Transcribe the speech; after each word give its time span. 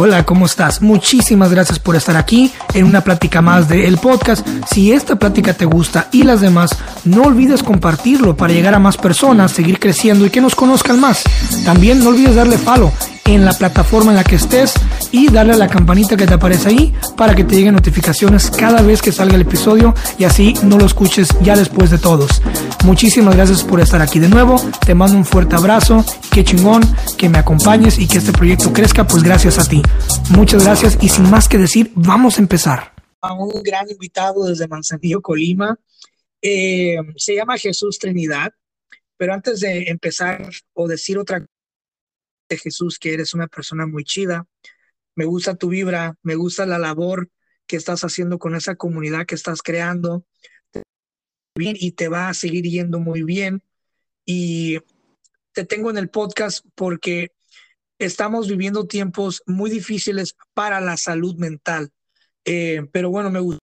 Hola, 0.00 0.24
¿cómo 0.24 0.46
estás? 0.46 0.80
Muchísimas 0.80 1.50
gracias 1.50 1.80
por 1.80 1.96
estar 1.96 2.16
aquí 2.16 2.52
en 2.72 2.84
una 2.84 3.00
plática 3.00 3.42
más 3.42 3.68
de 3.68 3.88
El 3.88 3.98
Podcast. 3.98 4.46
Si 4.72 4.92
esta 4.92 5.16
plática 5.16 5.54
te 5.54 5.64
gusta 5.64 6.06
y 6.12 6.22
las 6.22 6.40
demás, 6.40 6.70
no 7.02 7.22
olvides 7.22 7.64
compartirlo 7.64 8.36
para 8.36 8.52
llegar 8.52 8.74
a 8.74 8.78
más 8.78 8.96
personas, 8.96 9.50
seguir 9.50 9.80
creciendo 9.80 10.24
y 10.24 10.30
que 10.30 10.40
nos 10.40 10.54
conozcan 10.54 11.00
más. 11.00 11.24
También 11.64 12.04
no 12.04 12.10
olvides 12.10 12.36
darle 12.36 12.58
follow 12.58 12.92
en 13.34 13.44
la 13.44 13.52
plataforma 13.52 14.10
en 14.10 14.16
la 14.16 14.24
que 14.24 14.36
estés 14.36 14.72
y 15.12 15.30
darle 15.30 15.52
a 15.52 15.56
la 15.56 15.68
campanita 15.68 16.16
que 16.16 16.26
te 16.26 16.34
aparece 16.34 16.70
ahí 16.70 16.94
para 17.16 17.34
que 17.34 17.44
te 17.44 17.56
lleguen 17.56 17.74
notificaciones 17.74 18.50
cada 18.50 18.80
vez 18.80 19.02
que 19.02 19.12
salga 19.12 19.34
el 19.34 19.42
episodio 19.42 19.94
y 20.18 20.24
así 20.24 20.54
no 20.62 20.78
lo 20.78 20.86
escuches 20.86 21.28
ya 21.42 21.54
después 21.54 21.90
de 21.90 21.98
todos. 21.98 22.40
Muchísimas 22.84 23.36
gracias 23.36 23.64
por 23.64 23.80
estar 23.80 24.00
aquí 24.00 24.18
de 24.18 24.28
nuevo. 24.28 24.56
Te 24.84 24.94
mando 24.94 25.18
un 25.18 25.26
fuerte 25.26 25.56
abrazo. 25.56 26.04
Qué 26.30 26.42
chingón 26.42 26.82
que 27.18 27.28
me 27.28 27.38
acompañes 27.38 27.98
y 27.98 28.08
que 28.08 28.18
este 28.18 28.32
proyecto 28.32 28.72
crezca, 28.72 29.06
pues 29.06 29.22
gracias 29.22 29.58
a 29.58 29.68
ti. 29.68 29.82
Muchas 30.30 30.64
gracias 30.64 30.96
y 31.00 31.10
sin 31.10 31.28
más 31.28 31.48
que 31.48 31.58
decir, 31.58 31.92
vamos 31.94 32.38
a 32.38 32.42
empezar. 32.42 32.94
A 33.20 33.34
un 33.34 33.62
gran 33.62 33.90
invitado 33.90 34.46
desde 34.46 34.68
Manzanillo, 34.68 35.20
Colima. 35.20 35.78
Eh, 36.40 36.96
se 37.16 37.34
llama 37.34 37.58
Jesús 37.58 37.98
Trinidad. 37.98 38.52
Pero 39.18 39.34
antes 39.34 39.60
de 39.60 39.82
empezar 39.88 40.48
o 40.72 40.86
decir 40.86 41.18
otra 41.18 41.44
Jesús, 42.56 42.98
que 42.98 43.12
eres 43.12 43.34
una 43.34 43.46
persona 43.46 43.86
muy 43.86 44.04
chida. 44.04 44.46
Me 45.14 45.24
gusta 45.24 45.56
tu 45.56 45.68
vibra, 45.68 46.16
me 46.22 46.34
gusta 46.34 46.64
la 46.66 46.78
labor 46.78 47.28
que 47.66 47.76
estás 47.76 48.02
haciendo 48.04 48.38
con 48.38 48.54
esa 48.54 48.76
comunidad 48.76 49.26
que 49.26 49.34
estás 49.34 49.62
creando. 49.62 50.24
Bien, 51.54 51.76
y 51.78 51.92
te 51.92 52.08
va 52.08 52.28
a 52.28 52.34
seguir 52.34 52.64
yendo 52.64 52.98
muy 52.98 53.22
bien. 53.22 53.62
Y 54.24 54.78
te 55.52 55.64
tengo 55.64 55.90
en 55.90 55.98
el 55.98 56.08
podcast 56.08 56.64
porque 56.74 57.32
estamos 57.98 58.48
viviendo 58.48 58.86
tiempos 58.86 59.42
muy 59.46 59.70
difíciles 59.70 60.36
para 60.54 60.80
la 60.80 60.96
salud 60.96 61.36
mental. 61.36 61.90
Eh, 62.44 62.86
pero 62.92 63.10
bueno, 63.10 63.30
me 63.30 63.40
gusta, 63.40 63.60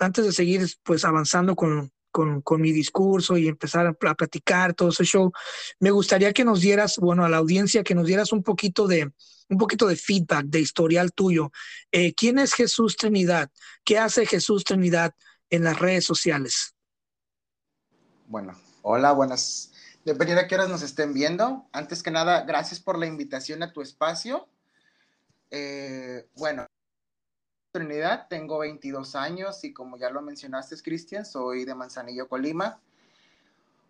antes 0.00 0.24
de 0.24 0.32
seguir 0.32 0.66
pues 0.82 1.04
avanzando 1.04 1.56
con, 1.56 1.90
con, 2.10 2.42
con, 2.42 2.60
mi 2.60 2.72
discurso 2.72 3.36
y 3.36 3.48
empezar 3.48 3.86
a, 3.86 3.92
platicar 3.92 4.74
todo 4.74 4.90
ese 4.90 5.04
show, 5.04 5.32
me 5.78 5.90
gustaría 5.90 6.32
que 6.32 6.44
nos 6.44 6.60
dieras, 6.60 6.96
bueno, 6.98 7.24
a 7.24 7.28
la 7.28 7.38
audiencia, 7.38 7.82
que 7.82 7.94
nos 7.94 8.06
dieras 8.06 8.32
un 8.32 8.42
poquito 8.42 8.86
de, 8.86 9.12
un 9.48 9.58
poquito 9.58 9.86
de 9.86 9.96
feedback, 9.96 10.46
de 10.46 10.60
historial 10.60 11.12
tuyo. 11.12 11.50
Eh, 11.90 12.14
¿Quién 12.14 12.38
es 12.38 12.54
Jesús 12.54 12.96
Trinidad? 12.96 13.50
¿Qué 13.84 13.98
hace 13.98 14.26
Jesús 14.26 14.64
Trinidad 14.64 15.14
en 15.50 15.64
las 15.64 15.78
redes 15.78 16.04
sociales? 16.04 16.74
Bueno, 18.26 18.56
hola, 18.82 19.12
buenas. 19.12 19.72
Dependiendo 20.04 20.42
de 20.42 20.48
qué 20.48 20.54
horas 20.54 20.68
nos 20.68 20.82
estén 20.82 21.12
viendo. 21.12 21.68
Antes 21.72 22.02
que 22.02 22.10
nada, 22.10 22.42
gracias 22.42 22.80
por 22.80 22.98
la 22.98 23.06
invitación 23.06 23.62
a 23.62 23.72
tu 23.72 23.82
espacio. 23.82 24.48
Eh, 25.50 26.28
bueno, 26.36 26.66
Trinidad, 27.72 28.26
tengo 28.28 28.58
22 28.58 29.14
años 29.14 29.62
y 29.64 29.72
como 29.72 29.96
ya 29.96 30.10
lo 30.10 30.22
mencionaste, 30.22 30.76
Cristian, 30.82 31.24
soy 31.24 31.64
de 31.64 31.74
Manzanillo, 31.74 32.28
Colima. 32.28 32.80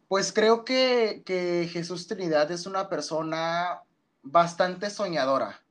Pues 0.09 0.33
creo 0.33 0.65
que, 0.65 1.23
que, 1.25 1.69
Jesús 1.73 2.07
Trinidad 2.07 2.51
es 2.51 2.67
una 2.67 2.89
persona 2.89 3.83
bastante 4.23 4.91
soñadora. 4.91 5.63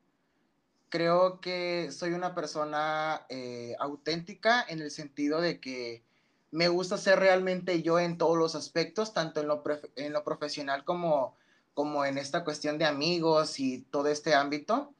Creo 0.89 1.39
que 1.39 1.91
soy 1.91 2.13
una 2.13 2.33
persona 2.33 3.25
eh, 3.29 3.75
auténtica 3.79 4.65
en 4.67 4.81
el 4.81 4.89
sentido 4.89 5.39
de 5.39 5.59
que 5.59 6.03
me 6.51 6.67
gusta 6.67 6.97
ser 6.97 7.19
realmente 7.19 7.83
yo 7.83 7.99
en 7.99 8.17
todos 8.17 8.37
los 8.37 8.55
aspectos, 8.55 9.13
tanto 9.13 9.41
en 9.41 9.47
lo, 9.47 9.61
en 9.95 10.13
lo 10.13 10.23
profesional 10.23 10.83
como, 10.83 11.35
como 11.75 12.05
en 12.05 12.17
esta 12.17 12.43
cuestión 12.43 12.79
de 12.79 12.85
amigos 12.85 13.59
y 13.59 13.81
todo 13.91 14.07
este 14.07 14.33
ámbito. 14.33 14.95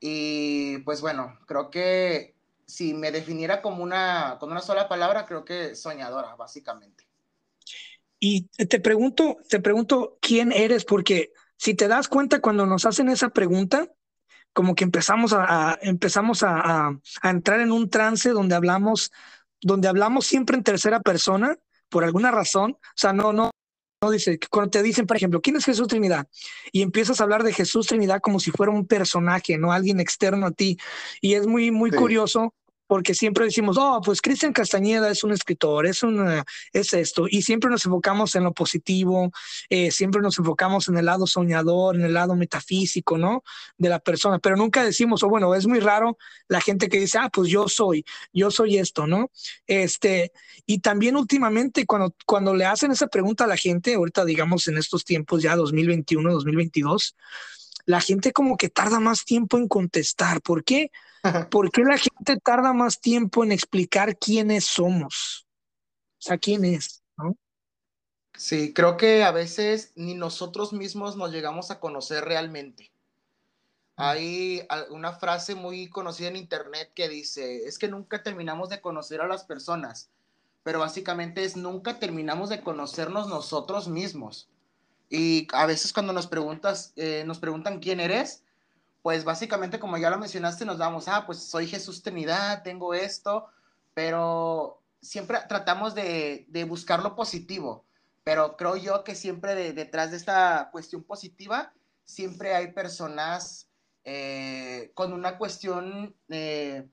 Y 0.00 0.78
pues 0.78 1.02
bueno, 1.02 1.38
creo 1.46 1.70
que 1.70 2.37
si 2.68 2.92
me 2.92 3.10
definiera 3.10 3.62
como 3.62 3.82
una, 3.82 4.36
con 4.38 4.52
una 4.52 4.60
sola 4.60 4.88
palabra, 4.88 5.24
creo 5.24 5.44
que 5.44 5.74
soñadora, 5.74 6.36
básicamente. 6.36 7.08
Y 8.20 8.42
te 8.48 8.78
pregunto, 8.78 9.38
te 9.48 9.58
pregunto 9.58 10.18
quién 10.20 10.52
eres, 10.52 10.84
porque 10.84 11.32
si 11.56 11.74
te 11.74 11.88
das 11.88 12.08
cuenta 12.08 12.40
cuando 12.40 12.66
nos 12.66 12.84
hacen 12.84 13.08
esa 13.08 13.30
pregunta, 13.30 13.90
como 14.52 14.74
que 14.74 14.84
empezamos 14.84 15.32
a, 15.32 15.78
empezamos 15.80 16.42
a, 16.42 16.88
a, 17.22 17.30
entrar 17.30 17.60
en 17.60 17.72
un 17.72 17.88
trance 17.88 18.30
donde 18.30 18.54
hablamos, 18.54 19.12
donde 19.62 19.88
hablamos 19.88 20.26
siempre 20.26 20.56
en 20.56 20.64
tercera 20.64 21.00
persona, 21.00 21.56
por 21.88 22.04
alguna 22.04 22.30
razón. 22.30 22.72
O 22.72 22.96
sea, 22.96 23.14
no, 23.14 23.32
no, 23.32 23.50
no 24.00 24.10
dice, 24.10 24.38
cuando 24.50 24.70
te 24.70 24.82
dicen, 24.82 25.06
por 25.06 25.16
ejemplo, 25.16 25.40
¿quién 25.40 25.56
es 25.56 25.64
Jesús 25.64 25.88
Trinidad? 25.88 26.28
Y 26.70 26.82
empiezas 26.82 27.20
a 27.20 27.24
hablar 27.24 27.42
de 27.42 27.52
Jesús 27.52 27.88
Trinidad 27.88 28.20
como 28.20 28.38
si 28.38 28.50
fuera 28.52 28.72
un 28.72 28.86
personaje, 28.86 29.58
no 29.58 29.72
alguien 29.72 29.98
externo 29.98 30.46
a 30.46 30.50
ti. 30.52 30.78
Y 31.20 31.34
es 31.34 31.46
muy, 31.46 31.70
muy 31.70 31.90
sí. 31.90 31.96
curioso 31.96 32.54
porque 32.88 33.14
siempre 33.14 33.44
decimos, 33.44 33.76
oh, 33.78 34.00
pues 34.04 34.20
Cristian 34.20 34.52
Castañeda 34.52 35.10
es 35.10 35.22
un 35.22 35.32
escritor, 35.32 35.86
es, 35.86 36.02
una, 36.02 36.44
es 36.72 36.92
esto, 36.94 37.26
y 37.28 37.42
siempre 37.42 37.70
nos 37.70 37.84
enfocamos 37.84 38.34
en 38.34 38.44
lo 38.44 38.52
positivo, 38.52 39.30
eh, 39.68 39.90
siempre 39.90 40.22
nos 40.22 40.38
enfocamos 40.38 40.88
en 40.88 40.96
el 40.96 41.04
lado 41.04 41.26
soñador, 41.26 41.96
en 41.96 42.02
el 42.02 42.14
lado 42.14 42.34
metafísico, 42.34 43.18
¿no? 43.18 43.44
De 43.76 43.90
la 43.90 43.98
persona, 43.98 44.38
pero 44.38 44.56
nunca 44.56 44.82
decimos, 44.82 45.22
o 45.22 45.26
oh, 45.26 45.28
bueno, 45.28 45.54
es 45.54 45.66
muy 45.66 45.80
raro 45.80 46.16
la 46.48 46.62
gente 46.62 46.88
que 46.88 46.98
dice, 46.98 47.18
ah, 47.18 47.28
pues 47.30 47.50
yo 47.50 47.68
soy, 47.68 48.06
yo 48.32 48.50
soy 48.50 48.78
esto, 48.78 49.06
¿no? 49.06 49.30
Este, 49.66 50.32
y 50.64 50.80
también 50.80 51.16
últimamente 51.16 51.84
cuando, 51.84 52.14
cuando 52.24 52.54
le 52.54 52.64
hacen 52.64 52.90
esa 52.90 53.08
pregunta 53.08 53.44
a 53.44 53.48
la 53.48 53.58
gente, 53.58 53.94
ahorita 53.94 54.24
digamos 54.24 54.66
en 54.66 54.78
estos 54.78 55.04
tiempos 55.04 55.42
ya 55.42 55.56
2021, 55.56 56.32
2022, 56.32 57.16
la 57.84 58.00
gente 58.00 58.32
como 58.32 58.56
que 58.56 58.70
tarda 58.70 58.98
más 58.98 59.26
tiempo 59.26 59.58
en 59.58 59.68
contestar, 59.68 60.40
¿por 60.40 60.64
qué? 60.64 60.90
¿Por 61.50 61.70
qué 61.70 61.82
la 61.82 61.98
gente 61.98 62.38
tarda 62.42 62.72
más 62.72 63.00
tiempo 63.00 63.44
en 63.44 63.52
explicar 63.52 64.16
quiénes 64.18 64.64
somos? 64.64 65.46
O 66.18 66.20
sea, 66.20 66.38
quién 66.38 66.64
es, 66.64 67.02
¿no? 67.16 67.36
Sí, 68.36 68.72
creo 68.72 68.96
que 68.96 69.24
a 69.24 69.32
veces 69.32 69.92
ni 69.96 70.14
nosotros 70.14 70.72
mismos 70.72 71.16
nos 71.16 71.32
llegamos 71.32 71.70
a 71.70 71.80
conocer 71.80 72.24
realmente. 72.24 72.92
Hay 73.96 74.62
una 74.90 75.12
frase 75.12 75.56
muy 75.56 75.88
conocida 75.88 76.28
en 76.28 76.36
internet 76.36 76.92
que 76.94 77.08
dice, 77.08 77.66
es 77.66 77.80
que 77.80 77.88
nunca 77.88 78.22
terminamos 78.22 78.68
de 78.68 78.80
conocer 78.80 79.20
a 79.20 79.26
las 79.26 79.42
personas, 79.42 80.08
pero 80.62 80.78
básicamente 80.78 81.42
es 81.42 81.56
nunca 81.56 81.98
terminamos 81.98 82.48
de 82.48 82.60
conocernos 82.60 83.26
nosotros 83.26 83.88
mismos. 83.88 84.48
Y 85.10 85.48
a 85.52 85.66
veces 85.66 85.92
cuando 85.92 86.12
nos 86.12 86.28
preguntas, 86.28 86.92
eh, 86.94 87.24
nos 87.26 87.40
preguntan 87.40 87.80
quién 87.80 87.98
eres, 87.98 88.44
pues 89.02 89.24
básicamente 89.24 89.78
como 89.78 89.96
ya 89.98 90.10
lo 90.10 90.18
mencionaste, 90.18 90.64
nos 90.64 90.78
damos, 90.78 91.08
ah, 91.08 91.24
pues 91.26 91.38
soy 91.38 91.66
Jesús 91.66 92.02
Trinidad, 92.02 92.62
tengo 92.62 92.94
esto, 92.94 93.46
pero 93.94 94.80
siempre 95.00 95.38
tratamos 95.48 95.94
de, 95.94 96.46
de 96.48 96.64
buscar 96.64 97.02
lo 97.02 97.14
positivo, 97.14 97.84
pero 98.24 98.56
creo 98.56 98.76
yo 98.76 99.04
que 99.04 99.14
siempre 99.14 99.54
de, 99.54 99.72
detrás 99.72 100.10
de 100.10 100.16
esta 100.16 100.68
cuestión 100.72 101.02
positiva, 101.02 101.72
siempre 102.04 102.54
hay 102.54 102.72
personas 102.72 103.68
eh, 104.10 104.90
con 104.94 105.12
una 105.12 105.36
cuestión, 105.36 106.14
eh, 106.30 106.88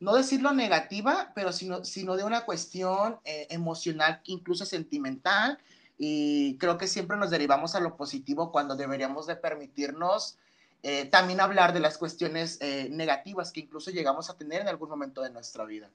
no 0.00 0.14
decirlo 0.16 0.52
negativa, 0.52 1.30
pero 1.32 1.52
sino, 1.52 1.84
sino 1.84 2.16
de 2.16 2.24
una 2.24 2.44
cuestión 2.44 3.20
eh, 3.24 3.46
emocional, 3.50 4.20
incluso 4.24 4.66
sentimental, 4.66 5.58
y 5.96 6.58
creo 6.58 6.76
que 6.76 6.88
siempre 6.88 7.16
nos 7.16 7.30
derivamos 7.30 7.76
a 7.76 7.80
lo 7.80 7.96
positivo 7.96 8.50
cuando 8.50 8.74
deberíamos 8.74 9.28
de 9.28 9.36
permitirnos 9.36 10.38
eh, 10.82 11.06
también 11.06 11.40
hablar 11.40 11.72
de 11.72 11.80
las 11.80 11.98
cuestiones 11.98 12.58
eh, 12.60 12.88
negativas 12.90 13.52
que 13.52 13.60
incluso 13.60 13.90
llegamos 13.90 14.30
a 14.30 14.36
tener 14.36 14.62
en 14.62 14.68
algún 14.68 14.88
momento 14.88 15.22
de 15.22 15.30
nuestra 15.30 15.64
vida. 15.64 15.90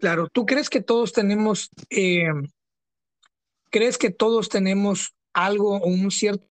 Claro, 0.00 0.28
¿tú 0.28 0.46
crees 0.46 0.68
que 0.68 0.80
todos 0.80 1.12
tenemos, 1.12 1.70
eh, 1.90 2.24
crees 3.70 3.98
que 3.98 4.10
todos 4.10 4.48
tenemos 4.48 5.14
algo 5.32 5.76
o 5.76 5.86
un 5.86 6.10
cierto 6.10 6.46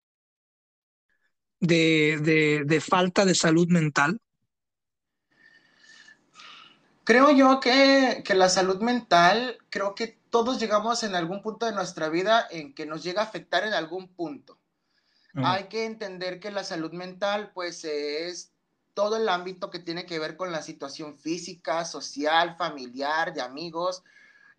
de, 1.59 2.19
de, 2.21 2.63
de 2.65 2.81
falta 2.81 3.25
de 3.25 3.35
salud 3.35 3.67
mental? 3.67 4.19
Creo 7.03 7.31
yo 7.31 7.59
que, 7.59 8.23
que, 8.23 8.35
la 8.35 8.47
salud 8.47 8.81
mental, 8.81 9.57
creo 9.69 9.95
que 9.95 10.19
todos 10.29 10.59
llegamos 10.59 11.03
en 11.03 11.15
algún 11.15 11.41
punto 11.41 11.65
de 11.65 11.73
nuestra 11.73 12.07
vida 12.09 12.47
en 12.51 12.73
que 12.73 12.85
nos 12.85 13.03
llega 13.03 13.21
a 13.21 13.25
afectar 13.25 13.65
en 13.65 13.73
algún 13.73 14.07
punto. 14.07 14.60
Hay 15.35 15.65
que 15.65 15.85
entender 15.85 16.39
que 16.39 16.51
la 16.51 16.63
salud 16.63 16.91
mental, 16.91 17.51
pues, 17.53 17.85
es 17.85 18.51
todo 18.93 19.17
el 19.17 19.29
ámbito 19.29 19.69
que 19.69 19.79
tiene 19.79 20.05
que 20.05 20.19
ver 20.19 20.35
con 20.35 20.51
la 20.51 20.61
situación 20.61 21.17
física, 21.17 21.85
social, 21.85 22.55
familiar, 22.57 23.33
de 23.33 23.41
amigos. 23.41 24.03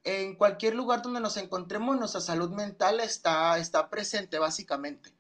En 0.05 0.35
cualquier 0.35 0.75
lugar 0.75 1.03
donde 1.03 1.21
nos 1.21 1.37
encontremos, 1.37 1.99
nuestra 1.99 2.21
salud 2.21 2.51
mental 2.51 3.01
está, 3.01 3.59
está 3.59 3.89
presente, 3.89 4.39
básicamente. 4.39 5.13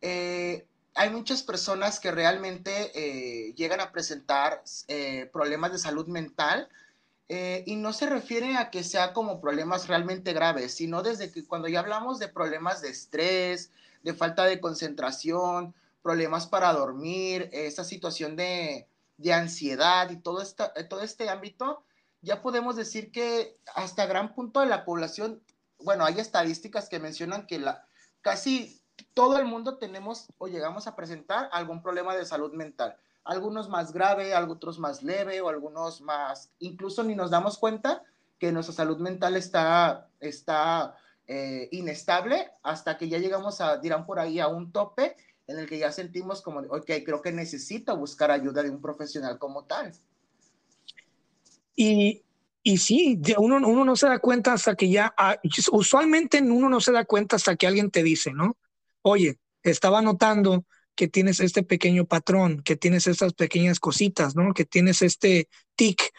Eh, 0.00 0.66
hay 0.94 1.10
muchas 1.10 1.42
personas 1.42 2.00
que 2.00 2.10
realmente 2.10 2.90
eh, 2.94 3.52
llegan 3.54 3.80
a 3.80 3.92
presentar 3.92 4.62
eh, 4.88 5.28
problemas 5.32 5.72
de 5.72 5.78
salud 5.78 6.06
mental 6.06 6.68
y 7.28 7.74
no 7.74 7.92
se 7.92 8.08
refiere 8.08 8.56
a 8.56 8.70
que 8.70 8.84
sea 8.84 9.12
como 9.12 9.40
problemas 9.40 9.88
realmente 9.88 10.32
graves, 10.32 10.74
sino 10.74 11.02
desde 11.02 11.32
que 11.32 11.44
cuando 11.44 11.66
ya 11.66 11.80
hablamos 11.80 12.20
de 12.20 12.28
problemas 12.28 12.82
de 12.82 12.90
estrés, 12.90 13.72
de 14.06 14.14
falta 14.14 14.44
de 14.44 14.60
concentración, 14.60 15.74
problemas 16.00 16.46
para 16.46 16.72
dormir, 16.72 17.50
esa 17.50 17.82
situación 17.82 18.36
de, 18.36 18.86
de 19.16 19.32
ansiedad 19.32 20.08
y 20.10 20.16
todo, 20.18 20.40
esta, 20.42 20.72
todo 20.88 21.00
este 21.00 21.28
ámbito, 21.28 21.82
ya 22.22 22.40
podemos 22.40 22.76
decir 22.76 23.10
que 23.10 23.58
hasta 23.74 24.06
gran 24.06 24.32
punto 24.32 24.60
de 24.60 24.66
la 24.66 24.84
población, 24.84 25.42
bueno, 25.80 26.04
hay 26.04 26.20
estadísticas 26.20 26.88
que 26.88 27.00
mencionan 27.00 27.48
que 27.48 27.58
la, 27.58 27.84
casi 28.20 28.80
todo 29.12 29.38
el 29.38 29.44
mundo 29.44 29.76
tenemos 29.78 30.28
o 30.38 30.46
llegamos 30.46 30.86
a 30.86 30.94
presentar 30.94 31.48
algún 31.50 31.82
problema 31.82 32.14
de 32.14 32.26
salud 32.26 32.52
mental. 32.52 32.96
Algunos 33.24 33.68
más 33.68 33.92
grave, 33.92 34.36
otros 34.36 34.78
más 34.78 35.02
leve 35.02 35.40
o 35.40 35.48
algunos 35.48 36.00
más, 36.00 36.52
incluso 36.60 37.02
ni 37.02 37.16
nos 37.16 37.32
damos 37.32 37.58
cuenta 37.58 38.04
que 38.38 38.52
nuestra 38.52 38.72
salud 38.72 38.98
mental 38.98 39.34
está, 39.34 40.08
está 40.20 40.94
eh, 41.26 41.68
inestable 41.72 42.50
hasta 42.62 42.96
que 42.96 43.08
ya 43.08 43.18
llegamos 43.18 43.60
a, 43.60 43.78
dirán 43.78 44.06
por 44.06 44.18
ahí, 44.18 44.40
a 44.40 44.48
un 44.48 44.72
tope 44.72 45.16
en 45.46 45.58
el 45.58 45.66
que 45.66 45.78
ya 45.78 45.92
sentimos 45.92 46.42
como, 46.42 46.60
ok, 46.60 46.90
creo 47.04 47.22
que 47.22 47.32
necesito 47.32 47.96
buscar 47.96 48.30
ayuda 48.30 48.62
de 48.62 48.70
un 48.70 48.80
profesional 48.80 49.38
como 49.38 49.64
tal. 49.64 49.92
Y, 51.74 52.22
y 52.62 52.78
sí, 52.78 53.20
uno, 53.38 53.56
uno 53.56 53.84
no 53.84 53.96
se 53.96 54.08
da 54.08 54.18
cuenta 54.18 54.52
hasta 54.52 54.74
que 54.74 54.88
ya, 54.88 55.14
ah, 55.16 55.36
usualmente 55.70 56.40
uno 56.40 56.68
no 56.68 56.80
se 56.80 56.92
da 56.92 57.04
cuenta 57.04 57.36
hasta 57.36 57.54
que 57.54 57.66
alguien 57.66 57.90
te 57.90 58.02
dice, 58.02 58.32
¿no? 58.32 58.56
Oye, 59.02 59.38
estaba 59.62 60.02
notando 60.02 60.64
que 60.96 61.06
tienes 61.06 61.40
este 61.40 61.62
pequeño 61.62 62.06
patrón, 62.06 62.62
que 62.62 62.74
tienes 62.74 63.06
estas 63.06 63.34
pequeñas 63.34 63.78
cositas, 63.78 64.34
¿no? 64.34 64.54
Que 64.54 64.64
tienes 64.64 65.02
este 65.02 65.48
tic. 65.76 66.12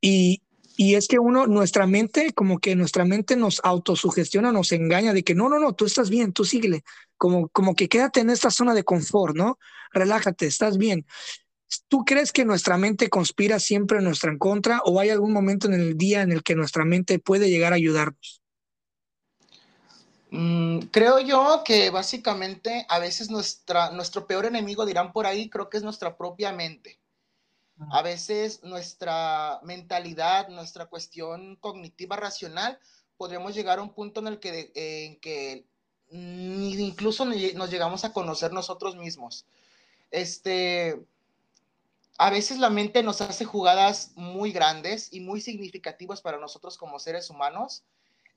Y, 0.00 0.42
y 0.76 0.94
es 0.94 1.08
que 1.08 1.18
uno, 1.18 1.46
nuestra 1.46 1.86
mente, 1.86 2.32
como 2.34 2.58
que 2.58 2.76
nuestra 2.76 3.04
mente 3.04 3.36
nos 3.36 3.60
autosugestiona, 3.64 4.52
nos 4.52 4.72
engaña 4.72 5.14
de 5.14 5.24
que 5.24 5.34
no, 5.34 5.48
no, 5.48 5.58
no, 5.58 5.74
tú 5.74 5.86
estás 5.86 6.10
bien, 6.10 6.32
tú 6.32 6.44
síguele. 6.44 6.84
Como, 7.16 7.48
como 7.48 7.74
que 7.74 7.88
quédate 7.88 8.20
en 8.20 8.30
esta 8.30 8.50
zona 8.50 8.74
de 8.74 8.84
confort, 8.84 9.34
¿no? 9.34 9.58
Relájate, 9.92 10.46
estás 10.46 10.76
bien. 10.76 11.06
¿Tú 11.88 12.04
crees 12.04 12.30
que 12.30 12.44
nuestra 12.44 12.76
mente 12.76 13.08
conspira 13.08 13.58
siempre 13.58 13.98
en 13.98 14.04
nuestra 14.04 14.36
contra 14.36 14.80
o 14.84 15.00
hay 15.00 15.10
algún 15.10 15.32
momento 15.32 15.66
en 15.66 15.74
el 15.74 15.96
día 15.96 16.22
en 16.22 16.30
el 16.30 16.42
que 16.42 16.54
nuestra 16.54 16.84
mente 16.84 17.18
puede 17.18 17.48
llegar 17.48 17.72
a 17.72 17.76
ayudarnos? 17.76 18.42
Mm, 20.30 20.80
creo 20.90 21.20
yo 21.20 21.62
que 21.64 21.88
básicamente 21.88 22.84
a 22.90 22.98
veces 22.98 23.30
nuestra, 23.30 23.92
nuestro 23.92 24.26
peor 24.26 24.44
enemigo, 24.44 24.84
dirán 24.84 25.12
por 25.12 25.26
ahí, 25.26 25.48
creo 25.48 25.70
que 25.70 25.78
es 25.78 25.82
nuestra 25.82 26.16
propia 26.16 26.52
mente. 26.52 27.00
A 27.90 28.02
veces 28.02 28.62
nuestra 28.62 29.60
mentalidad, 29.62 30.48
nuestra 30.48 30.86
cuestión 30.86 31.56
cognitiva 31.56 32.16
racional, 32.16 32.78
podríamos 33.16 33.54
llegar 33.54 33.78
a 33.78 33.82
un 33.82 33.92
punto 33.92 34.20
en 34.20 34.28
el 34.28 34.40
que, 34.40 34.72
en 34.74 35.20
que 35.20 35.66
incluso 36.10 37.24
nos 37.24 37.70
llegamos 37.70 38.04
a 38.04 38.12
conocer 38.12 38.52
nosotros 38.52 38.96
mismos. 38.96 39.44
Este, 40.10 41.04
a 42.18 42.30
veces 42.30 42.58
la 42.58 42.70
mente 42.70 43.02
nos 43.02 43.20
hace 43.20 43.44
jugadas 43.44 44.12
muy 44.14 44.52
grandes 44.52 45.12
y 45.12 45.20
muy 45.20 45.40
significativas 45.40 46.22
para 46.22 46.38
nosotros 46.38 46.78
como 46.78 46.98
seres 46.98 47.28
humanos. 47.28 47.84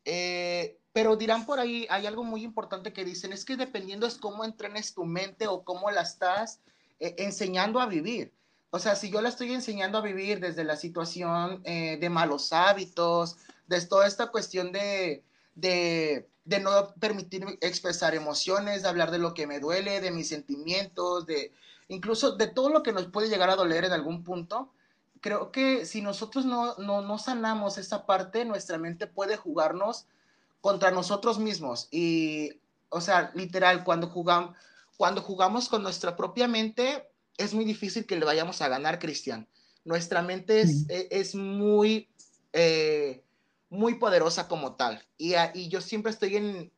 Eh, 0.06 0.78
pero 0.92 1.16
dirán 1.16 1.46
por 1.46 1.60
ahí, 1.60 1.86
hay 1.90 2.06
algo 2.08 2.24
muy 2.24 2.44
importante 2.44 2.92
que 2.92 3.06
dicen, 3.06 3.32
es 3.32 3.46
que 3.46 3.56
dependiendo 3.56 4.08
es 4.08 4.18
cómo 4.18 4.44
entrenes 4.44 4.94
tu 4.94 5.06
mente 5.06 5.48
o 5.48 5.64
cómo 5.64 5.92
la 5.92 6.02
estás 6.02 6.60
eh, 7.00 7.16
enseñando 7.20 7.80
a 7.80 7.86
vivir. 7.86 8.34
O 8.72 8.80
sea, 8.80 8.96
si 8.96 9.10
yo 9.10 9.22
la 9.22 9.30
estoy 9.30 9.54
enseñando 9.54 9.98
a 9.98 10.02
vivir 10.02 10.40
desde 10.40 10.64
la 10.64 10.76
situación 10.76 11.62
eh, 11.64 11.98
de 12.00 12.10
malos 12.10 12.54
hábitos, 12.54 13.38
de 13.68 13.82
toda 13.82 14.08
esta 14.08 14.28
cuestión 14.28 14.72
de, 14.72 15.24
de, 15.56 16.28
de, 16.46 16.60
no 16.60 16.94
permitirme 17.00 17.58
expresar 17.62 18.14
emociones, 18.14 18.84
de 18.84 18.90
hablar 18.90 19.12
de 19.12 19.20
lo 19.20 19.34
que 19.34 19.48
me 19.48 19.60
duele, 19.60 20.02
de 20.02 20.12
mis 20.12 20.30
sentimientos, 20.30 21.26
de 21.26 21.52
incluso 21.88 22.36
de 22.36 22.48
todo 22.48 22.70
lo 22.70 22.84
que 22.84 22.94
nos 22.94 23.08
puede 23.08 23.30
llegar 23.30 23.50
a 23.50 23.56
doler 23.56 23.86
en 23.86 23.94
algún 23.94 24.24
punto, 24.24 24.72
creo 25.22 25.52
que 25.52 25.86
si 25.86 26.02
nosotros 26.02 26.46
no, 26.46 26.76
no, 26.78 27.02
no 27.02 27.18
sanamos 27.18 27.78
esa 27.78 28.06
parte, 28.06 28.46
nuestra 28.46 28.78
mente 28.78 29.08
puede 29.08 29.36
jugarnos 29.36 30.06
contra 30.62 30.92
nosotros 30.92 31.40
mismos. 31.40 31.88
Y, 31.92 32.54
o 32.90 33.02
sea, 33.02 33.32
literal, 33.34 33.84
cuando 33.84 34.08
jugamos, 34.08 34.56
cuando 34.98 35.22
jugamos 35.22 35.70
con 35.70 35.84
nuestra 35.84 36.16
propia 36.16 36.48
mente, 36.48 37.09
es 37.40 37.54
muy 37.54 37.66
difícil 37.66 38.06
que 38.06 38.18
le 38.18 38.26
vayamos 38.26 38.62
a 38.62 38.68
ganar, 38.68 39.00
Cristian. 39.00 39.48
Nuestra 39.86 40.22
mente 40.22 40.62
es, 40.62 40.86
e, 40.90 41.08
es, 41.10 41.36
muy, 41.36 42.10
eh, 42.54 43.24
muy 43.70 43.96
poderosa 43.96 44.48
como 44.48 44.76
tal. 44.76 45.04
Y, 45.18 45.34
y 45.54 45.70
yo 45.70 45.80
siempre 45.82 46.12
estoy 46.12 46.36
en, 46.36 46.72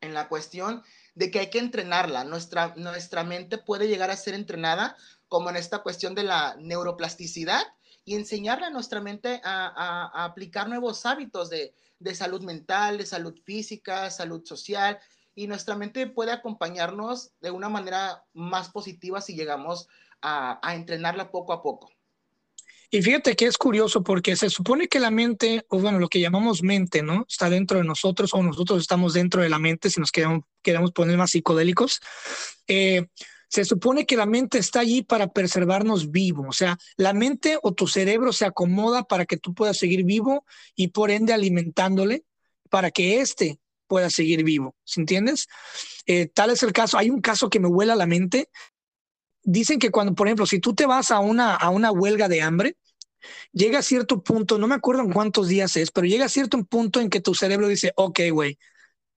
en, 0.00 0.14
la 0.14 0.28
cuestión 0.28 0.82
de 1.16 1.30
que 1.30 1.40
hay 1.40 1.50
que 1.50 1.58
entrenarla. 1.58 2.24
Nuestra, 2.24 2.74
nuestra 2.76 3.24
mente 3.24 3.58
puede 3.58 3.88
llegar 3.88 4.10
a 4.10 4.16
ser 4.16 4.34
entrenada 4.34 4.96
como 5.26 5.50
en 5.50 5.56
esta 5.56 5.80
cuestión 5.80 6.14
de 6.14 6.22
la 6.22 6.56
neuroplasticidad 6.60 7.62
y 8.04 8.14
enseñarle 8.14 8.66
a 8.66 8.70
nuestra 8.70 9.00
mente 9.00 9.40
a, 9.44 9.66
a, 9.66 10.22
a 10.22 10.24
aplicar 10.24 10.68
nuevos 10.68 11.04
hábitos 11.06 11.50
de, 11.50 11.74
de 11.98 12.14
salud 12.14 12.42
mental, 12.42 12.98
de 12.98 13.06
salud 13.06 13.34
física, 13.44 14.10
salud 14.10 14.44
social, 14.44 14.98
y 15.38 15.46
nuestra 15.46 15.76
mente 15.76 16.08
puede 16.08 16.32
acompañarnos 16.32 17.30
de 17.40 17.52
una 17.52 17.68
manera 17.68 18.24
más 18.34 18.70
positiva 18.70 19.20
si 19.20 19.36
llegamos 19.36 19.86
a, 20.20 20.58
entrenarla 20.74 21.30
poco 21.30 21.52
a 21.52 21.62
poco. 21.62 21.92
Y 22.90 23.02
fíjate 23.02 23.36
que 23.36 23.46
es 23.46 23.56
curioso 23.56 24.02
porque 24.02 24.34
se 24.34 24.50
supone 24.50 24.88
que 24.88 24.98
la 24.98 25.12
mente, 25.12 25.64
o 25.68 25.78
bueno, 25.78 26.00
lo 26.00 26.08
que 26.08 26.18
llamamos 26.18 26.64
mente, 26.64 27.04
¿no? 27.04 27.24
Está 27.28 27.48
dentro 27.48 27.78
de 27.78 27.84
nosotros 27.84 28.34
o 28.34 28.42
nosotros 28.42 28.80
estamos 28.80 29.12
dentro 29.12 29.40
de 29.40 29.48
la 29.48 29.60
mente, 29.60 29.90
si 29.90 30.00
nos 30.00 30.10
queremos, 30.10 30.40
queremos 30.60 30.90
poner 30.90 31.16
más 31.16 31.30
psicodélicos. 31.30 32.00
Eh, 32.66 33.06
se 33.48 33.64
supone 33.64 34.06
que 34.06 34.16
la 34.16 34.26
mente 34.26 34.58
está 34.58 34.80
allí 34.80 35.02
para 35.02 35.28
preservarnos 35.28 36.10
vivos, 36.10 36.46
o 36.48 36.52
sea, 36.52 36.76
la 36.96 37.12
mente 37.12 37.58
o 37.62 37.72
tu 37.72 37.86
cerebro 37.86 38.32
se 38.32 38.44
acomoda 38.44 39.04
para 39.04 39.24
que 39.24 39.36
tú 39.36 39.54
puedas 39.54 39.78
seguir 39.78 40.04
vivo 40.04 40.44
y 40.74 40.88
por 40.88 41.12
ende 41.12 41.32
alimentándole 41.32 42.24
para 42.70 42.90
que 42.90 43.20
éste 43.20 43.60
pueda 43.88 44.10
seguir 44.10 44.44
vivo, 44.44 44.76
¿se 44.84 45.00
entiendes? 45.00 45.48
Eh, 46.06 46.26
tal 46.26 46.50
es 46.50 46.62
el 46.62 46.72
caso, 46.72 46.98
hay 46.98 47.10
un 47.10 47.20
caso 47.20 47.50
que 47.50 47.58
me 47.58 47.68
vuela 47.68 47.96
la 47.96 48.06
mente. 48.06 48.50
Dicen 49.42 49.78
que 49.78 49.90
cuando, 49.90 50.14
por 50.14 50.28
ejemplo, 50.28 50.46
si 50.46 50.60
tú 50.60 50.74
te 50.74 50.86
vas 50.86 51.10
a 51.10 51.18
una, 51.20 51.54
a 51.54 51.70
una 51.70 51.90
huelga 51.90 52.28
de 52.28 52.42
hambre, 52.42 52.76
llega 53.52 53.80
a 53.80 53.82
cierto 53.82 54.22
punto, 54.22 54.58
no 54.58 54.68
me 54.68 54.74
acuerdo 54.74 55.02
en 55.02 55.12
cuántos 55.12 55.48
días 55.48 55.76
es, 55.76 55.90
pero 55.90 56.06
llega 56.06 56.26
a 56.26 56.28
cierto 56.28 56.62
punto 56.64 57.00
en 57.00 57.10
que 57.10 57.20
tu 57.20 57.34
cerebro 57.34 57.66
dice, 57.66 57.92
ok, 57.96 58.20
güey, 58.32 58.58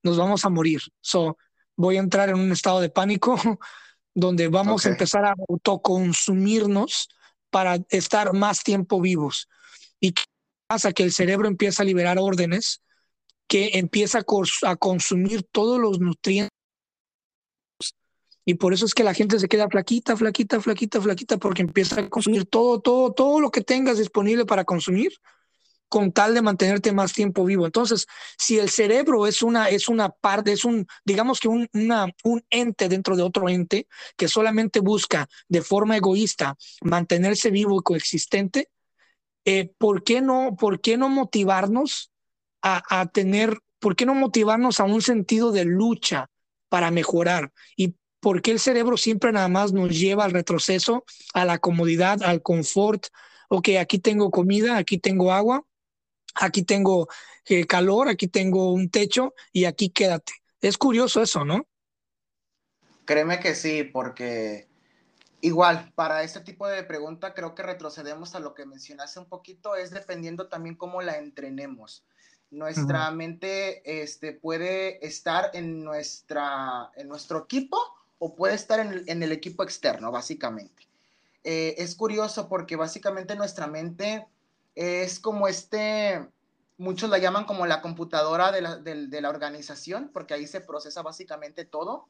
nos 0.02 0.16
vamos 0.18 0.44
a 0.44 0.50
morir. 0.50 0.80
So, 1.00 1.36
voy 1.76 1.96
a 1.96 2.00
entrar 2.00 2.28
en 2.28 2.36
un 2.36 2.52
estado 2.52 2.80
de 2.80 2.90
pánico 2.90 3.36
donde 4.14 4.48
vamos 4.48 4.84
a 4.86 4.90
empezar 4.90 5.24
a 5.24 5.34
autoconsumirnos 5.48 7.08
para 7.50 7.78
estar 7.90 8.32
más 8.32 8.62
tiempo 8.62 9.00
vivos. 9.00 9.48
¿Y 10.00 10.14
pasa? 10.66 10.92
Que 10.92 11.02
el 11.02 11.12
cerebro 11.12 11.48
empieza 11.48 11.82
a 11.82 11.86
liberar 11.86 12.18
órdenes 12.18 12.82
que 13.46 13.70
empieza 13.74 14.20
a, 14.62 14.76
consumir 14.76 15.42
todos 15.50 15.78
los 15.80 16.00
nutrientes. 16.00 16.50
Y 18.44 18.54
por 18.54 18.72
eso 18.72 18.86
es 18.86 18.94
que 18.94 19.04
la 19.04 19.14
gente 19.14 19.38
se 19.38 19.48
queda 19.48 19.68
flaquita, 19.68 20.16
flaquita, 20.16 20.60
flaquita, 20.60 21.00
flaquita, 21.00 21.38
porque 21.38 21.62
empieza 21.62 22.00
a 22.00 22.08
consumir 22.08 22.46
todo, 22.46 22.80
todo, 22.80 23.12
todo 23.12 23.40
lo 23.40 23.50
que 23.50 23.60
tengas 23.60 23.98
disponible 23.98 24.44
para 24.44 24.64
consumir 24.64 25.12
con 25.92 26.10
tal 26.10 26.32
de 26.32 26.40
mantenerte 26.40 26.90
más 26.90 27.12
tiempo 27.12 27.44
vivo. 27.44 27.66
Entonces, 27.66 28.06
si 28.38 28.58
el 28.58 28.70
cerebro 28.70 29.26
es 29.26 29.42
una, 29.42 29.68
es 29.68 29.88
una 29.88 30.08
parte, 30.08 30.52
es 30.52 30.64
un, 30.64 30.86
digamos 31.04 31.38
que 31.38 31.48
un, 31.48 31.68
una, 31.74 32.06
un 32.24 32.42
ente 32.48 32.88
dentro 32.88 33.14
de 33.14 33.22
otro 33.22 33.50
ente 33.50 33.86
que 34.16 34.26
solamente 34.26 34.80
busca 34.80 35.28
de 35.48 35.60
forma 35.60 35.98
egoísta 35.98 36.56
mantenerse 36.80 37.50
vivo 37.50 37.78
y 37.78 37.82
coexistente, 37.82 38.70
eh, 39.44 39.70
¿por, 39.76 40.02
qué 40.02 40.22
no, 40.22 40.56
¿por 40.58 40.80
qué 40.80 40.96
no 40.96 41.08
motivarnos 41.08 42.11
a, 42.62 43.06
tener, 43.06 43.58
¿por 43.78 43.96
qué 43.96 44.06
no 44.06 44.14
motivarnos 44.14 44.80
a 44.80 44.84
un 44.84 45.02
sentido 45.02 45.52
de 45.52 45.64
lucha 45.64 46.30
para 46.68 46.90
mejorar? 46.90 47.52
¿Y 47.76 47.96
por 48.20 48.40
qué 48.40 48.52
el 48.52 48.60
cerebro 48.60 48.96
siempre 48.96 49.32
nada 49.32 49.48
más 49.48 49.72
nos 49.72 49.98
lleva 49.98 50.24
al 50.24 50.32
retroceso, 50.32 51.04
a 51.34 51.44
la 51.44 51.58
comodidad, 51.58 52.22
al 52.22 52.42
confort? 52.42 53.06
Ok, 53.48 53.70
aquí 53.80 53.98
tengo 53.98 54.30
comida, 54.30 54.76
aquí 54.76 54.98
tengo 54.98 55.32
agua, 55.32 55.64
aquí 56.34 56.62
tengo 56.62 57.08
eh, 57.46 57.66
calor, 57.66 58.08
aquí 58.08 58.28
tengo 58.28 58.72
un 58.72 58.90
techo 58.90 59.34
y 59.52 59.64
aquí 59.64 59.90
quédate. 59.90 60.32
Es 60.60 60.78
curioso 60.78 61.20
eso, 61.20 61.44
¿no? 61.44 61.66
Créeme 63.04 63.40
que 63.40 63.54
sí, 63.56 63.82
porque 63.82 64.68
igual, 65.40 65.92
para 65.96 66.22
este 66.22 66.40
tipo 66.40 66.68
de 66.68 66.84
pregunta 66.84 67.34
creo 67.34 67.54
que 67.54 67.64
retrocedemos 67.64 68.34
a 68.34 68.40
lo 68.40 68.54
que 68.54 68.64
mencionaste 68.64 69.18
un 69.18 69.26
poquito, 69.26 69.74
es 69.74 69.90
dependiendo 69.90 70.48
también 70.48 70.76
cómo 70.76 71.02
la 71.02 71.18
entrenemos. 71.18 72.06
Nuestra 72.52 73.10
mente 73.10 74.02
este, 74.02 74.32
puede 74.32 75.04
estar 75.04 75.50
en, 75.54 75.82
nuestra, 75.82 76.90
en 76.94 77.08
nuestro 77.08 77.44
equipo 77.44 77.78
o 78.18 78.36
puede 78.36 78.54
estar 78.54 78.78
en 78.78 79.22
el, 79.22 79.32
equipo 79.32 79.62
externo, 79.62 80.12
básicamente. 80.12 80.86
Eh, 81.42 81.74
es 81.78 81.96
curioso 81.96 82.48
porque 82.48 82.76
básicamente 82.76 83.34
nuestra 83.34 83.66
mente 83.66 84.26
es 84.74 85.18
como 85.18 85.48
este, 85.48 86.28
muchos 86.76 87.10
la 87.10 87.18
llaman 87.18 87.46
como 87.46 87.66
la 87.66 87.80
computadora 87.80 88.52
de 88.52 88.60
la, 88.60 88.76
de 88.76 89.20
la 89.20 89.28
organización, 89.30 90.10
porque 90.12 90.34
ahí 90.34 90.46
se 90.46 90.60
procesa 90.60 91.02
básicamente 91.02 91.64
todo. 91.64 92.06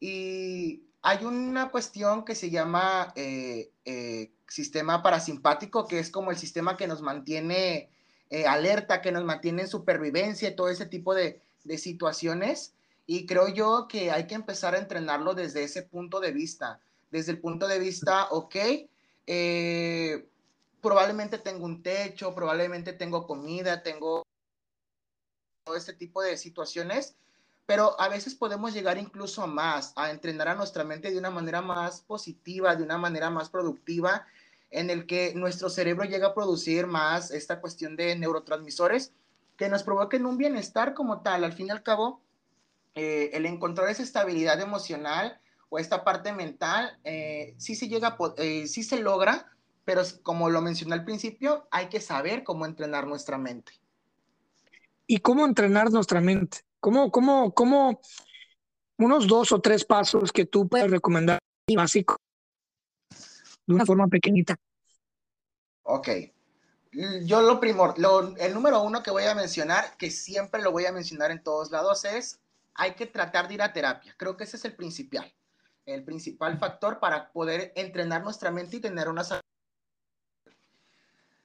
Y 0.00 0.82
hay 1.00 1.24
una 1.24 1.70
cuestión 1.70 2.24
que 2.24 2.34
se 2.34 2.50
llama 2.50 3.12
eh, 3.14 3.70
eh, 3.84 4.32
sistema 4.48 5.02
parasimpático, 5.02 5.86
que 5.86 5.98
es 5.98 6.10
como 6.10 6.30
el 6.30 6.38
sistema 6.38 6.76
que 6.76 6.86
nos 6.86 7.02
mantiene 7.02 7.90
eh, 8.34 8.48
alerta, 8.48 9.00
que 9.00 9.12
nos 9.12 9.22
mantiene 9.22 9.62
en 9.62 9.68
supervivencia 9.68 10.48
y 10.48 10.56
todo 10.56 10.68
ese 10.68 10.86
tipo 10.86 11.14
de, 11.14 11.40
de 11.62 11.78
situaciones. 11.78 12.74
Y 13.06 13.26
creo 13.26 13.46
yo 13.46 13.86
que 13.88 14.10
hay 14.10 14.26
que 14.26 14.34
empezar 14.34 14.74
a 14.74 14.78
entrenarlo 14.78 15.34
desde 15.34 15.62
ese 15.62 15.82
punto 15.82 16.18
de 16.18 16.32
vista, 16.32 16.80
desde 17.12 17.30
el 17.30 17.38
punto 17.38 17.68
de 17.68 17.78
vista, 17.78 18.26
ok, 18.30 18.56
eh, 19.28 20.28
probablemente 20.80 21.38
tengo 21.38 21.64
un 21.64 21.80
techo, 21.80 22.34
probablemente 22.34 22.92
tengo 22.92 23.24
comida, 23.24 23.84
tengo 23.84 24.24
todo 25.62 25.76
este 25.76 25.92
tipo 25.92 26.20
de 26.20 26.36
situaciones, 26.36 27.14
pero 27.66 27.98
a 28.00 28.08
veces 28.08 28.34
podemos 28.34 28.74
llegar 28.74 28.98
incluso 28.98 29.42
a 29.42 29.46
más, 29.46 29.92
a 29.94 30.10
entrenar 30.10 30.48
a 30.48 30.56
nuestra 30.56 30.82
mente 30.82 31.12
de 31.12 31.18
una 31.18 31.30
manera 31.30 31.62
más 31.62 32.00
positiva, 32.00 32.74
de 32.74 32.82
una 32.82 32.98
manera 32.98 33.30
más 33.30 33.48
productiva, 33.48 34.26
en 34.74 34.90
el 34.90 35.06
que 35.06 35.32
nuestro 35.34 35.70
cerebro 35.70 36.04
llega 36.04 36.28
a 36.28 36.34
producir 36.34 36.86
más 36.86 37.30
esta 37.30 37.60
cuestión 37.60 37.96
de 37.96 38.16
neurotransmisores 38.16 39.12
que 39.56 39.68
nos 39.68 39.84
provoquen 39.84 40.26
un 40.26 40.36
bienestar 40.36 40.94
como 40.94 41.22
tal. 41.22 41.44
Al 41.44 41.52
fin 41.52 41.68
y 41.68 41.70
al 41.70 41.84
cabo, 41.84 42.20
eh, 42.96 43.30
el 43.32 43.46
encontrar 43.46 43.88
esa 43.88 44.02
estabilidad 44.02 44.60
emocional 44.60 45.40
o 45.68 45.78
esta 45.78 46.02
parte 46.02 46.32
mental, 46.32 46.98
eh, 47.04 47.54
sí 47.56 47.76
se 47.76 47.88
llega, 47.88 48.16
eh, 48.36 48.66
sí 48.66 48.82
se 48.82 49.00
logra, 49.00 49.52
pero 49.84 50.02
como 50.24 50.50
lo 50.50 50.60
mencioné 50.60 50.94
al 50.94 51.04
principio, 51.04 51.68
hay 51.70 51.88
que 51.88 52.00
saber 52.00 52.42
cómo 52.42 52.66
entrenar 52.66 53.06
nuestra 53.06 53.38
mente. 53.38 53.72
¿Y 55.06 55.18
cómo 55.18 55.44
entrenar 55.44 55.92
nuestra 55.92 56.20
mente? 56.20 56.58
¿Cómo, 56.80 57.12
cómo, 57.12 57.54
cómo 57.54 58.00
unos 58.98 59.28
dos 59.28 59.52
o 59.52 59.60
tres 59.60 59.84
pasos 59.84 60.32
que 60.32 60.46
tú 60.46 60.68
puedes 60.68 60.90
recomendar 60.90 61.38
básico 61.76 62.16
de 63.66 63.74
una 63.74 63.86
forma 63.86 64.06
pequeñita? 64.08 64.56
Ok. 65.82 66.08
Yo 67.24 67.42
lo 67.42 67.58
primor, 67.58 67.98
lo, 67.98 68.36
el 68.36 68.54
número 68.54 68.80
uno 68.82 69.02
que 69.02 69.10
voy 69.10 69.24
a 69.24 69.34
mencionar, 69.34 69.96
que 69.96 70.10
siempre 70.10 70.62
lo 70.62 70.70
voy 70.70 70.86
a 70.86 70.92
mencionar 70.92 71.32
en 71.32 71.42
todos 71.42 71.72
lados, 71.72 72.04
es 72.04 72.40
hay 72.74 72.94
que 72.94 73.06
tratar 73.06 73.48
de 73.48 73.54
ir 73.54 73.62
a 73.62 73.72
terapia. 73.72 74.14
Creo 74.16 74.36
que 74.36 74.44
ese 74.44 74.56
es 74.56 74.64
el 74.64 74.76
principal, 74.76 75.32
el 75.86 76.04
principal 76.04 76.58
factor 76.58 77.00
para 77.00 77.32
poder 77.32 77.72
entrenar 77.74 78.22
nuestra 78.22 78.50
mente 78.50 78.76
y 78.76 78.80
tener 78.80 79.08
una 79.08 79.24
salud. 79.24 79.42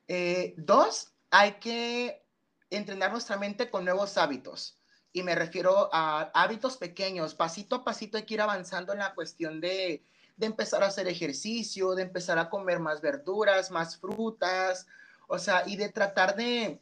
Eh, 0.08 0.54
dos, 0.58 1.14
hay 1.30 1.54
que 1.54 2.26
entrenar 2.70 3.12
nuestra 3.12 3.38
mente 3.38 3.70
con 3.70 3.86
nuevos 3.86 4.18
hábitos. 4.18 4.80
Y 5.12 5.24
me 5.24 5.34
refiero 5.34 5.90
a 5.92 6.32
hábitos 6.34 6.78
pequeños. 6.78 7.34
Pasito 7.34 7.78
a 7.78 7.84
pasito 7.84 8.18
hay 8.18 8.24
que 8.24 8.36
ir 8.36 8.42
avanzando 8.42 8.94
en 8.94 9.00
la 9.00 9.16
cuestión 9.16 9.60
de, 9.60 10.04
de 10.40 10.46
empezar 10.46 10.84
a 10.84 10.88
hacer 10.88 11.08
ejercicio, 11.08 11.96
de 11.96 12.04
empezar 12.04 12.40
a 12.40 12.50
comer 12.50 12.80
más 12.80 13.02
verduras, 13.02 13.72
más 13.72 13.98
frutas, 13.98 14.88
o 15.28 15.38
sea, 15.38 15.64
y 15.68 15.76
de 15.76 15.90
tratar 15.90 16.36
de, 16.38 16.80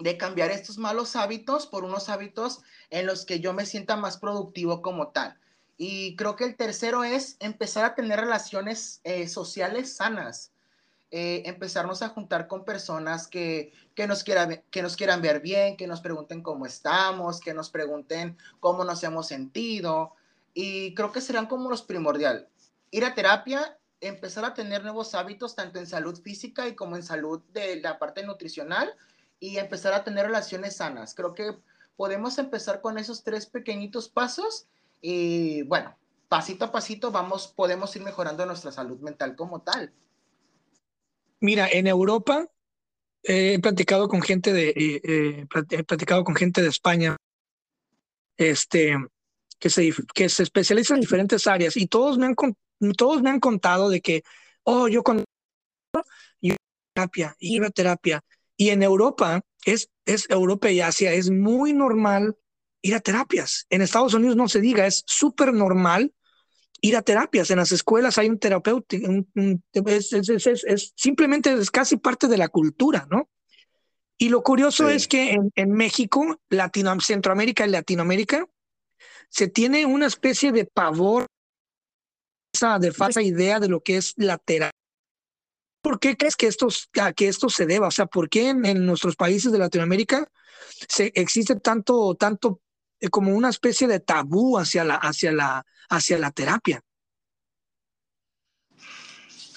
de 0.00 0.18
cambiar 0.18 0.50
estos 0.50 0.76
malos 0.76 1.14
hábitos 1.14 1.68
por 1.68 1.84
unos 1.84 2.08
hábitos 2.08 2.62
en 2.90 3.06
los 3.06 3.24
que 3.24 3.38
yo 3.38 3.52
me 3.52 3.64
sienta 3.64 3.96
más 3.96 4.18
productivo 4.18 4.82
como 4.82 5.08
tal. 5.08 5.38
Y 5.76 6.16
creo 6.16 6.34
que 6.34 6.44
el 6.44 6.56
tercero 6.56 7.04
es 7.04 7.36
empezar 7.38 7.84
a 7.84 7.94
tener 7.94 8.18
relaciones 8.18 9.00
eh, 9.04 9.28
sociales 9.28 9.96
sanas, 9.96 10.52
eh, 11.12 11.42
empezarnos 11.46 12.02
a 12.02 12.08
juntar 12.08 12.48
con 12.48 12.64
personas 12.64 13.28
que, 13.28 13.72
que, 13.94 14.08
nos 14.08 14.24
quieran, 14.24 14.64
que 14.72 14.82
nos 14.82 14.96
quieran 14.96 15.22
ver 15.22 15.40
bien, 15.40 15.76
que 15.76 15.86
nos 15.86 16.00
pregunten 16.00 16.42
cómo 16.42 16.66
estamos, 16.66 17.38
que 17.38 17.54
nos 17.54 17.70
pregunten 17.70 18.36
cómo 18.58 18.84
nos 18.84 19.04
hemos 19.04 19.28
sentido. 19.28 20.12
Y 20.54 20.92
creo 20.94 21.12
que 21.12 21.20
serán 21.20 21.46
como 21.46 21.70
los 21.70 21.82
primordial. 21.82 22.48
Ir 22.94 23.04
a 23.04 23.12
terapia, 23.12 23.76
empezar 24.00 24.44
a 24.44 24.54
tener 24.54 24.84
nuevos 24.84 25.16
hábitos, 25.16 25.56
tanto 25.56 25.80
en 25.80 25.86
salud 25.88 26.16
física 26.22 26.68
y 26.68 26.76
como 26.76 26.94
en 26.94 27.02
salud 27.02 27.42
de 27.52 27.80
la 27.80 27.98
parte 27.98 28.24
nutricional 28.24 28.94
y 29.40 29.56
empezar 29.56 29.94
a 29.94 30.04
tener 30.04 30.26
relaciones 30.26 30.76
sanas. 30.76 31.12
Creo 31.16 31.34
que 31.34 31.56
podemos 31.96 32.38
empezar 32.38 32.80
con 32.80 32.96
esos 32.96 33.24
tres 33.24 33.46
pequeñitos 33.46 34.08
pasos 34.08 34.68
y 35.00 35.62
bueno, 35.62 35.98
pasito 36.28 36.66
a 36.66 36.70
pasito 36.70 37.10
vamos, 37.10 37.48
podemos 37.48 37.96
ir 37.96 38.02
mejorando 38.02 38.46
nuestra 38.46 38.70
salud 38.70 39.00
mental 39.00 39.34
como 39.34 39.62
tal. 39.62 39.92
Mira, 41.40 41.66
en 41.68 41.88
Europa 41.88 42.46
he 43.24 43.58
platicado 43.58 44.06
con 44.06 44.22
gente 44.22 44.52
de, 44.52 44.68
eh, 44.68 45.00
eh, 45.02 45.46
he 45.70 45.82
platicado 45.82 46.22
con 46.22 46.36
gente 46.36 46.62
de 46.62 46.68
España, 46.68 47.16
este, 48.36 48.94
que 49.58 49.68
se, 49.68 49.92
que 50.14 50.28
se 50.28 50.44
especializa 50.44 50.94
en 50.94 51.00
diferentes 51.00 51.48
áreas 51.48 51.76
y 51.76 51.88
todos 51.88 52.18
me 52.18 52.26
han, 52.26 52.36
todos 52.96 53.22
me 53.22 53.30
han 53.30 53.40
contado 53.40 53.88
de 53.88 54.00
que, 54.00 54.22
oh, 54.64 54.88
yo 54.88 55.02
con 55.02 55.24
y 56.40 56.54
terapia, 56.94 57.36
y 57.38 57.58
una 57.58 57.70
terapia, 57.70 58.22
y 58.56 58.70
en 58.70 58.82
Europa, 58.82 59.42
es, 59.64 59.90
es 60.04 60.28
Europa 60.30 60.70
y 60.70 60.80
Asia, 60.80 61.12
es 61.12 61.30
muy 61.30 61.72
normal 61.72 62.36
ir 62.82 62.94
a 62.94 63.00
terapias. 63.00 63.66
En 63.70 63.82
Estados 63.82 64.14
Unidos 64.14 64.36
no 64.36 64.48
se 64.48 64.60
diga, 64.60 64.86
es 64.86 65.02
súper 65.06 65.52
normal 65.52 66.12
ir 66.80 66.96
a 66.96 67.02
terapias. 67.02 67.50
En 67.50 67.56
las 67.56 67.72
escuelas 67.72 68.18
hay 68.18 68.28
un 68.28 68.38
terapeuta, 68.38 68.96
es, 69.86 70.12
es, 70.12 70.92
simplemente 70.94 71.52
es 71.52 71.70
casi 71.70 71.96
parte 71.96 72.28
de 72.28 72.36
la 72.36 72.48
cultura, 72.48 73.06
¿no? 73.10 73.30
Y 74.18 74.28
lo 74.28 74.42
curioso 74.42 74.88
es 74.88 75.08
que 75.08 75.32
en, 75.32 75.50
en 75.56 75.72
México, 75.72 76.38
Latino, 76.48 77.00
Centroamérica 77.00 77.66
y 77.66 77.70
Latinoamérica, 77.70 78.46
se 79.28 79.48
tiene 79.48 79.86
una 79.86 80.06
especie 80.06 80.52
de 80.52 80.66
pavor, 80.66 81.26
de 82.80 82.92
falsa 82.92 83.20
idea 83.20 83.58
de 83.60 83.68
lo 83.68 83.82
que 83.82 83.96
es 83.96 84.14
la 84.16 84.38
terapia 84.38 84.70
¿Por 85.84 86.00
qué 86.00 86.16
crees 86.16 86.34
que 86.34 86.46
esto, 86.46 86.68
que 87.14 87.28
esto 87.28 87.50
se 87.50 87.66
deba? 87.66 87.88
O 87.88 87.90
sea, 87.90 88.06
¿por 88.06 88.30
qué 88.30 88.48
en, 88.48 88.86
nuestros 88.86 89.16
países 89.16 89.52
de 89.52 89.58
Latinoamérica 89.58 90.26
se, 90.88 91.12
existe 91.14 91.56
tanto, 91.56 92.14
tanto 92.14 92.62
eh, 93.00 93.10
como 93.10 93.34
una 93.34 93.50
especie 93.50 93.86
de 93.86 94.00
tabú 94.00 94.56
hacia 94.56 94.82
la, 94.82 94.94
hacia 94.94 95.30
la, 95.30 95.66
hacia 95.90 96.16
la 96.16 96.30
terapia? 96.30 96.80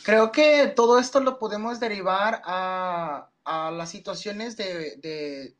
Creo 0.04 0.34
que 0.34 0.68
todo 0.76 1.00
esto 1.00 1.22
lo 1.22 1.40
podemos 1.40 1.80
derivar 1.80 2.42
a, 2.44 3.30
a 3.46 3.72
las 3.72 3.90
situaciones 3.90 4.58
de, 4.58 4.98
de 4.98 5.56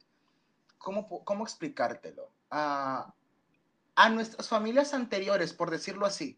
¿cómo, 0.78 1.24
¿cómo, 1.24 1.46
explicártelo? 1.46 2.30
A, 2.52 3.14
a 3.96 4.10
nuestras 4.10 4.50
familias 4.50 4.94
anteriores, 4.94 5.54
por 5.54 5.72
decirlo 5.72 6.06
así 6.06 6.38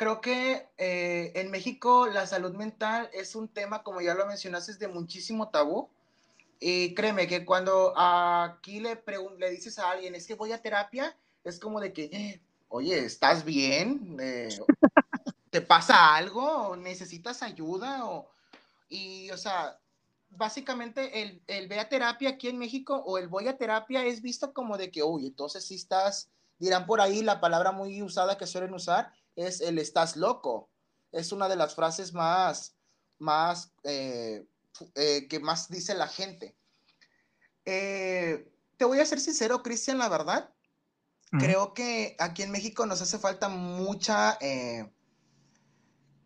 creo 0.00 0.22
que 0.22 0.66
eh, 0.78 1.30
en 1.34 1.50
México 1.50 2.06
la 2.06 2.26
salud 2.26 2.54
mental 2.54 3.10
es 3.12 3.34
un 3.34 3.48
tema, 3.48 3.82
como 3.82 4.00
ya 4.00 4.14
lo 4.14 4.24
mencionaste, 4.24 4.72
de 4.76 4.88
muchísimo 4.88 5.50
tabú. 5.50 5.90
Y 6.58 6.94
créeme 6.94 7.26
que 7.26 7.44
cuando 7.44 7.92
aquí 7.94 8.80
le, 8.80 8.98
le 9.36 9.50
dices 9.50 9.78
a 9.78 9.90
alguien, 9.90 10.14
es 10.14 10.26
que 10.26 10.36
voy 10.36 10.52
a 10.52 10.62
terapia, 10.62 11.14
es 11.44 11.60
como 11.60 11.82
de 11.82 11.92
que, 11.92 12.04
eh, 12.04 12.40
oye, 12.70 12.98
¿estás 12.98 13.44
bien? 13.44 14.16
Eh, 14.18 14.48
¿Te 15.50 15.60
pasa 15.60 16.16
algo? 16.16 16.76
¿Necesitas 16.76 17.42
ayuda? 17.42 18.06
O, 18.06 18.26
y, 18.88 19.30
o 19.32 19.36
sea, 19.36 19.78
básicamente 20.30 21.20
el, 21.20 21.42
el 21.46 21.68
ve 21.68 21.78
a 21.78 21.90
terapia 21.90 22.30
aquí 22.30 22.48
en 22.48 22.56
México 22.56 22.96
o 23.04 23.18
el 23.18 23.28
voy 23.28 23.48
a 23.48 23.58
terapia 23.58 24.02
es 24.06 24.22
visto 24.22 24.54
como 24.54 24.78
de 24.78 24.90
que, 24.90 25.02
uy, 25.02 25.26
entonces 25.26 25.66
sí 25.66 25.74
estás, 25.74 26.30
dirán 26.58 26.86
por 26.86 27.02
ahí 27.02 27.20
la 27.20 27.38
palabra 27.38 27.70
muy 27.70 28.00
usada 28.00 28.38
que 28.38 28.46
suelen 28.46 28.72
usar, 28.72 29.12
es 29.36 29.60
el 29.60 29.78
estás 29.78 30.16
loco. 30.16 30.68
Es 31.12 31.32
una 31.32 31.48
de 31.48 31.56
las 31.56 31.74
frases 31.74 32.12
más, 32.12 32.74
más, 33.18 33.72
eh, 33.84 34.46
eh, 34.94 35.26
que 35.28 35.40
más 35.40 35.68
dice 35.68 35.94
la 35.94 36.08
gente. 36.08 36.56
Eh, 37.64 38.48
te 38.76 38.84
voy 38.84 38.98
a 38.98 39.06
ser 39.06 39.20
sincero, 39.20 39.62
Cristian, 39.62 39.98
la 39.98 40.08
verdad. 40.08 40.50
Creo 41.38 41.74
que 41.74 42.16
aquí 42.18 42.42
en 42.42 42.50
México 42.50 42.86
nos 42.86 43.02
hace 43.02 43.16
falta 43.16 43.48
mucha 43.48 44.36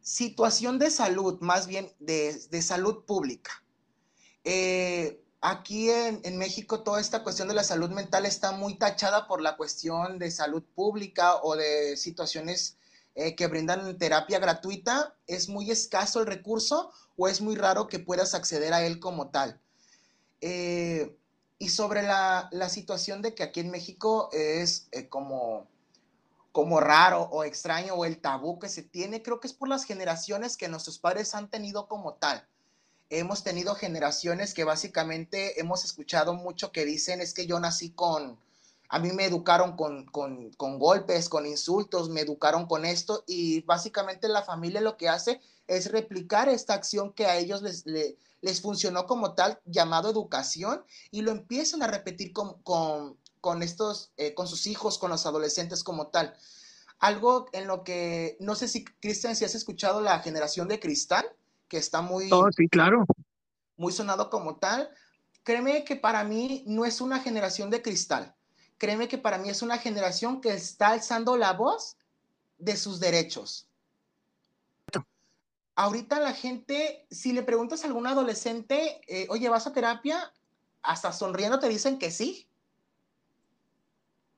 situación 0.01 0.79
de 0.79 0.91
salud, 0.91 1.39
más 1.41 1.67
bien 1.67 1.93
de, 1.99 2.35
de 2.49 2.63
salud 2.63 3.05
pública. 3.05 3.63
aquí 5.43 5.91
en, 5.91 6.23
en, 6.25 6.39
México 6.39 6.83
toda 6.83 7.03
esta 7.03 7.23
cuestión 7.23 7.49
de 7.49 7.55
la 7.55 7.65
salud 7.65 7.91
mental 7.91 8.25
está 8.25 8.53
muy 8.53 8.79
tachada 8.79 9.29
por 9.29 9.43
la 9.43 9.59
cuestión 9.59 10.19
de 10.19 10.31
salud 10.31 10.63
pública 10.75 11.37
o 11.43 11.55
de 11.55 11.99
situaciones 11.99 12.79
eh, 13.17 13.37
que 13.37 13.47
brindan 13.47 13.97
terapia 13.97 14.41
gratuita, 14.41 15.15
es 15.27 15.49
muy 15.49 15.71
escaso 15.71 16.21
el 16.21 16.27
recurso 16.27 16.91
o 17.17 17.29
es 17.29 17.41
muy 17.41 17.55
raro 17.55 17.87
que 17.87 18.01
puedas 18.01 18.35
acceder 18.35 18.73
a 18.73 18.85
él 18.85 18.99
como 18.99 19.29
tal. 19.31 19.61
Eh, 20.41 21.17
y 21.59 21.69
sobre 21.69 22.03
la, 22.03 22.51
situación 22.69 23.23
de 23.23 23.35
que 23.35 23.45
aquí 23.45 23.61
en 23.61 23.71
México 23.71 24.29
es 24.33 24.89
eh, 24.91 25.09
como, 25.09 25.69
como 26.51 26.81
raro 26.81 27.23
o 27.31 27.45
extraño 27.45 27.95
o 27.95 28.05
el 28.05 28.21
tabú 28.21 28.59
que 28.59 28.69
se 28.69 28.83
tiene, 28.83 29.23
creo 29.23 29.39
que 29.39 29.47
es 29.47 29.55
por 29.55 29.69
las 29.69 29.85
generaciones 29.85 30.57
que 30.57 30.69
nuestros 30.69 30.99
padres 30.99 31.35
han 31.35 31.49
tenido 31.49 31.87
como 31.87 32.15
tal. 32.15 32.47
Hemos 33.11 33.45
tenido 33.45 33.77
generaciones 33.77 34.55
que 34.55 34.65
básicamente 34.65 35.61
hemos 35.61 35.85
escuchado 35.85 36.35
mucho 36.35 36.73
que 36.73 36.85
dicen 36.85 37.21
es 37.21 37.33
que 37.33 37.47
yo 37.47 37.61
nací 37.61 37.91
con, 37.91 38.39
a 38.89 38.99
mí 38.99 39.11
me 39.13 39.25
educaron 39.25 39.77
con, 39.77 40.07
con, 40.07 40.79
golpes, 40.79 41.29
con 41.29 41.47
insultos, 41.47 42.11
me 42.11 42.21
educaron 42.21 42.67
con 42.67 42.85
esto 42.85 43.25
y 43.27 43.63
básicamente 43.63 44.29
la 44.29 44.43
familia 44.43 44.81
lo 44.81 44.97
que 44.97 45.09
hace 45.09 45.41
es 45.67 45.91
replicar 45.91 46.49
esta 46.49 46.75
acción 46.75 47.13
que 47.13 47.27
a 47.27 47.37
ellos 47.37 47.63
les, 47.63 47.87
les, 47.87 48.61
funcionó 48.61 49.07
como 49.07 49.35
tal, 49.35 49.59
llamado 49.65 50.11
educación, 50.11 50.85
y 51.11 51.23
lo 51.23 51.31
empiezan 51.31 51.83
a 51.83 51.87
repetir 51.87 52.33
con, 52.35 52.61
con, 53.41 53.63
estos, 53.63 54.13
eh, 54.19 54.35
con 54.35 54.47
sus 54.47 54.67
hijos, 54.67 54.99
con 54.99 55.11
los 55.11 55.25
adolescentes 55.25 55.83
como 55.83 56.09
tal. 56.09 56.35
Algo 56.99 57.47
en 57.53 57.67
lo 57.67 57.83
que, 57.83 58.37
no 58.41 58.55
sé 58.55 58.69
si, 58.69 58.85
Cristian, 58.85 59.35
si 59.35 59.47
has 59.47 59.55
escuchado 59.55 60.03
la 60.03 60.19
generación 60.21 60.69
de 60.69 60.79
cristal, 60.81 61.25
que 61.69 61.79
está 61.79 62.03
muy... 62.03 62.31
Oh, 62.31 62.51
sí, 62.55 62.69
claro. 62.69 63.07
Muy 63.79 63.93
sonado 63.93 64.29
como 64.29 64.57
tal. 64.57 64.91
Créeme 65.43 65.85
que 65.85 65.97
para 65.97 66.25
mí 66.25 66.63
no 66.67 66.85
es 66.85 67.01
una 67.01 67.21
generación 67.21 67.71
de 67.71 67.81
cristal 67.81 68.37
créeme 68.79 69.09
que 69.09 69.19
para 69.19 69.39
mí 69.39 69.49
es 69.49 69.63
una 69.63 69.79
generación 69.79 70.41
que 70.41 70.53
está 70.55 70.89
alzando 70.89 71.37
la 71.37 71.53
voz 71.53 71.97
de 72.59 72.77
sus 72.77 73.01
derechos. 73.01 73.67
Ahorita 75.77 76.21
la 76.21 76.33
gente, 76.33 77.07
si 77.11 77.33
le 77.33 77.43
preguntas 77.43 77.83
a 77.83 77.89
algún 77.89 78.07
adolescente, 78.07 79.01
eh, 79.09 79.27
oye, 79.29 79.49
¿vas 79.49 79.67
a 79.67 79.73
terapia? 79.73 80.33
Hasta 80.83 81.13
sonriendo 81.13 81.59
te 81.59 81.69
dicen 81.69 81.99
que 81.99 82.11
sí. 82.11 82.49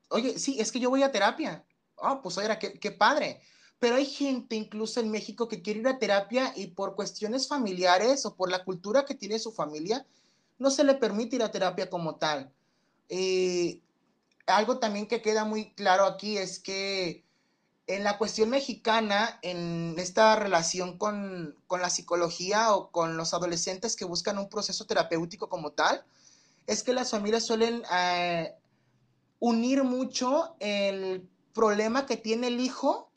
Oye, 0.08 0.38
sí, 0.38 0.58
es 0.58 0.72
que 0.72 0.80
yo 0.80 0.88
voy 0.88 1.02
a 1.02 1.12
terapia. 1.12 1.64
Oh, 1.96 2.20
pues 2.22 2.38
oye, 2.38 2.58
qué, 2.58 2.78
qué 2.78 2.90
padre. 2.90 3.42
Pero 3.78 3.96
hay 3.96 4.06
gente 4.06 4.56
incluso 4.56 5.00
en 5.00 5.10
México 5.10 5.48
que 5.48 5.60
quiere 5.60 5.80
ir 5.80 5.88
a 5.88 5.98
terapia 5.98 6.52
y 6.56 6.68
por 6.68 6.94
cuestiones 6.94 7.48
familiares 7.48 8.24
o 8.24 8.34
por 8.34 8.50
la 8.50 8.64
cultura 8.64 9.04
que 9.04 9.14
tiene 9.14 9.38
su 9.38 9.52
familia, 9.52 10.06
no 10.58 10.70
se 10.70 10.84
le 10.84 10.94
permite 10.94 11.36
ir 11.36 11.42
a 11.42 11.50
terapia 11.50 11.90
como 11.90 12.16
tal. 12.16 12.50
Eh, 13.10 13.82
algo 14.46 14.78
también 14.78 15.06
que 15.06 15.22
queda 15.22 15.44
muy 15.44 15.72
claro 15.72 16.04
aquí 16.04 16.38
es 16.38 16.58
que 16.58 17.24
en 17.86 18.02
la 18.02 18.18
cuestión 18.18 18.50
mexicana, 18.50 19.38
en 19.42 19.94
esta 19.98 20.34
relación 20.36 20.98
con, 20.98 21.56
la 21.70 21.90
psicología 21.90 22.74
o 22.74 22.90
con 22.90 23.16
los 23.16 23.32
adolescentes 23.32 23.94
que 23.94 24.04
buscan 24.04 24.38
un 24.38 24.48
proceso 24.48 24.86
terapéutico 24.86 25.48
como 25.48 25.70
tal, 25.70 26.04
es 26.66 26.82
que 26.82 26.92
las 26.92 27.10
familias 27.10 27.46
suelen 27.46 27.82
eh, 27.92 28.54
unir 29.38 29.84
mucho 29.84 30.56
el 30.58 31.28
problema 31.54 32.06
que 32.06 32.16
tiene 32.16 32.48
el 32.48 32.60
hijo 32.60 33.10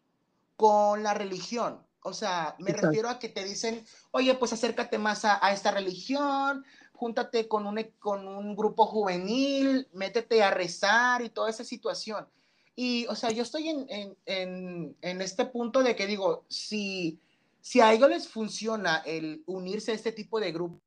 con 0.56 1.02
la 1.02 1.16
religión. 1.16 1.84
O 2.02 2.14
sea, 2.14 2.56
me 2.60 2.72
refiero 2.72 3.10
a 3.10 3.18
que 3.18 3.28
te 3.28 3.44
dicen, 3.44 3.84
oye, 4.12 4.36
pues 4.36 4.54
acércate 4.54 5.00
más 5.00 5.26
a, 5.26 5.44
a 5.44 5.52
esta 5.52 5.72
religión, 5.72 6.64
júntate 7.00 7.48
con 7.48 7.66
un, 7.66 7.82
con 7.98 8.28
un 8.28 8.58
grupo 8.58 8.86
juvenil, 8.86 9.88
métete 9.94 10.44
a 10.44 10.52
rezar 10.52 11.22
y 11.22 11.30
toda 11.30 11.50
esa 11.50 11.64
situación. 11.64 12.28
Y, 12.76 13.08
o 13.08 13.16
sea, 13.16 13.32
yo 13.32 13.42
estoy 13.44 13.70
en, 13.70 14.18
en, 14.26 14.98
en, 15.02 15.22
este 15.22 15.46
punto 15.46 15.82
de 15.82 15.96
que 15.96 16.08
digo, 16.08 16.44
si, 16.50 17.22
si 17.62 17.80
a 17.80 17.94
ellos 17.94 18.10
les 18.10 18.28
funciona 18.28 18.98
el 19.06 19.44
unirse 19.46 19.94
a 19.94 19.96
este 19.96 20.12
tipo 20.12 20.42
de 20.42 20.52
grupos 20.52 20.82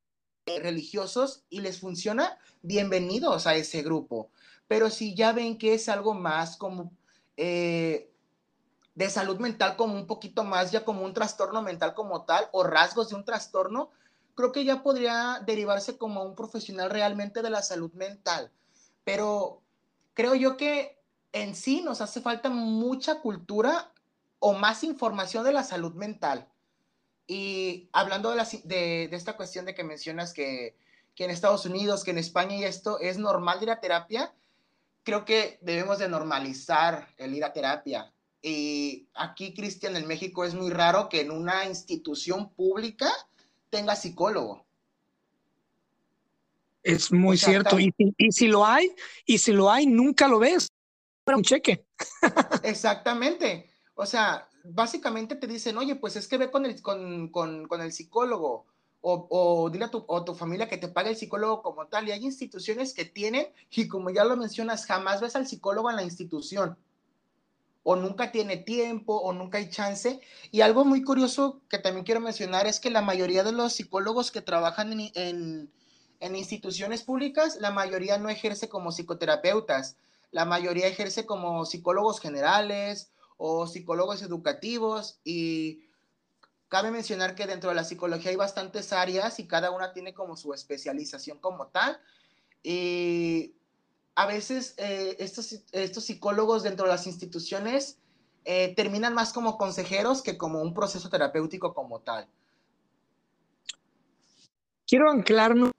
religiosos 0.45 1.45
y 1.49 1.61
les 1.61 1.79
funciona, 1.79 2.37
bienvenidos 2.61 3.47
a 3.47 3.55
ese 3.55 3.81
grupo. 3.81 4.29
Pero 4.67 4.91
si 4.91 5.15
ya 5.15 5.31
ven 5.31 5.57
que 5.57 5.73
es 5.73 5.89
algo 5.89 6.13
más 6.13 6.57
como 6.57 6.91
eh, 7.37 8.11
de 8.93 9.09
salud 9.09 9.39
mental, 9.39 9.75
como 9.77 9.95
un 9.95 10.05
poquito 10.05 10.43
más, 10.43 10.71
ya 10.71 10.85
como 10.85 11.03
un 11.05 11.13
trastorno 11.13 11.63
mental 11.63 11.95
como 11.95 12.23
tal, 12.25 12.49
o 12.51 12.63
rasgos 12.63 13.09
de 13.09 13.15
un 13.15 13.25
trastorno, 13.25 13.89
creo 14.35 14.51
que 14.51 14.65
ya 14.65 14.83
podría 14.83 15.41
derivarse 15.45 15.97
como 15.97 16.23
un 16.23 16.35
profesional 16.35 16.89
realmente 16.89 17.41
de 17.41 17.49
la 17.49 17.61
salud 17.61 17.91
mental. 17.93 18.51
Pero 19.03 19.61
creo 20.13 20.35
yo 20.35 20.57
que 20.57 20.97
en 21.31 21.55
sí 21.55 21.81
nos 21.81 22.01
hace 22.01 22.21
falta 22.21 22.49
mucha 22.49 23.21
cultura 23.21 23.91
o 24.39 24.53
más 24.53 24.83
información 24.83 25.43
de 25.43 25.53
la 25.53 25.63
salud 25.63 25.93
mental. 25.93 26.47
Y 27.27 27.89
hablando 27.93 28.31
de, 28.31 28.61
de, 28.65 29.15
esta 29.15 29.37
cuestión 29.37 29.65
de 29.65 29.73
que 29.73 29.83
mencionas 29.83 30.33
que, 30.33 30.75
que, 31.15 31.23
en 31.23 31.31
Estados 31.31 31.65
Unidos, 31.65 32.03
que 32.03 32.11
en 32.11 32.17
España 32.17 32.55
y 32.55 32.63
esto 32.63 32.99
es 32.99 33.17
normal 33.17 33.63
ir 33.63 33.71
a 33.71 33.79
terapia, 33.79 34.33
creo 35.03 35.23
que 35.25 35.59
debemos 35.61 35.99
de 35.99 36.09
normalizar 36.09 37.07
el 37.17 37.33
ir 37.33 37.45
a 37.45 37.53
terapia. 37.53 38.11
Y 38.41 39.07
aquí, 39.13 39.53
Cristian, 39.53 39.95
en 39.95 40.05
México 40.05 40.43
es 40.43 40.53
muy 40.53 40.69
raro 40.69 41.07
que 41.07 41.21
en 41.21 41.31
una 41.31 41.65
institución 41.65 42.49
pública 42.49 43.09
tenga 43.73 43.95
psicólogo. 43.95 44.63
Es 46.83 47.11
muy 47.11 47.37
cierto. 47.37 47.79
Y, 47.79 47.91
si 48.31 48.47
lo 48.47 48.63
hay, 48.63 48.93
y 49.25 49.39
si 49.39 49.51
lo 49.51 49.71
hay, 49.71 49.87
nunca 49.87 50.27
lo 50.27 50.37
ves. 50.37 50.69
Un 51.25 51.41
cheque. 51.41 51.83
Exactamente. 52.63 53.71
O 53.95 54.05
sea, 54.05 54.47
básicamente 54.63 55.35
te 55.35 55.47
dicen, 55.47 55.75
oye, 55.79 55.95
pues 55.95 56.15
es 56.17 56.27
que 56.27 56.37
ve 56.37 56.51
con 56.51 56.67
el, 56.67 56.79
con, 56.83 57.29
con, 57.29 57.67
con 57.67 57.81
el 57.81 57.91
psicólogo. 57.91 58.67
O, 59.01 59.27
o, 59.31 59.69
dile 59.71 59.85
a 59.85 59.91
tu, 59.91 60.05
o 60.07 60.23
tu 60.23 60.35
familia 60.35 60.69
que 60.69 60.77
te 60.77 60.87
pague 60.87 61.09
el 61.09 61.15
psicólogo 61.15 61.63
como 61.63 61.87
tal. 61.87 62.07
Y 62.07 62.11
hay 62.11 62.23
instituciones 62.23 62.93
que 62.93 63.05
tienen, 63.05 63.47
y 63.71 63.87
como 63.87 64.11
ya 64.11 64.23
lo 64.23 64.37
mencionas, 64.37 64.85
jamás 64.85 65.19
ves 65.19 65.35
al 65.35 65.47
psicólogo 65.47 65.89
en 65.89 65.95
la 65.95 66.03
institución 66.03 66.77
o 67.83 67.95
nunca 67.97 68.31
tiene 68.31 68.57
tiempo 68.57 69.17
o 69.17 69.33
nunca 69.33 69.57
hay 69.57 69.69
chance. 69.69 70.19
Y 70.51 70.61
algo 70.61 70.85
muy 70.85 71.03
curioso 71.03 71.61
que 71.69 71.77
también 71.77 72.05
quiero 72.05 72.21
mencionar 72.21 72.65
es 72.65 72.79
que 72.79 72.89
la 72.89 73.01
mayoría 73.01 73.43
de 73.43 73.51
los 73.51 73.73
psicólogos 73.73 74.31
que 74.31 74.41
trabajan 74.41 74.93
en, 75.13 75.71
instituciones 76.35 77.03
públicas, 77.03 77.57
la 77.59 77.71
mayoría 77.71 78.17
no 78.17 78.29
ejerce 78.29 78.69
como 78.69 78.91
psicoterapeutas, 78.91 79.97
la 80.31 80.45
mayoría 80.45 80.87
ejerce 80.87 81.25
como 81.25 81.65
psicólogos 81.65 82.21
generales 82.21 83.11
o 83.35 83.67
psicólogos 83.67 84.21
educativos 84.21 85.19
y 85.25 85.83
cabe 86.69 86.91
mencionar 86.91 87.35
que 87.35 87.45
dentro 87.45 87.69
de 87.69 87.75
la 87.75 87.83
psicología 87.83 88.31
hay 88.31 88.37
bastantes 88.37 88.93
áreas 88.93 89.37
y 89.39 89.47
cada 89.47 89.69
una 89.71 89.91
tiene 89.91 90.13
como 90.13 90.37
su 90.37 90.53
especialización 90.53 91.39
como 91.39 91.67
tal. 91.67 91.99
Y 92.63 93.55
a 94.15 94.25
veces 94.25 94.75
eh, 94.77 95.15
estos, 95.19 95.63
estos 95.71 96.03
psicólogos 96.03 96.63
dentro 96.63 96.85
de 96.85 96.91
las 96.91 97.07
instituciones 97.07 97.97
eh, 98.45 98.73
terminan 98.75 99.13
más 99.13 99.33
como 99.33 99.57
consejeros 99.57 100.21
que 100.21 100.37
como 100.37 100.61
un 100.61 100.73
proceso 100.73 101.09
terapéutico 101.09 101.73
como 101.73 102.01
tal. 102.01 102.27
Quiero 104.85 105.09
anclarme 105.09 105.71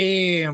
eh, 0.00 0.46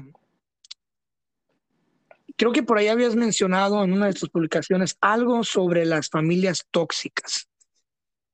creo 2.37 2.53
que 2.53 2.62
por 2.62 2.79
ahí 2.79 2.88
habías 2.88 3.14
mencionado 3.14 3.85
en 3.85 3.92
una 3.92 4.07
de 4.07 4.14
tus 4.14 4.31
publicaciones 4.31 4.96
algo 5.03 5.44
sobre 5.44 5.85
las 5.85 6.09
familias 6.09 6.66
tóxicas. 6.70 7.46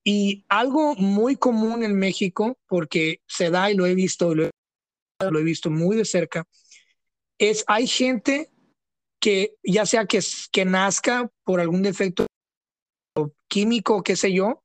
Y 0.05 0.45
algo 0.49 0.95
muy 0.95 1.35
común 1.35 1.83
en 1.83 1.99
México, 1.99 2.57
porque 2.69 3.21
se 3.27 3.51
da 3.51 3.71
y 3.73 3.75
lo 3.75 3.87
he 3.87 3.95
visto, 3.95 4.35
lo 4.35 4.49
he 5.39 5.43
visto 5.43 5.69
muy 5.69 5.97
de 5.97 6.05
cerca, 6.05 6.47
es 7.41 7.65
hay 7.67 7.87
gente 7.87 8.51
que 9.19 9.57
ya 9.65 9.87
sea 9.87 10.05
que, 10.05 10.21
que 10.53 10.65
nazca 10.65 11.29
por 11.43 11.61
algún 11.61 11.83
defecto 11.83 12.27
químico, 13.49 14.03
qué 14.03 14.15
sé 14.15 14.33
yo, 14.33 14.63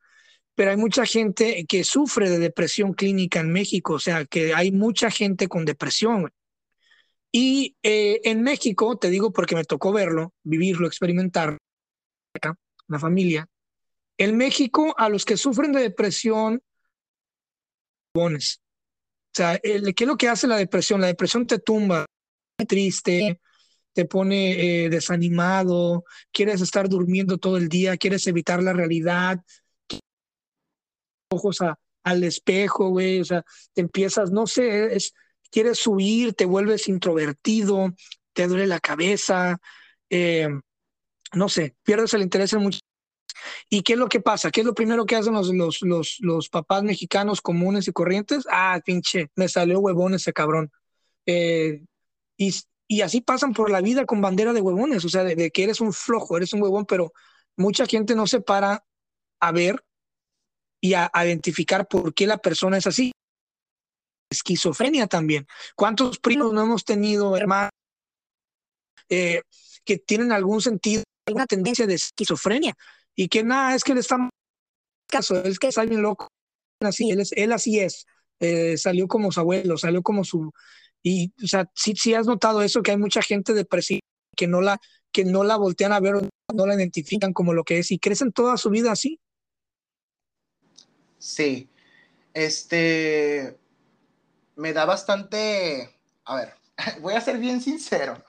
pero 0.56 0.72
hay 0.72 0.78
mucha 0.78 1.06
gente 1.06 1.66
que 1.68 1.84
sufre 1.84 2.30
de 2.30 2.38
depresión 2.38 2.94
clínica 2.94 3.40
en 3.40 3.52
México, 3.52 3.94
o 3.94 4.00
sea, 4.00 4.26
que 4.26 4.54
hay 4.54 4.72
mucha 4.72 5.10
gente 5.10 5.48
con 5.48 5.66
depresión. 5.66 6.32
Y 7.32 7.76
eh, 7.82 8.22
en 8.26 8.44
México, 8.44 8.98
te 8.98 9.10
digo 9.10 9.34
porque 9.34 9.56
me 9.56 9.66
tocó 9.66 9.92
verlo, 9.92 10.34
vivirlo, 10.44 10.88
experimentar, 10.88 11.58
la 12.88 13.00
familia, 13.00 13.48
en 14.18 14.38
México 14.38 14.94
a 14.98 15.10
los 15.10 15.26
que 15.26 15.38
sufren 15.38 15.72
de 15.72 15.82
depresión, 15.82 16.62
o 18.18 18.40
sea, 19.34 19.60
¿qué 19.60 19.82
es 19.84 20.08
lo 20.08 20.16
que 20.16 20.30
hace 20.30 20.48
la 20.48 20.56
depresión? 20.58 21.02
La 21.02 21.08
depresión 21.08 21.48
te 21.48 21.60
tumba, 21.60 22.06
triste, 22.63 23.41
te 23.94 24.06
pone 24.06 24.86
eh, 24.86 24.89
desanimado, 24.89 26.06
quieres 26.32 26.62
estar 26.62 26.88
durmiendo 26.88 27.38
todo 27.38 27.58
el 27.58 27.68
día, 27.68 27.98
quieres 27.98 28.26
evitar 28.28 28.63
la 28.63 28.74
realidad, 28.74 29.44
ojos 31.30 31.60
al 32.04 32.24
espejo, 32.24 32.89
güey, 32.89 33.20
o 33.20 33.26
sea, 33.26 33.44
te 33.74 33.82
empiezas, 33.82 34.32
no 34.32 34.48
sé, 34.48 34.96
es, 34.96 35.13
quieres 35.52 35.86
huir, 35.86 36.34
te 36.34 36.46
vuelves 36.46 36.88
introvertido, 36.88 37.94
te 38.34 38.48
duele 38.48 38.68
la 38.68 38.80
cabeza, 38.80 39.58
eh, 40.10 40.48
no 41.34 41.50
sé, 41.50 41.76
pierdes 41.84 42.13
el 42.13 42.22
interés 42.22 42.54
en 42.54 42.62
muchas 42.62 42.82
¿Y 43.70 43.82
qué 43.82 43.94
es 43.94 44.00
lo 44.00 44.08
que 44.08 44.22
pasa? 44.22 44.50
¿Qué 44.50 44.62
es 44.62 44.65
lo 44.65 44.74
primero 44.74 45.06
que 45.06 45.15
hacen 45.15 45.34
los, 45.34 45.54
los, 45.54 45.82
los, 45.82 46.18
los 46.20 46.50
papás 46.50 46.84
mexicanos 46.84 47.41
comunes 47.41 47.88
y 47.88 47.91
corrientes? 47.91 48.46
Ah, 48.50 48.80
pinche, 48.84 49.30
me 49.36 49.48
salió 49.50 49.80
huevón 49.80 50.13
ese 50.13 50.34
cabrón. 50.34 50.72
Eh, 51.26 51.84
y, 52.38 53.02
así 53.02 53.21
pasan 53.21 53.54
por 53.54 53.69
la 53.69 53.82
vida 53.82 54.06
con 54.06 54.21
bandera 54.21 54.54
de 54.54 54.62
huevones, 54.62 55.04
o 55.06 55.10
sea, 55.10 55.24
de, 55.24 55.52
que 55.52 55.63
eres 55.63 55.82
un 55.82 55.93
flojo, 55.93 56.38
eres 56.38 56.54
un 56.54 56.62
huevón, 56.62 56.86
pero 56.86 57.13
mucha 57.58 57.86
gente 57.86 58.15
no 58.15 58.28
se 58.28 58.41
para 58.41 58.86
a 59.39 59.52
ver 59.52 59.84
y 60.82 60.93
a, 60.93 61.10
identificar 61.13 61.88
por 61.88 62.13
qué 62.13 62.28
la 62.28 62.38
persona 62.38 62.78
es 62.78 62.88
así. 62.88 63.12
Esquizofrenia 64.30 65.08
también. 65.08 65.48
¿Cuántos 65.76 66.19
primos 66.19 66.54
no 66.54 66.63
hemos 66.63 66.84
tenido, 66.84 67.38
hermanos, 67.38 67.71
eh, 69.10 69.41
que 69.84 69.98
tienen 69.98 70.32
algún 70.32 70.62
sentido, 70.62 71.04
alguna 71.28 71.45
tendencia 71.45 71.86
de 71.88 71.95
esquizofrenia 71.95 72.76
y 73.15 73.28
que 73.30 73.43
nada, 73.43 73.76
es 73.76 73.84
que 73.84 73.93
le 73.93 74.02
estamos 74.02 74.30
caso, 75.08 75.41
es 75.43 75.60
que 75.60 75.67
está 75.67 75.86
bien 75.86 76.02
loco. 76.02 76.28
Así, 76.82 77.10
él, 77.10 77.21
es, 77.21 77.32
él 77.34 77.52
así 77.54 77.80
es. 77.80 78.06
Eh, 78.39 78.78
salió 78.78 79.08
como 79.08 79.32
su 79.32 79.39
abuelo, 79.39 79.78
salió 79.78 80.02
como 80.02 80.24
su... 80.24 80.52
Y, 81.08 81.32
o 81.44 81.46
sea, 81.46 81.70
sí, 81.76 81.94
sí 81.96 82.15
has 82.15 82.26
notado 82.26 82.63
eso, 82.63 82.82
que 82.82 82.89
hay 82.89 82.98
mucha 82.98 83.22
gente 83.22 83.54
depresiva 83.54 84.00
que 84.36 84.48
no 84.48 84.60
la, 84.60 84.82
que 85.12 85.24
no 85.24 85.44
la 85.44 85.56
voltean 85.56 85.94
a 85.94 86.00
ver, 86.00 86.15
no 86.52 86.65
la 86.65 86.74
identifican 86.74 87.32
como 87.32 87.54
lo 87.54 87.63
que 87.63 87.78
es 87.78 87.91
y 87.91 88.00
crecen 88.00 88.32
toda 88.32 88.58
su 88.58 88.72
vida 88.72 88.91
así. 88.91 89.20
Sí, 91.20 91.70
este, 92.34 93.56
me 94.56 94.74
da 94.74 94.86
bastante, 94.86 95.96
a 96.26 96.38
ver, 96.38 96.54
voy 97.02 97.13
a 97.13 97.22
ser 97.22 97.38
bien 97.38 97.62
sincero. 97.62 98.26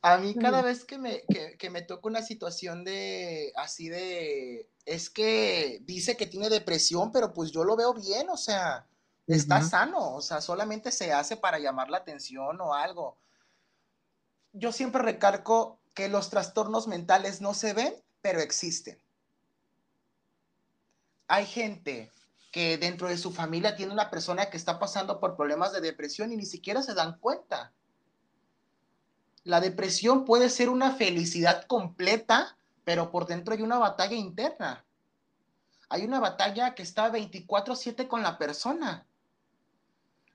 A 0.00 0.16
mí 0.18 0.36
cada 0.36 0.62
vez 0.62 0.84
que 0.84 0.98
me, 0.98 1.24
que, 1.58 1.70
me 1.70 1.82
toca 1.82 2.08
una 2.08 2.22
situación 2.22 2.84
de 2.84 3.52
así 3.56 3.88
de, 3.88 4.68
es 4.84 5.10
que 5.10 5.80
dice 5.82 6.16
que 6.16 6.26
tiene 6.26 6.48
depresión, 6.50 7.10
pero 7.10 7.32
pues 7.32 7.50
yo 7.50 7.64
lo 7.64 7.74
veo 7.74 7.94
bien, 7.94 8.28
o 8.30 8.36
sea, 8.36 8.86
está 9.26 9.62
sano, 9.62 10.14
o 10.14 10.20
sea, 10.20 10.40
solamente 10.40 10.90
se 10.90 11.12
hace 11.12 11.36
para 11.36 11.58
llamar 11.58 11.90
la 11.90 11.98
atención 11.98 12.60
o 12.60 12.74
algo. 12.74 13.18
Yo 14.52 14.72
siempre 14.72 15.02
recalco 15.02 15.80
que 15.94 16.08
los 16.08 16.30
trastornos 16.30 16.88
mentales 16.88 17.40
no 17.40 17.54
se 17.54 17.72
ven, 17.72 17.94
pero 18.20 18.40
existen. 18.40 19.02
Hay 21.28 21.46
gente 21.46 22.10
que 22.50 22.76
dentro 22.76 23.08
de 23.08 23.16
su 23.16 23.32
familia 23.32 23.76
tiene 23.76 23.92
una 23.92 24.10
persona 24.10 24.50
que 24.50 24.58
está 24.58 24.78
pasando 24.78 25.20
por 25.20 25.36
problemas 25.36 25.72
de 25.72 25.80
depresión 25.80 26.32
y 26.32 26.36
ni 26.36 26.44
siquiera 26.44 26.82
se 26.82 26.94
dan 26.94 27.18
cuenta. 27.18 27.72
La 29.44 29.60
depresión 29.60 30.24
puede 30.24 30.50
ser 30.50 30.68
una 30.68 30.92
felicidad 30.92 31.64
completa, 31.66 32.56
pero 32.84 33.10
por 33.10 33.26
dentro 33.26 33.54
hay 33.54 33.62
una 33.62 33.78
batalla 33.78 34.16
interna. 34.16 34.84
Hay 35.88 36.04
una 36.04 36.20
batalla 36.20 36.74
que 36.74 36.82
está 36.82 37.10
24/7 37.10 38.06
con 38.06 38.22
la 38.22 38.38
persona. 38.38 39.06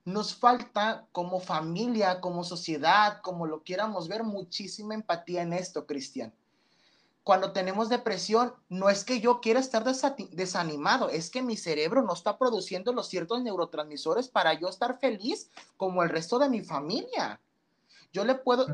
Nos 0.07 0.33
falta 0.33 1.05
como 1.11 1.41
familia, 1.41 2.21
como 2.21 2.45
sociedad, 2.45 3.19
como 3.21 3.45
lo 3.45 3.63
quieramos 3.63 4.07
ver, 4.07 4.23
muchísima 4.23 4.93
empatía 4.93 5.41
en 5.41 5.51
esto, 5.51 5.85
Cristian. 5.85 6.33
Cuando 7.23 7.51
tenemos 7.51 7.89
depresión, 7.89 8.53
no 8.69 8.89
es 8.89 9.03
que 9.03 9.19
yo 9.19 9.41
quiera 9.41 9.59
estar 9.59 9.83
desanimado, 9.83 11.09
es 11.09 11.29
que 11.29 11.41
mi 11.41 11.57
cerebro 11.57 12.03
no 12.03 12.13
está 12.13 12.37
produciendo 12.37 12.93
los 12.93 13.09
ciertos 13.09 13.43
neurotransmisores 13.43 14.29
para 14.29 14.53
yo 14.53 14.69
estar 14.69 14.97
feliz 14.97 15.49
como 15.75 16.01
el 16.03 16.09
resto 16.09 16.39
de 16.39 16.47
mi 16.47 16.61
familia. 16.61 17.41
Yo 18.13 18.23
le 18.23 18.35
puedo, 18.35 18.65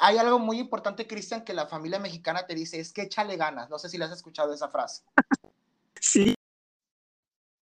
hay 0.00 0.18
algo 0.18 0.40
muy 0.40 0.58
importante, 0.58 1.06
Cristian, 1.06 1.44
que 1.44 1.54
la 1.54 1.68
familia 1.68 2.00
mexicana 2.00 2.44
te 2.44 2.56
dice, 2.56 2.80
es 2.80 2.92
que 2.92 3.02
échale 3.02 3.36
ganas. 3.36 3.70
No 3.70 3.78
sé 3.78 3.88
si 3.88 3.98
le 3.98 4.06
has 4.06 4.10
escuchado 4.10 4.52
esa 4.52 4.68
frase. 4.68 5.04
Sí. 6.00 6.34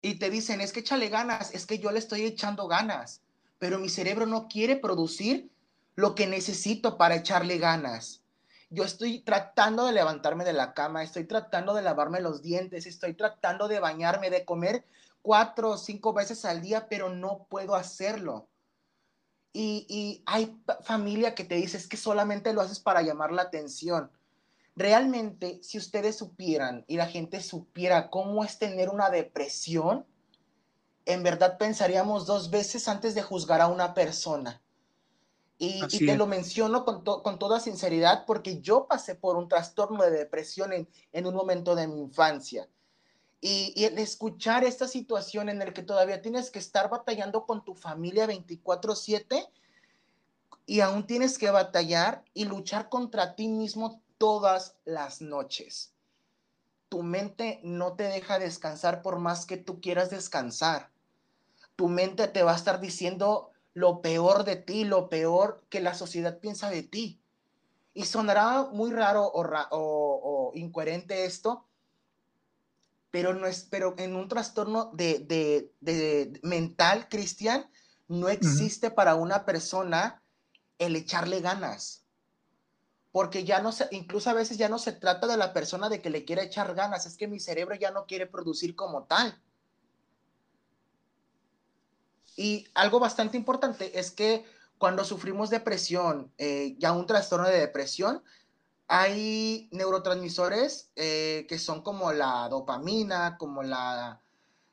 Y 0.01 0.15
te 0.15 0.29
dicen, 0.29 0.61
es 0.61 0.71
que 0.71 0.79
échale 0.79 1.09
ganas, 1.09 1.53
es 1.53 1.65
que 1.65 1.79
yo 1.79 1.91
le 1.91 1.99
estoy 1.99 2.23
echando 2.23 2.67
ganas, 2.67 3.21
pero 3.57 3.79
mi 3.79 3.89
cerebro 3.89 4.25
no 4.25 4.47
quiere 4.47 4.75
producir 4.77 5.49
lo 5.95 6.15
que 6.15 6.27
necesito 6.27 6.97
para 6.97 7.15
echarle 7.15 7.57
ganas. 7.57 8.21
Yo 8.69 8.83
estoy 8.83 9.19
tratando 9.19 9.85
de 9.85 9.93
levantarme 9.93 10.45
de 10.45 10.53
la 10.53 10.73
cama, 10.73 11.03
estoy 11.03 11.25
tratando 11.25 11.73
de 11.73 11.81
lavarme 11.81 12.21
los 12.21 12.41
dientes, 12.41 12.85
estoy 12.85 13.13
tratando 13.13 13.67
de 13.67 13.79
bañarme, 13.79 14.29
de 14.29 14.45
comer 14.45 14.85
cuatro 15.21 15.71
o 15.71 15.77
cinco 15.77 16.13
veces 16.13 16.45
al 16.45 16.61
día, 16.61 16.87
pero 16.87 17.09
no 17.09 17.45
puedo 17.49 17.75
hacerlo 17.75 18.47
y, 19.53 20.23
hay 20.25 20.61
familia 20.81 21.35
que 21.35 21.43
te 21.43 21.55
dice 21.55 21.77
es 21.77 21.87
que 21.87 21.97
solamente 21.97 22.53
lo 22.53 22.61
haces 22.61 22.79
para 22.79 23.01
llamar 23.01 23.31
la 23.31 23.43
atención. 23.43 24.11
Realmente, 24.79 25.59
si 25.61 25.77
ustedes 25.77 26.17
supieran 26.17 26.85
y 26.87 26.95
la 26.95 27.05
gente 27.05 27.41
supiera 27.41 28.09
cómo 28.09 28.45
es 28.45 28.59
tener 28.59 28.87
una 28.87 29.09
depresión, 29.09 30.05
en 31.03 31.21
verdad 31.21 31.57
pensaríamos 31.57 32.25
dos 32.25 32.49
veces 32.49 32.87
antes 32.87 33.13
de 33.13 33.21
juzgar 33.21 33.59
a 33.59 33.67
una 33.67 33.93
persona. 33.93 34.63
Y, 35.57 35.85
te 35.85 36.15
lo 36.15 36.27
menciono 36.27 36.85
con, 36.85 37.03
con, 37.03 37.39
toda 37.39 37.59
sinceridad 37.59 38.25
porque 38.25 38.61
yo 38.61 38.87
pasé 38.87 39.15
por 39.15 39.35
un 39.35 39.49
trastorno 39.49 40.01
de 40.01 40.11
depresión 40.11 40.71
en, 40.71 40.87
en 41.11 41.25
un 41.25 41.35
momento 41.35 41.75
de 41.75 41.85
mi 41.85 41.99
infancia. 41.99 42.69
Y, 43.41 43.83
el 43.83 43.99
escuchar 43.99 44.63
esta 44.63 44.87
situación 44.87 45.49
en 45.49 45.59
la 45.59 45.73
que 45.73 45.83
todavía 45.83 46.21
tienes 46.21 46.51
que 46.51 46.59
estar 46.59 46.89
batallando 46.89 47.45
con 47.45 47.65
tu 47.65 47.75
familia 47.75 48.27
24/7 48.27 49.45
y 50.65 50.79
aún 50.79 51.05
tienes 51.05 51.37
que 51.37 51.51
batallar 51.51 52.23
y 52.33 52.45
luchar 52.45 52.87
contra 52.87 53.35
ti 53.35 53.49
mismo 53.49 54.01
todas 54.19 54.75
las 54.85 55.21
noches. 55.21 55.95
Tu 56.89 57.01
mente 57.01 57.59
no 57.63 57.93
te 57.93 58.03
deja 58.03 58.37
descansar 58.37 59.01
por 59.01 59.17
más 59.17 59.47
que 59.47 59.57
tú 59.57 59.81
quieras 59.81 60.11
descansar. 60.11 60.91
Tu 61.75 61.87
mente 61.87 62.27
te 62.27 62.43
va 62.43 62.53
a 62.53 62.57
estar 62.57 62.79
diciendo 62.79 63.49
lo 63.73 64.01
peor 64.01 64.43
de 64.43 64.57
ti, 64.57 64.83
lo 64.83 65.09
peor 65.09 65.63
que 65.69 65.81
la 65.81 65.95
sociedad 65.95 66.37
piensa 66.39 66.69
de 66.69 66.83
ti. 66.83 67.19
Y 67.95 68.05
sonará 68.05 68.69
muy 68.71 68.91
raro 68.91 69.25
o, 69.25 69.41
o 69.71 70.51
incoherente 70.53 71.25
esto, 71.25 71.65
pero, 73.11 73.33
no 73.33 73.47
es, 73.47 73.67
pero 73.69 73.95
en 73.97 74.15
un 74.15 74.27
trastorno 74.27 74.91
de, 74.93 75.71
mental, 76.43 77.07
Cristian, 77.09 77.69
no 78.07 78.29
existe 78.29 78.91
para 78.91 79.15
una 79.15 79.45
persona 79.45 80.21
el 80.77 80.95
echarle 80.95 81.41
ganas. 81.41 82.05
Porque 83.11 83.43
ya 83.43 83.61
no 83.61 83.71
se, 83.71 83.87
incluso 83.91 84.29
a 84.29 84.33
veces 84.33 84.57
ya 84.57 84.69
no 84.69 84.77
se 84.77 84.91
trata 84.91 85.27
de 85.27 85.37
la 85.37 85.51
persona 85.53 85.89
de 85.89 86.01
que 86.01 86.09
le 86.09 86.25
quiere 86.25 86.43
echar 86.43 86.75
ganas, 86.75 87.05
es 87.05 87.17
que 87.17 87.27
mi 87.27 87.39
cerebro 87.39 87.75
ya 87.75 87.91
no 87.91 88.05
quiere 88.05 88.27
producir 88.27 88.75
como 88.75 89.05
tal. 89.05 89.41
Y 92.35 92.67
algo 92.73 92.99
bastante 92.99 93.35
importante 93.35 93.99
es 93.99 94.11
que 94.11 94.45
cuando 94.77 95.03
sufrimos 95.03 95.49
depresión, 95.49 96.31
eh, 96.37 96.75
ya 96.79 96.93
un 96.93 97.05
trastorno 97.05 97.47
de 97.47 97.59
depresión, 97.59 98.23
hay 98.87 99.69
neurotransmisores 99.71 100.91
eh, 100.95 101.45
que 101.49 101.59
son 101.59 101.81
como 101.81 102.11
la 102.13 102.47
dopamina, 102.49 103.37
como 103.37 103.61
la, 103.61 104.21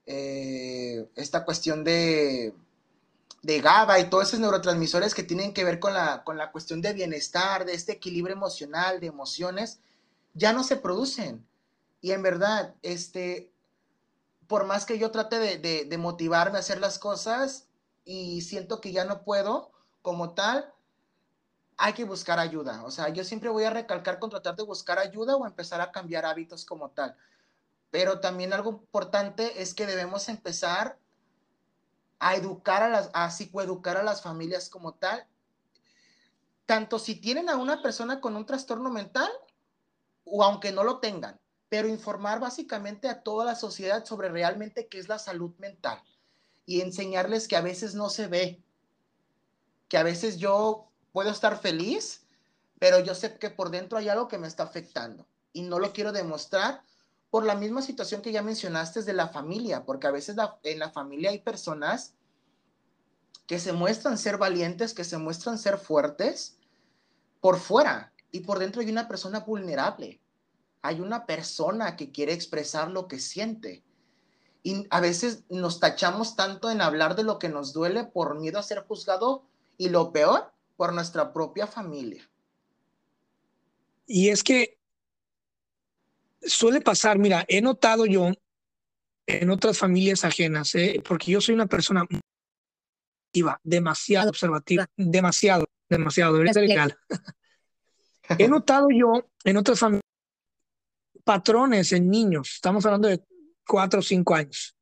eh, 0.07 1.11
esta 1.17 1.45
cuestión 1.45 1.83
de, 1.83 2.55
de 3.47 3.61
GABA 3.61 4.01
y 4.01 4.11
todos 4.11 4.27
esos 4.27 4.41
neurotransmisores 4.41 5.15
que 5.15 5.23
tienen 5.23 5.55
que 5.55 5.63
ver 5.63 5.79
con 5.79 5.95
la, 5.95 6.25
con 6.25 6.37
la 6.37 6.51
cuestión 6.51 6.83
de 6.83 6.93
bienestar, 6.93 7.65
de 7.65 7.75
este 7.75 7.93
equilibrio 7.93 8.35
emocional, 8.35 8.99
de 8.99 9.07
emociones, 9.07 9.79
ya 10.35 10.53
no 10.53 10.65
se 10.65 10.75
producen. 10.75 11.47
Y 12.01 12.11
en 12.11 12.25
verdad, 12.25 12.75
este, 12.83 13.53
por 14.49 14.67
más 14.67 14.85
que 14.85 14.99
yo 14.99 15.13
trate 15.13 15.39
de, 15.39 15.85
de 15.85 15.99
motivarme 15.99 16.57
a 16.57 16.61
hacer 16.61 16.81
las 16.81 16.99
cosas 16.99 17.69
y 18.05 18.41
siento 18.41 18.81
que 18.81 18.91
ya 18.91 19.05
no 19.05 19.23
puedo 19.23 19.71
como 20.03 20.35
tal, 20.35 20.75
hay 21.77 21.93
que 21.93 22.03
buscar 22.03 22.41
ayuda. 22.41 22.83
O 22.83 22.91
sea, 22.91 23.11
yo 23.11 23.23
siempre 23.23 23.49
voy 23.49 23.63
a 23.63 23.71
recalcar 23.71 24.19
con 24.19 24.29
tratar 24.29 24.57
de 24.57 24.65
buscar 24.65 24.99
ayuda 24.99 25.37
o 25.37 25.47
empezar 25.47 25.81
a 25.81 25.93
cambiar 25.93 26.27
hábitos 26.27 26.65
como 26.65 26.91
tal. 26.91 27.17
Pero 27.93 28.19
también 28.19 28.53
algo 28.53 28.71
importante 28.71 29.63
es 29.63 29.73
que 29.73 29.87
debemos 29.87 30.29
empezar 30.29 30.99
a 32.19 32.35
educar 32.35 32.83
a 32.83 32.89
las, 32.89 33.11
a 33.13 33.31
psicoeducar 33.31 33.97
a 33.97 34.03
las 34.03 34.23
familias 34.23 34.69
como 34.69 34.95
tal. 34.95 35.27
Tanto 36.65 36.99
si 36.99 37.17
tienen 37.17 37.49
a 37.49 37.57
una 37.57 37.83
persona 37.83 38.21
con 38.21 38.37
un 38.37 38.47
trastorno 38.47 38.91
mental 38.91 39.31
o 40.25 40.43
aunque 40.43 40.73
no 40.73 40.83
lo 40.83 40.99
tengan, 40.99 41.39
pero 41.69 41.89
informar 41.89 42.41
básicamente 42.41 43.09
a 43.09 43.23
toda 43.23 43.45
la 43.45 43.55
sociedad 43.55 44.05
sobre 44.05 44.29
realmente 44.29 44.89
qué 44.89 44.99
es 44.99 45.09
la 45.09 45.19
salud 45.19 45.55
mental 45.59 46.03
y 46.65 46.81
enseñarles 46.81 47.47
que 47.47 47.57
a 47.57 47.61
veces 47.61 47.95
no 47.95 48.11
se 48.11 48.27
ve, 48.27 48.63
que 49.89 49.99
a 49.99 50.03
veces 50.03 50.39
yo 50.39 50.91
puedo 51.13 51.31
estar 51.31 51.61
feliz, 51.61 52.27
pero 52.79 53.01
yo 53.01 53.15
sé 53.15 53.39
que 53.39 53.51
por 53.51 53.71
dentro 53.71 53.99
hay 53.99 54.09
algo 54.09 54.29
que 54.29 54.39
me 54.39 54.49
está 54.49 54.65
afectando 54.65 55.27
y 55.53 55.63
no 55.63 55.79
lo 55.79 55.93
quiero 55.93 56.13
demostrar 56.13 56.83
por 57.37 57.45
la 57.45 57.55
misma 57.55 57.83
situación 57.83 58.23
que 58.23 58.33
ya 58.33 58.41
mencionaste 58.41 59.03
de 59.03 59.13
la 59.13 59.29
familia, 59.29 59.85
porque 59.85 60.07
a 60.07 60.11
veces 60.11 60.37
en 60.63 60.79
la 60.79 60.89
familia 60.89 61.29
hay 61.29 61.41
personas 61.41 62.15
que 63.47 63.59
se 63.59 63.75
muestran 63.75 64.17
ser 64.17 64.39
valientes, 64.39 64.95
que 64.95 65.05
se 65.05 65.19
muestran 65.19 65.59
ser 65.59 65.77
fuertes 65.77 66.57
por 67.43 67.59
fuera 67.59 68.15
y 68.33 68.41
por 68.41 68.59
dentro 68.59 68.81
hay 68.81 68.89
una 68.89 69.07
persona 69.07 69.41
vulnerable. 69.41 70.19
Hay 70.81 71.03
una 71.03 71.27
persona 71.27 71.95
que 71.95 72.11
quiere 72.11 72.33
expresar 72.33 72.91
lo 72.91 73.07
que 73.07 73.19
siente. 73.19 73.85
Y 74.63 74.87
a 74.89 75.03
veces 75.03 75.45
nos 75.51 75.79
tachamos 75.79 76.37
tanto 76.37 76.71
en 76.71 76.81
hablar 76.81 77.17
de 77.17 77.25
lo 77.25 77.39
que 77.39 77.51
nos 77.51 77.75
duele 77.75 78.05
por 78.05 78.41
miedo 78.41 78.59
a 78.59 78.63
ser 78.63 78.87
juzgado 78.87 79.45
y 79.77 79.91
lo 79.91 80.11
peor 80.11 80.55
por 80.79 80.95
nuestra 80.95 81.35
propia 81.35 81.67
familia. 81.67 82.27
Y 84.07 84.31
es 84.31 84.43
que 84.43 84.76
suele 86.43 86.81
pasar, 86.81 87.19
mira, 87.19 87.45
he 87.49 87.61
notado 87.61 88.07
yo 88.07 88.33
en 89.27 89.51
otras 89.51 89.79
familias 89.79 90.25
ajenas, 90.25 90.75
¿eh? 90.75 91.03
porque 91.07 91.33
yo 91.33 91.41
soy 91.41 91.55
una 91.55 91.67
persona 91.67 92.03
observativa, 92.03 93.61
demasiado 93.65 94.31
observativa, 94.31 94.87
demasiado, 94.97 95.67
demasiado, 95.89 96.35
debería 96.35 96.53
ser 96.53 96.99
He 98.39 98.49
notado 98.49 98.89
yo 98.91 99.29
en 99.45 99.57
otras 99.57 99.79
familias 99.79 100.03
patrones 101.27 101.91
en 101.91 102.09
niños, 102.09 102.53
estamos 102.55 102.87
hablando 102.87 103.09
de 103.09 103.21
cuatro 103.67 103.99
o 103.99 104.03
cinco 104.03 104.37
años, 104.37 104.77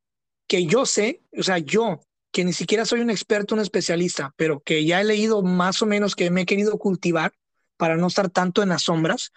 que 0.46 0.66
yo 0.66 0.84
sé, 0.84 1.22
o 1.36 1.42
sea, 1.42 1.56
yo, 1.58 2.00
que 2.30 2.44
ni 2.44 2.52
siquiera 2.52 2.84
soy 2.84 3.00
un 3.00 3.08
experto, 3.08 3.54
un 3.54 3.62
especialista, 3.62 4.34
pero 4.36 4.60
que 4.60 4.84
ya 4.84 5.00
he 5.00 5.04
leído 5.04 5.42
más 5.42 5.80
o 5.80 5.86
menos 5.86 6.14
que 6.14 6.30
me 6.30 6.42
he 6.42 6.46
querido 6.46 6.78
cultivar 6.78 7.32
para 7.78 7.96
no 7.96 8.08
estar 8.08 8.28
tanto 8.28 8.62
en 8.62 8.68
las 8.68 8.82
sombras, 8.82 9.32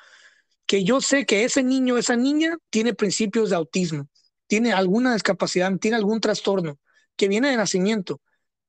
que 0.67 0.83
yo 0.83 1.01
sé 1.01 1.25
que 1.25 1.45
ese 1.45 1.63
niño, 1.63 1.97
esa 1.97 2.15
niña 2.15 2.57
tiene 2.69 2.93
principios 2.93 3.49
de 3.49 3.55
autismo, 3.55 4.07
tiene 4.47 4.73
alguna 4.73 5.13
discapacidad, 5.13 5.75
tiene 5.77 5.97
algún 5.97 6.19
trastorno 6.19 6.77
que 7.15 7.29
viene 7.29 7.49
de 7.49 7.57
nacimiento, 7.57 8.21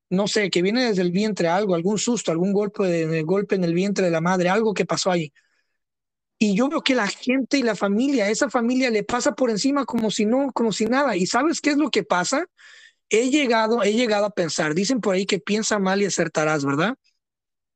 no 0.08 0.28
sé, 0.28 0.48
que 0.48 0.62
viene 0.62 0.84
desde 0.86 1.02
el 1.02 1.10
vientre, 1.12 1.48
algo, 1.48 1.74
algún 1.74 1.98
susto, 1.98 2.30
algún 2.30 2.52
golpe, 2.52 2.84
de, 2.84 3.22
golpe 3.22 3.56
en 3.56 3.64
el 3.64 3.74
vientre 3.74 4.06
de 4.06 4.10
la 4.12 4.20
madre, 4.20 4.48
algo 4.48 4.72
que 4.72 4.86
pasó 4.86 5.10
ahí. 5.10 5.32
Y 6.38 6.56
yo 6.56 6.68
veo 6.68 6.82
que 6.82 6.94
la 6.94 7.08
gente 7.08 7.58
y 7.58 7.62
la 7.62 7.74
familia, 7.74 8.30
esa 8.30 8.48
familia 8.48 8.90
le 8.90 9.02
pasa 9.02 9.32
por 9.32 9.50
encima 9.50 9.84
como 9.84 10.10
si 10.10 10.24
no, 10.24 10.52
como 10.52 10.72
si 10.72 10.86
nada. 10.86 11.16
¿Y 11.16 11.26
sabes 11.26 11.60
qué 11.60 11.70
es 11.70 11.76
lo 11.76 11.90
que 11.90 12.04
pasa? 12.04 12.46
He 13.10 13.30
llegado, 13.30 13.82
he 13.82 13.92
llegado 13.92 14.26
a 14.26 14.30
pensar, 14.30 14.74
dicen 14.74 15.00
por 15.00 15.16
ahí 15.16 15.26
que 15.26 15.40
piensa 15.40 15.78
mal 15.80 16.00
y 16.00 16.06
acertarás, 16.06 16.64
¿verdad? 16.64 16.94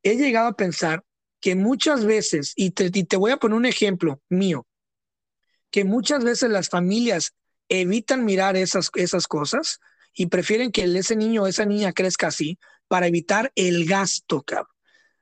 He 0.04 0.16
llegado 0.16 0.48
a 0.48 0.56
pensar 0.56 1.04
que 1.42 1.56
muchas 1.56 2.06
veces, 2.06 2.52
y 2.56 2.70
te, 2.70 2.90
te 2.90 3.16
voy 3.16 3.32
a 3.32 3.36
poner 3.36 3.56
un 3.56 3.66
ejemplo 3.66 4.22
mío, 4.30 4.64
que 5.70 5.84
muchas 5.84 6.22
veces 6.22 6.48
las 6.50 6.68
familias 6.68 7.34
evitan 7.68 8.24
mirar 8.24 8.56
esas, 8.56 8.90
esas 8.94 9.26
cosas 9.26 9.80
y 10.14 10.26
prefieren 10.26 10.70
que 10.70 10.84
ese 10.84 11.16
niño 11.16 11.42
o 11.42 11.46
esa 11.48 11.66
niña 11.66 11.92
crezca 11.92 12.28
así 12.28 12.58
para 12.86 13.08
evitar 13.08 13.50
el 13.56 13.86
gasto, 13.86 14.42
cabrón. 14.42 14.68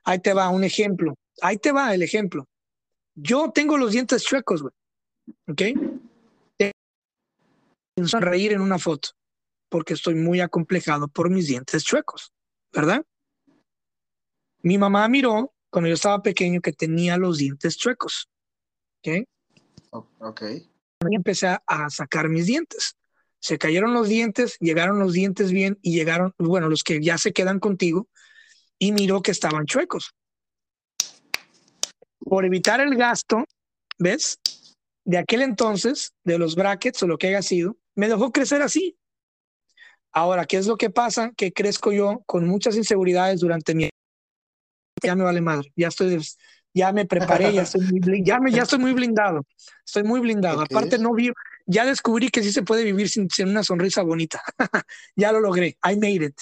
Ahí 0.03 0.19
te 0.19 0.33
va 0.33 0.49
un 0.49 0.63
ejemplo. 0.63 1.15
Ahí 1.41 1.57
te 1.57 1.71
va 1.71 1.93
el 1.93 2.03
ejemplo. 2.03 2.47
Yo 3.15 3.51
tengo 3.51 3.77
los 3.77 3.91
dientes 3.91 4.23
chuecos, 4.23 4.61
güey. 4.61 4.73
¿Ok? 5.47 5.61
Sonreír 8.05 8.53
en 8.53 8.61
una 8.61 8.79
foto 8.79 9.09
porque 9.69 9.93
estoy 9.93 10.15
muy 10.15 10.41
acomplejado 10.41 11.07
por 11.07 11.29
mis 11.29 11.47
dientes 11.47 11.83
chuecos, 11.83 12.33
¿verdad? 12.73 13.05
Mi 14.61 14.77
mamá 14.77 15.07
miró 15.07 15.53
cuando 15.71 15.87
yo 15.87 15.95
estaba 15.95 16.21
pequeño 16.21 16.61
que 16.61 16.73
tenía 16.73 17.17
los 17.17 17.39
dientes 17.39 17.77
chuecos. 17.77 18.29
¿Ok? 18.99 19.27
Ok. 20.19 20.43
Y 21.09 21.15
empecé 21.15 21.57
a 21.65 21.89
sacar 21.89 22.29
mis 22.29 22.45
dientes. 22.45 22.95
Se 23.39 23.57
cayeron 23.57 23.95
los 23.95 24.07
dientes, 24.07 24.57
llegaron 24.59 24.99
los 24.99 25.13
dientes 25.13 25.51
bien 25.51 25.79
y 25.81 25.95
llegaron, 25.95 26.35
bueno, 26.37 26.69
los 26.69 26.83
que 26.83 27.01
ya 27.01 27.17
se 27.17 27.33
quedan 27.33 27.59
contigo, 27.59 28.07
y 28.77 28.91
miró 28.91 29.23
que 29.23 29.31
estaban 29.31 29.65
chuecos. 29.65 30.13
Por 32.19 32.45
evitar 32.45 32.79
el 32.81 32.95
gasto, 32.95 33.45
¿ves? 33.97 34.37
De 35.05 35.17
aquel 35.17 35.41
entonces, 35.41 36.13
de 36.23 36.37
los 36.37 36.55
brackets 36.55 37.01
o 37.01 37.07
lo 37.07 37.17
que 37.17 37.29
haya 37.29 37.41
sido, 37.41 37.77
me 37.95 38.07
dejó 38.07 38.31
crecer 38.31 38.61
así. 38.61 38.95
Ahora, 40.11 40.45
¿qué 40.45 40.57
es 40.57 40.67
lo 40.67 40.77
que 40.77 40.91
pasa? 40.91 41.31
Que 41.35 41.51
crezco 41.51 41.91
yo 41.91 42.21
con 42.27 42.47
muchas 42.47 42.75
inseguridades 42.75 43.39
durante 43.39 43.73
mi... 43.73 43.89
Ya 45.01 45.15
me 45.15 45.23
vale 45.23 45.41
madre, 45.41 45.71
ya 45.75 45.87
estoy, 45.87 46.19
ya 46.73 46.91
me 46.91 47.05
preparé, 47.05 47.53
ya 47.53 47.63
estoy 47.63 47.81
muy, 47.81 48.23
ya 48.23 48.39
me, 48.39 48.51
ya 48.51 48.63
estoy 48.63 48.79
muy 48.79 48.93
blindado, 48.93 49.45
estoy 49.85 50.03
muy 50.03 50.19
blindado. 50.19 50.61
Aparte 50.61 50.97
no 50.97 51.13
vivo, 51.13 51.35
ya 51.65 51.85
descubrí 51.85 52.29
que 52.29 52.43
sí 52.43 52.51
se 52.51 52.63
puede 52.63 52.83
vivir 52.83 53.09
sin, 53.09 53.29
sin 53.29 53.49
una 53.49 53.63
sonrisa 53.63 54.03
bonita. 54.03 54.41
ya 55.15 55.31
lo 55.31 55.39
logré, 55.39 55.77
I 55.83 55.95
made 55.95 56.25
it. 56.25 56.41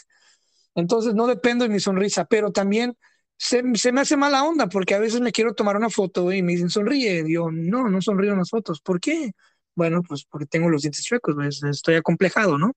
Entonces 0.75 1.13
no 1.13 1.27
dependo 1.27 1.63
de 1.63 1.69
mi 1.69 1.79
sonrisa, 1.79 2.25
pero 2.25 2.51
también 2.51 2.95
se, 3.37 3.63
se, 3.75 3.91
me 3.91 4.01
hace 4.01 4.17
mala 4.17 4.43
onda 4.43 4.67
porque 4.67 4.95
a 4.95 4.99
veces 4.99 5.21
me 5.21 5.31
quiero 5.31 5.53
tomar 5.53 5.77
una 5.77 5.89
foto 5.89 6.31
y 6.31 6.41
me 6.41 6.53
dicen 6.53 6.69
sonríe. 6.69 7.23
Y 7.25 7.33
yo, 7.33 7.49
no, 7.51 7.89
no 7.89 8.01
sonrío 8.01 8.33
en 8.33 8.39
las 8.39 8.49
fotos. 8.49 8.81
¿Por 8.81 8.99
qué? 8.99 9.31
Bueno, 9.75 10.03
pues 10.03 10.25
porque 10.25 10.45
tengo 10.45 10.69
los 10.69 10.81
dientes 10.81 11.03
chuecos, 11.03 11.35
pues, 11.35 11.63
estoy 11.63 11.95
acomplejado, 11.95 12.57
¿no? 12.57 12.73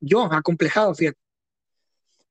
Yo, 0.00 0.30
acomplejado, 0.30 0.94
fíjate. 0.94 1.18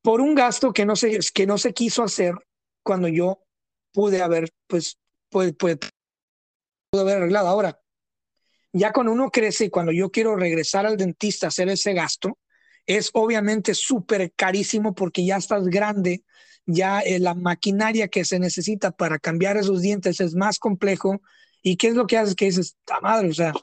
Por 0.02 0.22
un 0.22 0.36
gasto 0.36 0.72
que 0.72 0.86
no 0.86 0.96
se, 0.96 1.20
que 1.34 1.48
no 1.48 1.58
se 1.58 1.74
quiso 1.74 2.04
hacer 2.04 2.36
cuando 2.84 3.08
yo 3.08 3.44
pude 3.92 4.22
haber, 4.22 4.50
pues, 4.68 5.00
pude, 5.30 5.54
pude, 5.54 5.78
pude 5.78 7.02
haber 7.02 7.18
arreglado. 7.18 7.48
Ahora, 7.48 7.80
ya 8.74 8.92
cuando 8.92 9.12
uno 9.12 9.30
crece 9.30 9.66
y 9.66 9.70
cuando 9.70 9.92
yo 9.92 10.10
quiero 10.10 10.36
regresar 10.36 10.86
al 10.86 10.98
dentista 10.98 11.48
a 11.48 11.50
hacer 11.50 11.70
ese 11.70 11.94
gasto, 11.94 12.38
es 12.86 13.12
obviamente 13.14 13.74
súper 13.76 14.34
carísimo 14.34 14.94
porque 14.94 15.26
ya 15.26 15.38
estás 15.38 15.68
grande, 15.68 16.24
ya 16.66 17.00
eh, 17.02 17.20
la 17.20 17.34
maquinaria 17.34 18.08
que 18.08 18.26
se 18.26 18.40
necesita 18.40 18.92
para 18.92 19.20
cambiar 19.20 19.58
esos 19.58 19.82
dientes 19.82 20.20
es 20.20 20.36
más 20.36 20.60
complejo. 20.60 21.22
¿Y 21.62 21.78
qué 21.78 21.90
es 21.90 21.96
lo 21.96 22.08
que 22.08 22.18
haces? 22.18 22.36
Que 22.36 22.46
dices, 22.46 22.76
¡ta 22.84 23.00
madre! 23.00 23.30
O 23.30 23.34
sea, 23.34 23.54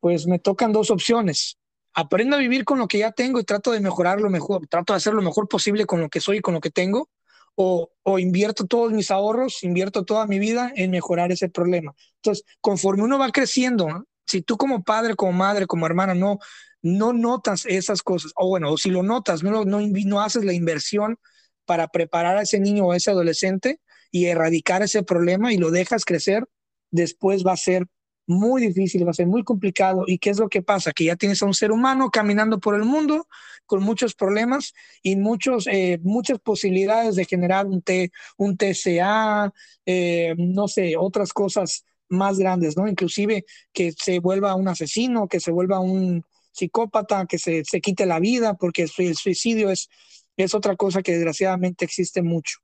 pues 0.00 0.26
me 0.26 0.38
tocan 0.38 0.72
dos 0.72 0.90
opciones. 0.90 1.58
Aprendo 1.92 2.36
a 2.36 2.40
vivir 2.40 2.64
con 2.64 2.78
lo 2.78 2.88
que 2.88 2.98
ya 2.98 3.12
tengo 3.12 3.38
y 3.38 3.44
trato 3.44 3.70
de 3.70 3.80
mejorar 3.80 4.20
lo 4.20 4.30
mejor, 4.30 4.66
trato 4.66 4.92
de 4.92 4.96
hacer 4.96 5.14
lo 5.14 5.22
mejor 5.22 5.48
posible 5.48 5.86
con 5.86 6.00
lo 6.00 6.08
que 6.08 6.20
soy 6.20 6.38
y 6.38 6.40
con 6.40 6.54
lo 6.54 6.60
que 6.60 6.70
tengo, 6.70 7.08
o, 7.56 8.18
invierto 8.18 8.66
todos 8.66 8.92
mis 8.92 9.10
ahorros, 9.10 9.62
invierto 9.62 10.04
toda 10.04 10.26
mi 10.26 10.38
vida 10.38 10.72
en 10.74 10.90
mejorar 10.90 11.32
ese 11.32 11.48
problema. 11.48 11.94
Entonces, 12.16 12.44
conforme 12.60 13.04
uno 13.04 13.18
va 13.18 13.30
creciendo, 13.30 14.06
si 14.26 14.42
tú 14.42 14.56
como 14.56 14.82
padre, 14.82 15.14
como 15.14 15.32
madre, 15.32 15.66
como 15.66 15.86
hermana 15.86 16.14
no, 16.14 16.38
no 16.82 17.12
notas 17.12 17.64
esas 17.66 18.02
cosas, 18.02 18.32
o 18.36 18.48
bueno, 18.48 18.72
o 18.72 18.76
si 18.76 18.90
lo 18.90 19.02
notas, 19.02 19.42
no, 19.42 19.64
no, 19.64 19.80
no 19.80 20.20
haces 20.20 20.44
la 20.44 20.52
inversión 20.52 21.18
para 21.64 21.88
preparar 21.88 22.36
a 22.36 22.42
ese 22.42 22.60
niño 22.60 22.86
o 22.86 22.92
a 22.92 22.96
ese 22.96 23.10
adolescente 23.10 23.80
y 24.10 24.26
erradicar 24.26 24.82
ese 24.82 25.02
problema 25.02 25.52
y 25.52 25.56
lo 25.56 25.70
dejas 25.70 26.04
crecer, 26.04 26.46
después 26.90 27.44
va 27.44 27.52
a 27.52 27.56
ser 27.56 27.86
muy 28.26 28.66
difícil, 28.66 29.06
va 29.06 29.10
a 29.10 29.14
ser 29.14 29.26
muy 29.26 29.42
complicado. 29.44 30.04
¿Y 30.06 30.18
qué 30.18 30.30
es 30.30 30.38
lo 30.38 30.48
que 30.48 30.62
pasa? 30.62 30.92
Que 30.92 31.04
ya 31.04 31.16
tienes 31.16 31.42
a 31.42 31.46
un 31.46 31.54
ser 31.54 31.72
humano 31.72 32.10
caminando 32.10 32.58
por 32.58 32.74
el 32.74 32.84
mundo 32.84 33.28
con 33.66 33.82
muchos 33.82 34.14
problemas 34.14 34.74
y 35.02 35.16
muchos, 35.16 35.66
eh, 35.66 35.98
muchas 36.02 36.38
posibilidades 36.38 37.16
de 37.16 37.24
generar 37.24 37.66
un, 37.66 37.82
T, 37.82 38.10
un 38.36 38.56
TCA, 38.56 39.52
eh, 39.86 40.34
no 40.36 40.68
sé, 40.68 40.96
otras 40.96 41.32
cosas 41.32 41.84
más 42.08 42.38
grandes, 42.38 42.76
¿no? 42.76 42.86
Inclusive 42.86 43.44
que 43.72 43.92
se 43.92 44.18
vuelva 44.18 44.54
un 44.54 44.68
asesino, 44.68 45.28
que 45.28 45.40
se 45.40 45.50
vuelva 45.50 45.80
un 45.80 46.24
psicópata, 46.52 47.26
que 47.26 47.38
se, 47.38 47.64
se 47.64 47.80
quite 47.80 48.06
la 48.06 48.20
vida, 48.20 48.54
porque 48.54 48.82
el 48.82 48.88
suicidio 48.88 49.70
es, 49.70 49.88
es 50.36 50.54
otra 50.54 50.76
cosa 50.76 51.02
que 51.02 51.12
desgraciadamente 51.12 51.84
existe 51.84 52.22
mucho. 52.22 52.58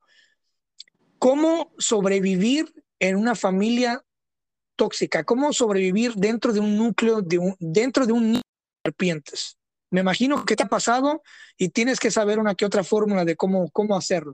¿Cómo 1.19 1.73
sobrevivir 1.77 2.73
en 2.99 3.15
una 3.15 3.35
familia 3.35 4.03
tóxica? 4.81 5.23
¿Cómo 5.23 5.53
sobrevivir 5.53 6.15
dentro 6.15 6.53
de 6.53 6.59
un 6.59 6.75
núcleo, 6.75 7.21
de 7.21 7.37
un, 7.37 7.55
dentro 7.59 8.07
de 8.07 8.13
un 8.13 8.33
de 8.33 8.41
serpientes? 8.83 9.55
Me 9.91 10.01
imagino 10.01 10.43
que 10.43 10.55
te 10.55 10.63
ha 10.63 10.69
pasado 10.69 11.21
y 11.55 11.69
tienes 11.69 11.99
que 11.99 12.09
saber 12.09 12.39
una 12.39 12.55
que 12.55 12.65
otra 12.65 12.83
fórmula 12.83 13.23
de 13.23 13.35
cómo, 13.35 13.69
cómo 13.69 13.95
hacerlo. 13.95 14.33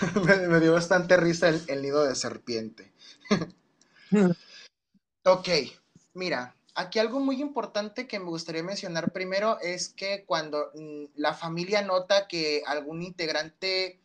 me, 0.48 0.60
dio 0.60 0.72
bastante 0.72 1.18
risa 1.18 1.50
el, 1.50 1.82
nido 1.82 2.04
de 2.04 2.14
serpiente. 2.14 2.90
ok, 5.24 5.48
mira, 6.14 6.56
aquí 6.74 7.00
algo 7.00 7.20
muy 7.20 7.42
importante 7.42 8.06
que 8.06 8.18
me 8.18 8.30
gustaría 8.30 8.62
mencionar 8.62 9.12
primero 9.12 9.58
es 9.60 9.90
que 9.90 10.24
cuando 10.24 10.70
mm, 10.74 11.04
la 11.16 11.34
familia 11.34 11.82
nota 11.82 12.28
que 12.28 12.62
algún 12.66 13.02
integrante 13.02 14.00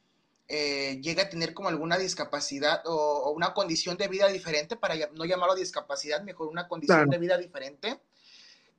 eh, 0.51 0.99
llega 0.99 1.23
a 1.23 1.29
tener 1.29 1.53
como 1.53 1.69
alguna 1.69 1.99
discapacidad 1.99 2.81
o, 2.85 3.31
una 3.31 3.53
condición 3.53 3.97
de 3.97 4.07
vida 4.07 4.27
diferente, 4.27 4.75
para 4.75 4.95
no 5.13 5.23
llamarlo 5.25 5.53
discapacidad, 5.53 6.23
mejor 6.23 6.47
una 6.47 6.67
condición 6.67 7.07
de 7.07 7.19
vida 7.19 7.38
diferente, 7.38 8.01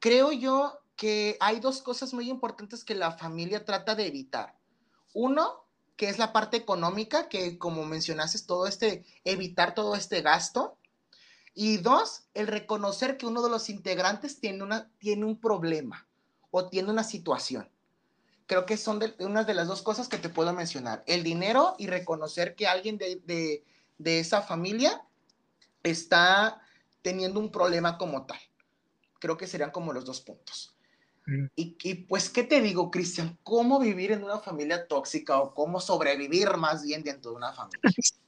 creo 0.01 0.33
yo 0.33 0.81
que 0.97 1.37
hay 1.39 1.61
dos 1.61 1.81
cosas 1.81 2.13
muy 2.13 2.29
importantes 2.29 2.83
que 2.83 2.97
la 2.97 3.13
familia 3.13 3.65
trata 3.65 3.95
de 3.95 4.07
evitar. 4.07 4.59
Uno, 5.15 5.65
que 5.97 6.09
es 6.09 6.19
la 6.19 6.33
parte 6.33 6.57
económica, 6.57 7.29
que 7.29 7.57
como 7.57 7.85
mencionaste, 7.85 8.41
todo 8.47 8.67
este, 8.67 9.05
evitar 9.25 9.73
todo 9.73 9.95
este 9.95 10.23
gasto. 10.23 10.77
Y 11.55 11.77
dos, 11.77 12.25
el 12.35 12.49
reconocer 12.49 13.17
que 13.17 13.27
uno 13.27 13.43
de 13.43 13.51
los 13.51 13.71
integrantes 13.71 14.41
tiene, 14.41 14.65
una, 14.65 14.91
tiene 14.99 15.25
un 15.25 15.41
problema 15.41 16.09
o 16.51 16.69
tiene 16.69 16.91
una 16.91 17.05
situación. 17.05 17.71
Creo 18.51 18.67
que 18.67 18.77
son 18.77 18.99
de, 18.99 19.15
unas 19.21 19.47
de 19.47 19.55
las 19.55 19.69
dos 19.69 19.81
cosas 19.81 20.09
que 20.09 20.19
te 20.19 20.29
puedo 20.29 20.53
mencionar. 20.53 21.05
El 21.07 21.23
dinero 21.23 21.77
y 21.79 21.87
reconocer 21.87 22.57
que 22.57 22.67
alguien 22.67 22.99
de, 22.99 23.63
de 23.97 24.19
esa 24.19 24.43
familia 24.43 25.07
está 25.85 26.61
teniendo 27.01 27.39
un 27.39 27.53
problema 27.53 27.97
como 27.97 28.27
tal. 28.27 28.41
Creo 29.21 29.37
que 29.37 29.47
serían 29.47 29.71
como 29.71 29.93
los 29.93 30.05
dos 30.05 30.21
puntos. 30.21 30.75
Mm. 31.27 31.47
Y, 31.55 31.95
pues, 32.07 32.29
¿qué 32.29 32.43
te 32.43 32.61
digo, 32.61 32.91
Cristian? 32.91 33.39
¿Cómo 33.45 33.79
vivir 33.79 34.11
en 34.11 34.25
una 34.25 34.41
familia 34.41 34.85
tóxica 34.89 35.39
o 35.39 35.55
cómo 35.55 35.79
sobrevivir 35.79 36.57
más 36.57 36.83
bien 36.83 37.05
dentro 37.05 37.31
de 37.31 37.37
una 37.37 37.53
familia? 37.53 37.81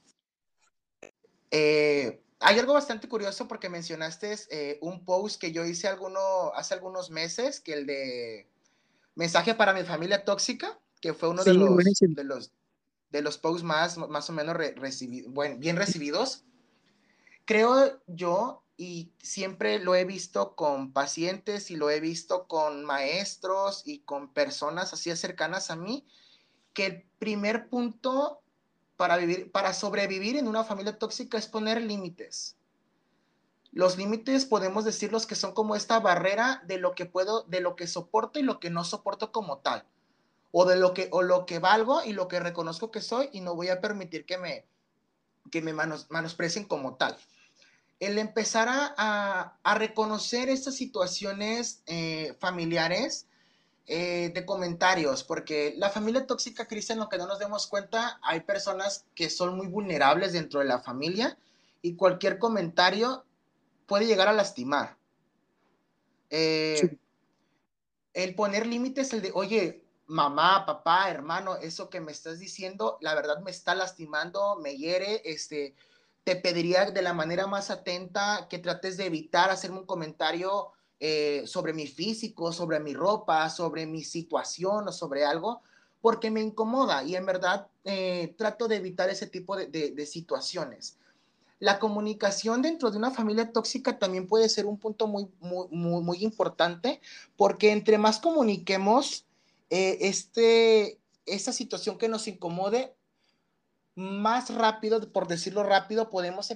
Eh, 1.55 2.23
hay 2.39 2.57
algo 2.57 2.73
bastante 2.73 3.07
curioso 3.07 3.47
porque 3.47 3.69
mencionaste 3.69 4.35
eh, 4.49 4.79
un 4.81 5.05
post 5.05 5.39
que 5.39 5.51
yo 5.51 5.63
hice 5.65 5.87
alguno, 5.87 6.51
hace 6.55 6.73
algunos 6.73 7.11
meses, 7.11 7.59
que 7.59 7.73
el 7.73 7.85
de 7.85 8.47
mensaje 9.15 9.53
para 9.53 9.73
mi 9.73 9.83
familia 9.83 10.23
tóxica, 10.23 10.79
que 11.01 11.13
fue 11.13 11.29
uno 11.29 11.43
de, 11.43 11.53
los, 11.53 11.77
de, 11.77 12.23
los, 12.23 12.51
de 13.09 13.21
los 13.21 13.37
posts 13.37 13.63
más, 13.63 13.97
más 13.97 14.29
o 14.29 14.33
menos 14.33 14.55
bueno, 15.27 15.57
bien 15.57 15.75
recibidos. 15.75 16.43
Creo 17.45 18.01
yo, 18.07 18.63
y 18.77 19.11
siempre 19.21 19.79
lo 19.79 19.95
he 19.95 20.05
visto 20.05 20.55
con 20.55 20.93
pacientes 20.93 21.69
y 21.69 21.75
lo 21.75 21.89
he 21.89 21.99
visto 21.99 22.47
con 22.47 22.85
maestros 22.85 23.83
y 23.85 23.99
con 23.99 24.33
personas 24.33 24.93
así 24.93 25.15
cercanas 25.15 25.69
a 25.69 25.75
mí, 25.75 26.05
que 26.73 26.85
el 26.85 27.03
primer 27.19 27.69
punto 27.69 28.41
para 28.97 29.17
vivir, 29.17 29.51
para 29.51 29.73
sobrevivir 29.73 30.37
en 30.37 30.47
una 30.47 30.63
familia 30.63 30.97
tóxica 30.97 31.37
es 31.37 31.47
poner 31.47 31.81
límites. 31.81 32.55
Los 33.73 33.97
límites 33.97 34.45
podemos 34.45 34.85
decirlos 34.85 35.25
que 35.25 35.33
son 35.35 35.53
como 35.53 35.75
esta 35.75 35.99
barrera 35.99 36.61
de 36.67 36.77
lo 36.77 36.93
que 36.93 37.07
puedo, 37.07 37.41
de 37.43 37.59
lo 37.59 37.75
que 37.75 37.87
soporto 37.87 38.37
y 38.37 38.43
lo 38.43 38.59
que 38.59 38.69
no 38.69 38.83
soporto 38.83 39.31
como 39.31 39.57
tal. 39.57 39.83
O 40.51 40.65
de 40.65 40.75
lo 40.75 40.93
que, 40.93 41.09
o 41.11 41.23
lo 41.23 41.47
que 41.47 41.57
valgo 41.57 42.03
y 42.03 42.13
lo 42.13 42.27
que 42.27 42.39
reconozco 42.39 42.91
que 42.91 43.01
soy 43.01 43.29
y 43.33 43.41
no 43.41 43.55
voy 43.55 43.69
a 43.69 43.81
permitir 43.81 44.25
que 44.27 44.37
me, 44.37 44.65
que 45.51 45.63
me 45.63 45.73
manos, 45.73 46.07
como 46.67 46.95
tal. 46.95 47.17
El 47.99 48.19
empezar 48.19 48.67
a, 48.69 49.57
a, 49.63 49.75
reconocer 49.75 50.49
estas 50.49 50.75
situaciones 50.75 51.81
eh, 51.87 52.35
familiares 52.39 53.25
eh, 53.87 54.31
de 54.35 54.45
comentarios, 54.45 55.23
porque 55.23 55.73
la 55.77 55.89
familia 55.89 56.27
tóxica, 56.27 56.67
Cristian, 56.67 56.99
lo 56.99 57.09
que 57.09 57.17
no 57.17 57.25
nos 57.25 57.39
demos 57.39 57.65
cuenta, 57.65 58.19
hay 58.21 58.41
personas 58.41 59.05
que 59.15 59.31
son 59.31 59.57
muy 59.57 59.65
vulnerables 59.65 60.33
dentro 60.33 60.59
de 60.59 60.67
la 60.67 60.79
familia 60.79 61.39
y 61.81 61.95
cualquier 61.95 62.37
comentario 62.37 63.25
puede 63.93 64.07
llegar 64.07 64.27
a 64.27 64.33
lastimar. 64.33 64.97
Eh, 66.31 66.97
el 68.15 68.33
poner 68.33 68.65
límites, 68.65 69.13
el 69.13 69.21
de, 69.21 69.29
oye, 69.35 69.85
mamá, 70.07 70.65
papá, 70.65 71.11
hermano, 71.11 71.57
eso 71.57 71.91
que 71.91 72.01
me 72.01 72.11
estás 72.11 72.39
diciendo, 72.39 72.97
la 73.01 73.13
verdad 73.13 73.41
me 73.41 73.51
está 73.51 73.75
lastimando, 73.75 74.55
me 74.55 74.77
hiere, 74.77 75.21
este, 75.25 75.75
te 76.23 76.35
pediría 76.35 76.89
de 76.89 77.03
la 77.03 77.13
manera 77.13 77.45
más 77.45 77.69
atenta 77.69 78.47
que 78.49 78.57
trates 78.57 78.97
de 78.97 79.05
evitar 79.05 79.51
hacerme 79.51 79.77
un 79.77 79.85
comentario 79.85 80.71
eh, 80.99 81.43
sobre 81.45 81.71
mi 81.73 81.85
físico, 81.85 82.51
sobre 82.51 82.79
mi 82.79 82.95
ropa, 82.95 83.47
sobre 83.51 83.85
mi 83.85 84.03
situación 84.03 84.87
o 84.87 84.91
sobre 84.91 85.23
algo, 85.23 85.61
porque 86.01 86.31
me 86.31 86.41
incomoda 86.41 87.03
y 87.03 87.15
en 87.15 87.27
verdad 87.27 87.67
eh, 87.83 88.33
trato 88.39 88.67
de 88.67 88.77
evitar 88.77 89.11
ese 89.11 89.27
tipo 89.27 89.55
de, 89.55 90.05
situaciones. 90.07 90.97
La 91.63 91.79
comunicación 91.79 92.61
dentro 92.61 92.91
de 92.91 92.97
una 92.97 93.11
familia 93.11 93.53
tóxica 93.53 93.97
también 93.97 94.27
puede 94.27 94.49
ser 94.49 94.65
un 94.65 94.77
punto 94.77 95.07
muy, 95.07 95.29
muy, 95.39 95.69
muy, 95.71 96.17
importante, 96.21 96.99
porque 97.37 97.71
entre 97.71 97.97
más 97.97 98.19
comuniquemos 98.19 99.25
eh, 99.69 99.99
este, 100.01 100.99
esta 101.25 101.53
situación 101.53 101.97
que 101.97 102.09
nos 102.09 102.27
incomode, 102.27 102.93
más 103.95 104.53
rápido, 104.53 105.09
por 105.13 105.29
decirlo 105.29 105.63
rápido, 105.63 106.09
podemos 106.09 106.53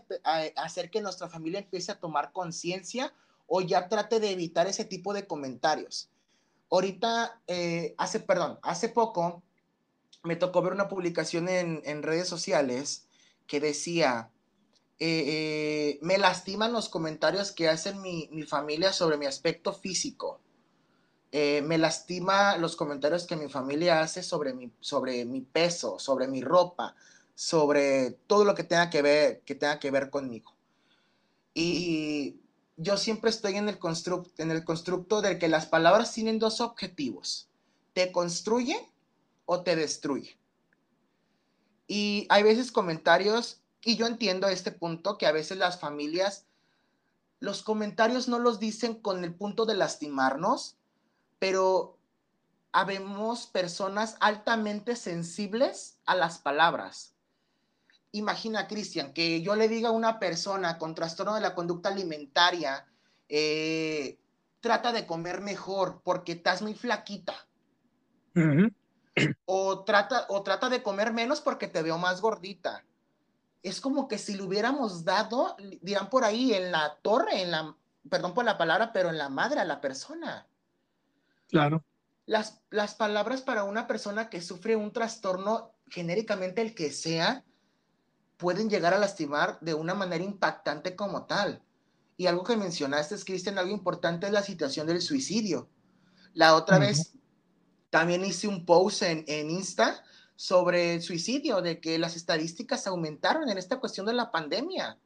hacer 0.57 0.89
que 0.89 0.99
nuestra 0.99 1.29
familia 1.29 1.59
empiece 1.59 1.93
a 1.93 2.01
tomar 2.01 2.33
conciencia 2.33 3.13
o 3.45 3.61
ya 3.61 3.87
trate 3.87 4.19
de 4.19 4.31
evitar 4.31 4.67
ese 4.67 4.83
tipo 4.83 5.13
de 5.13 5.25
comentarios. 5.25 6.09
Ahorita, 6.69 7.39
eh, 7.47 7.95
hace, 7.97 8.19
perdón, 8.19 8.59
hace 8.61 8.89
poco 8.89 9.41
me 10.23 10.35
tocó 10.35 10.61
ver 10.61 10.73
una 10.73 10.89
publicación 10.89 11.47
en, 11.47 12.03
redes 12.03 12.27
sociales 12.27 13.07
que 13.47 13.61
decía, 13.61 14.31
eh, 14.99 15.23
eh, 15.27 15.99
me 16.01 16.17
lastiman 16.17 16.73
los 16.73 16.89
comentarios 16.89 17.51
que 17.51 17.69
hacen 17.69 18.01
mi, 18.01 18.29
familia 18.47 18.93
sobre 18.93 19.17
mi 19.17 19.25
aspecto 19.25 19.73
físico. 19.73 20.39
me 21.31 21.77
lastima 21.77 22.57
los 22.57 22.75
comentarios 22.75 23.27
que 23.27 23.35
mi 23.35 23.47
familia 23.47 24.01
hace 24.01 24.23
sobre 24.23 24.53
mi, 24.53 24.71
sobre 24.79 25.25
mi 25.25 25.41
peso, 25.41 25.99
sobre 25.99 26.27
mi 26.27 26.41
ropa, 26.41 26.95
sobre 27.35 28.11
todo 28.27 28.43
lo 28.43 28.55
que 28.55 28.63
tenga 28.63 28.89
que 28.89 29.01
ver, 29.01 29.41
que 29.41 29.55
tenga 29.55 29.79
que 29.79 29.91
ver 29.91 30.09
conmigo. 30.09 30.55
Y 31.53 32.39
yo 32.77 32.97
siempre 32.97 33.31
estoy 33.31 33.55
en 33.55 33.67
el, 33.67 33.79
constructo, 33.79 34.41
en 34.41 34.51
el 34.51 34.63
constructo 34.63 35.21
de 35.21 35.39
que 35.39 35.47
las 35.47 35.65
palabras 35.65 36.13
tienen 36.13 36.39
dos 36.39 36.61
objetivos. 36.61 37.49
Te 37.93 38.11
construye 38.11 38.77
o 39.45 39.63
te 39.63 39.75
destruye. 39.75 40.37
Y 41.87 42.27
hay 42.29 42.43
veces 42.43 42.71
comentarios, 42.71 43.61
y 43.83 43.95
yo 43.95 44.07
entiendo 44.07 44.47
este 44.47 44.71
punto, 44.71 45.17
que 45.17 45.27
a 45.27 45.31
veces 45.31 45.57
las 45.57 45.79
familias, 45.79 46.45
los 47.39 47.63
comentarios 47.63 48.27
no 48.27 48.39
los 48.39 48.59
dicen 48.59 48.95
con 48.95 49.23
el 49.23 49.33
punto 49.33 49.65
de 49.65 49.75
lastimarnos, 49.75 50.77
pero 51.39 51.97
habemos 52.71 53.47
personas 53.47 54.17
altamente 54.19 54.95
sensibles 54.95 55.99
a 56.05 56.15
las 56.15 56.39
palabras 56.39 57.17
imagina, 58.11 58.67
Cristian, 58.67 59.13
que 59.13 59.41
yo 59.41 59.55
le 59.55 59.67
diga 59.67 59.89
a 59.89 59.93
una 59.93 60.19
persona 60.19 60.77
con 60.77 60.95
trastorno 60.95 61.35
de 61.35 61.41
la 61.41 61.55
conducta 61.55 61.89
alimentaria, 61.89 62.85
eh, 63.29 64.19
trata 64.59 64.91
de 64.91 65.05
comer 65.05 65.41
mejor 65.41 66.01
porque 66.03 66.33
estás 66.33 66.61
muy 66.61 66.73
flaquita. 66.73 67.33
o, 69.45 69.83
trata, 69.83 70.25
o 70.29 70.43
trata 70.43 70.69
de 70.69 70.83
comer 70.83 71.11
menos 71.11 71.41
porque 71.41 71.67
te 71.67 71.81
veo 71.81 71.97
más 71.97 72.21
gordita. 72.21 72.83
Es 73.63 73.81
como 73.81 74.07
que 74.07 74.17
si 74.17 74.35
le 74.35 74.43
hubiéramos 74.43 75.03
dado, 75.03 75.55
dirán 75.81 76.09
por 76.09 76.23
ahí, 76.23 76.53
en 76.53 76.71
la 76.71 76.97
torre, 77.01 77.41
en 77.41 77.51
la, 77.51 77.75
perdón 78.09 78.33
por 78.33 78.45
la 78.45 78.57
palabra, 78.57 78.93
pero 78.93 79.09
en 79.09 79.17
la 79.17 79.29
madre 79.29 79.59
a 79.59 79.65
la 79.65 79.81
persona. 79.81 80.47
Claro. 81.47 81.83
Las, 82.25 82.61
las 82.69 82.95
palabras 82.95 83.41
para 83.41 83.63
una 83.63 83.87
persona 83.87 84.29
que 84.29 84.41
sufre 84.41 84.75
un 84.75 84.91
trastorno, 84.91 85.73
genéricamente 85.87 86.61
el 86.61 86.75
que 86.75 86.91
sea, 86.91 87.43
pueden 88.37 88.69
llegar 88.69 88.93
a 88.93 88.99
lastimar 88.99 89.59
de 89.61 89.73
una 89.73 89.93
manera 89.93 90.23
impactante 90.23 90.95
como 90.95 91.25
tal. 91.25 91.61
Y 92.15 92.27
algo 92.27 92.43
que 92.43 92.57
mencionaste, 92.57 93.15
es, 93.15 93.25
Cristian, 93.25 93.57
algo 93.57 93.71
importante 93.71 94.27
es 94.27 94.33
la 94.33 94.43
situación 94.43 94.87
del 94.87 95.01
suicidio. 95.01 95.69
La 96.33 96.55
otra 96.55 96.79
vez 96.79 97.13
también 97.89 98.25
hice 98.25 98.47
un 98.47 98.65
post 98.65 99.03
en, 99.03 99.23
en 99.27 99.49
Insta 99.49 100.03
sobre 100.37 100.93
el 100.93 101.01
suicidio, 101.01 101.61
de 101.61 101.81
que 101.81 101.97
las 101.97 102.15
estadísticas 102.15 102.87
aumentaron 102.87 103.49
en 103.49 103.57
esta 103.57 103.79
cuestión 103.79 104.05
de 104.05 104.13
la 104.13 104.31
pandemia. 104.31 104.97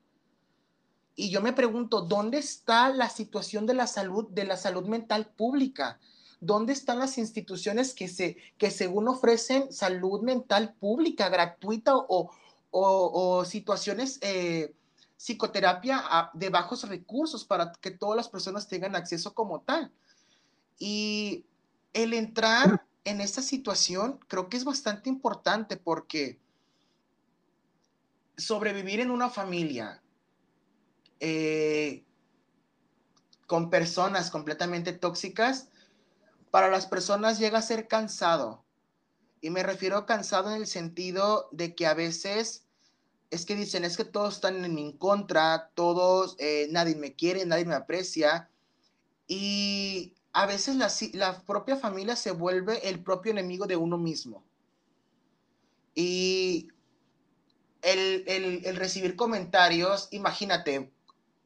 Y 1.15 1.29
yo 1.29 1.41
me 1.41 1.53
pregunto, 1.53 2.01
¿dónde 2.01 2.37
está 2.37 2.89
la 2.89 3.09
situación 3.09 3.65
de 3.65 3.73
la 3.73 3.87
salud, 3.87 4.27
de 4.29 4.43
la 4.43 4.57
salud 4.57 4.85
mental 4.87 5.27
pública? 5.35 5.99
¿Dónde 6.41 6.73
están 6.73 6.99
las 6.99 7.17
instituciones 7.17 7.93
que, 7.93 8.09
se, 8.09 8.37
que 8.57 8.71
según 8.71 9.07
ofrecen 9.07 9.71
salud 9.71 10.21
mental 10.21 10.73
pública, 10.73 11.29
gratuita 11.29 11.95
o, 11.95 12.29
o, 12.71 13.45
situaciones, 13.45 14.19
eh, 14.21 14.73
psicoterapia 15.15 16.31
de 16.33 16.49
bajos 16.49 16.87
recursos 16.89 17.45
para 17.45 17.71
que 17.73 17.91
todas 17.91 18.17
las 18.17 18.27
personas 18.27 18.67
tengan 18.67 18.97
acceso 18.97 19.33
como 19.33 19.61
tal. 19.61 19.91
Y 20.77 21.45
el 21.93 22.13
entrar 22.13 22.83
en 23.03 23.21
esta 23.21 23.41
situación 23.41 24.19
creo 24.27 24.49
que 24.49 24.57
es 24.57 24.63
bastante 24.63 25.09
importante 25.09 25.77
porque 25.77 26.39
sobrevivir 28.37 28.99
en 28.99 29.11
una 29.11 29.29
familia 29.29 30.01
eh, 31.19 32.03
con 33.47 33.69
personas 33.69 34.31
completamente 34.31 34.93
tóxicas, 34.93 35.67
para 36.49 36.69
las 36.69 36.85
personas 36.85 37.39
llega 37.39 37.59
a 37.59 37.63
ser 37.63 37.87
cansado 37.87 38.63
y 39.41 39.49
me 39.49 39.63
refiero 39.63 40.05
cansado 40.05 40.51
en 40.51 40.61
el 40.61 40.67
sentido 40.67 41.49
de 41.51 41.75
que 41.75 41.87
a 41.87 41.93
veces 41.93 42.65
es 43.31 43.45
que 43.45 43.55
dicen, 43.55 43.85
es 43.85 43.97
que 43.97 44.05
todos 44.05 44.35
están 44.35 44.63
en 44.63 44.75
mi 44.75 44.93
contra, 44.97 45.71
todos, 45.73 46.35
eh, 46.37 46.67
nadie 46.69 46.95
me 46.95 47.15
quiere, 47.15 47.45
nadie 47.45 47.65
me 47.65 47.75
aprecia. 47.75 48.49
Y 49.25 50.15
a 50.33 50.45
veces 50.45 50.75
la, 50.75 50.91
la, 51.13 51.41
propia 51.41 51.75
familia 51.75 52.15
se 52.15 52.31
vuelve 52.31 52.87
el 52.89 53.03
propio 53.03 53.31
enemigo 53.31 53.65
de 53.65 53.75
uno 53.75 53.97
mismo. 53.97 54.43
Y 55.93 56.69
el, 57.81 58.23
el, 58.27 58.75
recibir 58.75 59.15
comentarios, 59.15 60.07
imagínate, 60.11 60.93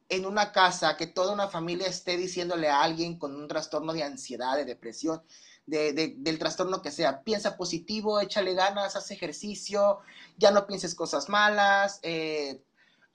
en 0.10 0.26
una 0.26 0.52
casa 0.52 0.98
que 0.98 1.08
toda 1.08 1.34
una 1.34 1.48
familia 1.48 1.88
esté 1.88 2.16
diciéndole 2.18 2.70
a 2.70 2.84
alguien 2.84 3.18
con 3.18 3.36
un 3.36 3.48
trastorno 3.48 3.92
de 3.94 4.04
ansiedad, 4.04 4.56
de 4.56 4.66
depresión, 4.66 5.24
del 5.66 6.38
trastorno 6.38 6.84
que 6.84 6.92
sea. 6.92 7.24
Piensa 7.24 7.58
positivo, 7.58 8.20
échale 8.20 8.54
ganas, 8.54 8.96
haz 8.96 9.10
ejercicio, 9.10 10.00
ya 10.38 10.52
no 10.52 10.68
pienses 10.68 10.94
cosas 10.94 11.28
malas, 11.28 12.00
eh, 12.04 12.64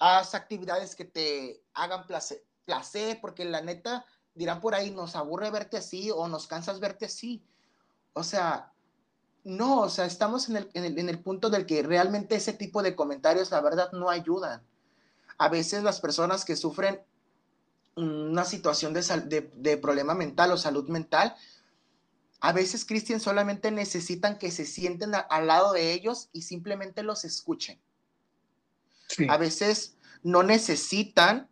haz 0.00 0.34
actividades 0.34 0.96
que 0.96 1.04
te 1.04 1.62
hagan 1.74 2.08
placer, 2.08 2.44
placer, 2.64 3.20
porque 3.20 3.44
la 3.44 3.60
neta 3.60 4.04
dirán 4.34 4.60
por 4.60 4.74
ahí, 4.74 4.90
nos 4.90 5.16
aburre 5.16 5.50
verte 5.50 5.76
así 5.76 6.10
o 6.10 6.28
nos 6.28 6.46
cansas 6.46 6.80
verte 6.80 7.06
así. 7.06 7.42
O 8.12 8.22
sea, 8.22 8.72
no, 9.44 9.80
o 9.82 9.88
sea, 9.88 10.04
estamos 10.04 10.48
en 10.48 10.56
el, 10.56 10.70
en 10.74 11.08
el, 11.08 11.18
punto 11.20 11.48
del 11.48 11.66
que 11.66 11.82
realmente 11.82 12.34
ese 12.34 12.52
tipo 12.52 12.82
de 12.82 12.94
comentarios, 12.94 13.50
la 13.50 13.60
verdad, 13.60 13.90
no 13.92 14.10
ayudan. 14.10 14.62
A 15.38 15.48
veces 15.48 15.82
las 15.82 16.00
personas 16.00 16.44
que 16.44 16.56
sufren 16.56 17.02
una 17.96 18.44
situación 18.44 18.92
de, 18.92 19.02
de, 19.02 19.50
de 19.54 19.76
problema 19.76 20.14
mental 20.14 20.52
o 20.52 20.56
salud 20.56 20.88
mental, 20.88 21.34
A 22.42 22.52
veces, 22.52 22.86
Cristian, 22.86 23.20
solamente 23.20 23.70
necesitan 23.70 24.38
que 24.38 24.50
se 24.50 24.64
sienten 24.64 25.12
al 25.14 25.46
lado 25.46 25.72
de 25.72 25.92
ellos 25.92 26.30
y 26.32 26.42
simplemente 26.42 27.02
los 27.02 27.24
escuchen. 27.24 27.78
A 29.28 29.36
veces 29.36 29.96
no 30.22 30.42
necesitan 30.42 31.48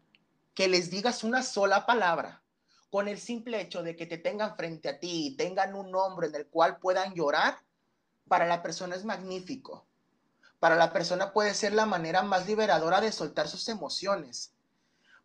que 0.54 0.68
les 0.68 0.90
digas 0.90 1.24
una 1.24 1.42
sola 1.42 1.86
palabra. 1.86 2.42
Con 2.90 3.08
el 3.08 3.18
simple 3.18 3.60
hecho 3.60 3.82
de 3.82 3.96
que 3.96 4.06
te 4.06 4.18
tengan 4.18 4.56
frente 4.56 4.88
a 4.88 4.98
ti 4.98 5.34
tengan 5.36 5.74
un 5.74 5.90
nombre 5.90 6.28
en 6.28 6.34
el 6.34 6.46
cual 6.46 6.78
puedan 6.78 7.14
llorar, 7.14 7.58
para 8.28 8.46
la 8.46 8.62
persona 8.62 8.94
es 8.94 9.04
magnífico. 9.04 9.86
Para 10.60 10.76
la 10.76 10.92
persona 10.92 11.32
puede 11.32 11.54
ser 11.54 11.72
la 11.72 11.86
manera 11.86 12.22
más 12.22 12.46
liberadora 12.46 13.00
de 13.00 13.12
soltar 13.12 13.48
sus 13.48 13.68
emociones. 13.68 14.52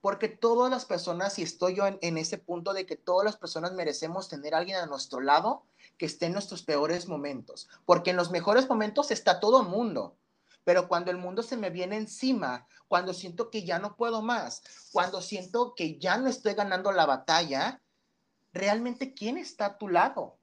Porque 0.02 0.28
todas 0.28 0.70
las 0.70 0.86
personas, 0.86 1.40
y 1.40 1.44
estoy 1.44 1.76
yo 1.76 1.86
en, 1.88 2.18
ese 2.18 2.38
punto 2.38 2.74
de 2.74 2.86
que 2.86 2.98
todas 2.98 3.26
las 3.26 3.38
personas 3.38 3.74
merecemos 3.74 4.28
tener 4.28 4.54
alguien 4.54 4.78
a 4.78 4.86
nuestro 4.86 5.22
lado 5.22 5.64
que 5.98 6.06
esté 6.06 6.26
en 6.26 6.34
nuestros 6.34 6.64
peores 6.64 7.08
momentos. 7.08 7.70
Porque 7.86 8.10
en 8.10 8.18
los 8.18 8.32
mejores 8.32 8.68
momentos 8.68 9.12
está 9.12 9.40
todo 9.40 9.62
el 9.62 9.68
mundo. 9.68 10.16
Pero 10.64 10.88
cuando 10.88 11.12
el 11.12 11.18
mundo 11.18 11.44
se 11.44 11.58
me 11.58 11.70
viene 11.70 11.98
encima, 11.98 12.68
cuando 12.88 13.14
siento 13.14 13.50
que 13.50 13.64
ya 13.64 13.80
no 13.80 13.96
puedo 13.96 14.22
más, 14.22 14.64
cuando 14.92 15.22
siento 15.22 15.74
que 15.76 15.98
ya 15.98 16.18
no 16.18 16.28
estoy 16.28 16.54
ganando 16.54 16.92
la 16.92 17.06
batalla, 17.06 17.82
realmente 18.54 19.14
¿quién 19.14 19.38
está 19.38 19.66
a 19.66 19.78
tu 19.78 19.90
lado? 19.90 20.38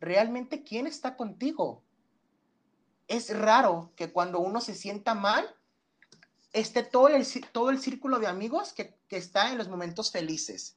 ¿Realmente 0.00 0.64
quién 0.64 0.86
está 0.86 1.16
contigo? 1.16 1.82
Es 3.06 3.36
raro 3.36 3.92
que 3.94 4.10
cuando 4.12 4.40
uno 4.40 4.60
se 4.60 4.74
sienta 4.74 5.14
mal, 5.14 5.54
esté 6.52 6.82
todo 6.82 7.08
el, 7.08 7.26
todo 7.52 7.70
el 7.70 7.80
círculo 7.80 8.18
de 8.18 8.26
amigos 8.26 8.72
que, 8.72 9.00
está 9.10 9.52
en 9.52 9.58
los 9.58 9.68
momentos 9.68 10.10
felices. 10.10 10.74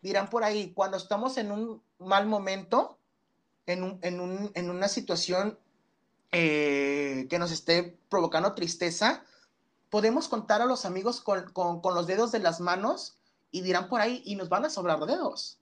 Dirán 0.00 0.28
por 0.28 0.42
ahí, 0.42 0.72
cuando 0.72 0.96
estamos 0.96 1.38
en 1.38 1.52
un 1.52 1.80
mal 1.98 2.26
momento, 2.26 2.98
en, 3.66 4.00
en, 4.02 4.70
una 4.70 4.88
situación 4.88 5.56
eh, 6.32 7.26
que 7.30 7.38
nos 7.38 7.52
esté 7.52 7.98
provocando 8.08 8.54
tristeza, 8.54 9.24
podemos 9.90 10.28
contar 10.28 10.60
a 10.62 10.66
los 10.66 10.84
amigos 10.84 11.20
con, 11.20 11.52
los 11.82 12.06
dedos 12.06 12.32
de 12.32 12.40
las 12.40 12.60
manos 12.60 13.18
y 13.50 13.60
dirán 13.60 13.88
por 13.88 14.00
ahí, 14.00 14.22
y 14.24 14.34
nos 14.34 14.48
van 14.48 14.64
a 14.64 14.70
sobrar 14.70 15.00
dedos. 15.00 15.58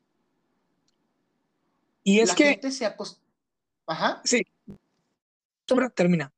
Y 2.04 2.20
es 2.20 2.30
La 2.30 2.34
que... 2.34 2.44
Gente 2.50 2.70
se 2.70 2.94
Ajá. 3.86 4.22
Sí. 4.24 4.42
Termina 5.94 6.32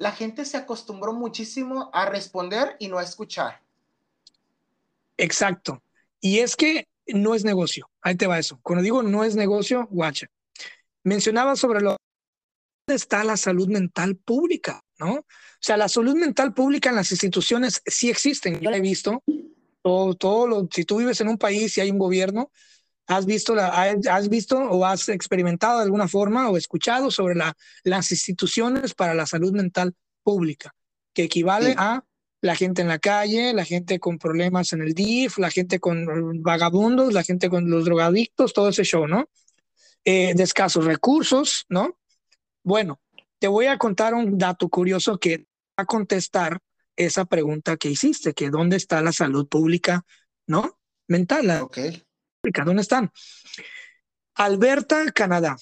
la 0.00 0.12
gente 0.12 0.46
se 0.46 0.56
acostumbró 0.56 1.12
muchísimo 1.12 1.90
a 1.92 2.06
responder 2.06 2.74
y 2.78 2.88
no 2.88 2.96
a 2.96 3.02
escuchar. 3.02 3.60
Exacto. 5.18 5.82
Y 6.20 6.38
es 6.38 6.56
que 6.56 6.88
no 7.06 7.34
es 7.34 7.44
negocio. 7.44 7.90
Ahí 8.00 8.14
te 8.14 8.26
va 8.26 8.38
eso. 8.38 8.58
Cuando 8.62 8.82
digo 8.82 9.02
no 9.02 9.24
es 9.24 9.36
negocio, 9.36 9.86
guacha. 9.90 10.28
Mencionaba 11.04 11.54
sobre 11.54 11.82
lo 11.82 11.90
dónde 11.90 12.09
está 12.86 13.24
la 13.24 13.36
salud 13.36 13.68
mental 13.68 14.16
pública, 14.16 14.82
¿no? 14.98 15.14
O 15.14 15.62
sea, 15.62 15.76
la 15.76 15.88
salud 15.88 16.14
mental 16.16 16.54
pública 16.54 16.90
en 16.90 16.96
las 16.96 17.10
instituciones 17.12 17.82
sí 17.86 18.10
existen. 18.10 18.60
Yo 18.60 18.70
la 18.70 18.78
he 18.78 18.80
visto. 18.80 19.22
Todo, 19.82 20.14
todo 20.14 20.46
lo, 20.46 20.68
si 20.70 20.84
tú 20.84 20.98
vives 20.98 21.20
en 21.20 21.28
un 21.28 21.38
país 21.38 21.76
y 21.76 21.80
hay 21.80 21.90
un 21.90 21.98
gobierno, 21.98 22.50
has 23.06 23.26
visto, 23.26 23.54
la, 23.54 23.68
has 24.10 24.28
visto 24.28 24.58
o 24.58 24.84
has 24.84 25.08
experimentado 25.08 25.78
de 25.78 25.84
alguna 25.84 26.06
forma 26.06 26.48
o 26.48 26.56
escuchado 26.56 27.10
sobre 27.10 27.34
la, 27.34 27.56
las 27.82 28.10
instituciones 28.12 28.94
para 28.94 29.14
la 29.14 29.26
salud 29.26 29.52
mental 29.52 29.94
pública, 30.22 30.74
que 31.12 31.24
equivale 31.24 31.74
a 31.76 32.04
la 32.40 32.54
gente 32.54 32.82
en 32.82 32.88
la 32.88 32.98
calle, 32.98 33.52
la 33.52 33.64
gente 33.64 33.98
con 33.98 34.18
problemas 34.18 34.72
en 34.72 34.82
el 34.82 34.94
DIF, 34.94 35.38
la 35.38 35.50
gente 35.50 35.80
con 35.80 36.42
vagabundos, 36.42 37.12
la 37.12 37.22
gente 37.22 37.50
con 37.50 37.68
los 37.68 37.84
drogadictos, 37.84 38.52
todo 38.52 38.68
ese 38.68 38.84
show, 38.84 39.06
¿no? 39.06 39.28
Eh, 40.04 40.32
de 40.34 40.42
escasos 40.42 40.84
recursos, 40.84 41.66
¿no? 41.68 41.98
Bueno, 42.62 43.00
te 43.38 43.48
voy 43.48 43.66
a 43.66 43.78
contar 43.78 44.14
un 44.14 44.38
dato 44.38 44.68
curioso 44.68 45.18
que 45.18 45.38
va 45.38 45.82
a 45.82 45.86
contestar 45.86 46.60
esa 46.96 47.24
pregunta 47.24 47.76
que 47.76 47.88
hiciste, 47.88 48.34
que 48.34 48.50
dónde 48.50 48.76
está 48.76 49.00
la 49.00 49.12
salud 49.12 49.48
pública, 49.48 50.04
¿no? 50.46 50.78
Mental. 51.08 51.62
Ok. 51.62 51.78
¿Dónde 52.64 52.82
están? 52.82 53.10
Alberta, 54.34 55.10
Canadá. 55.12 55.56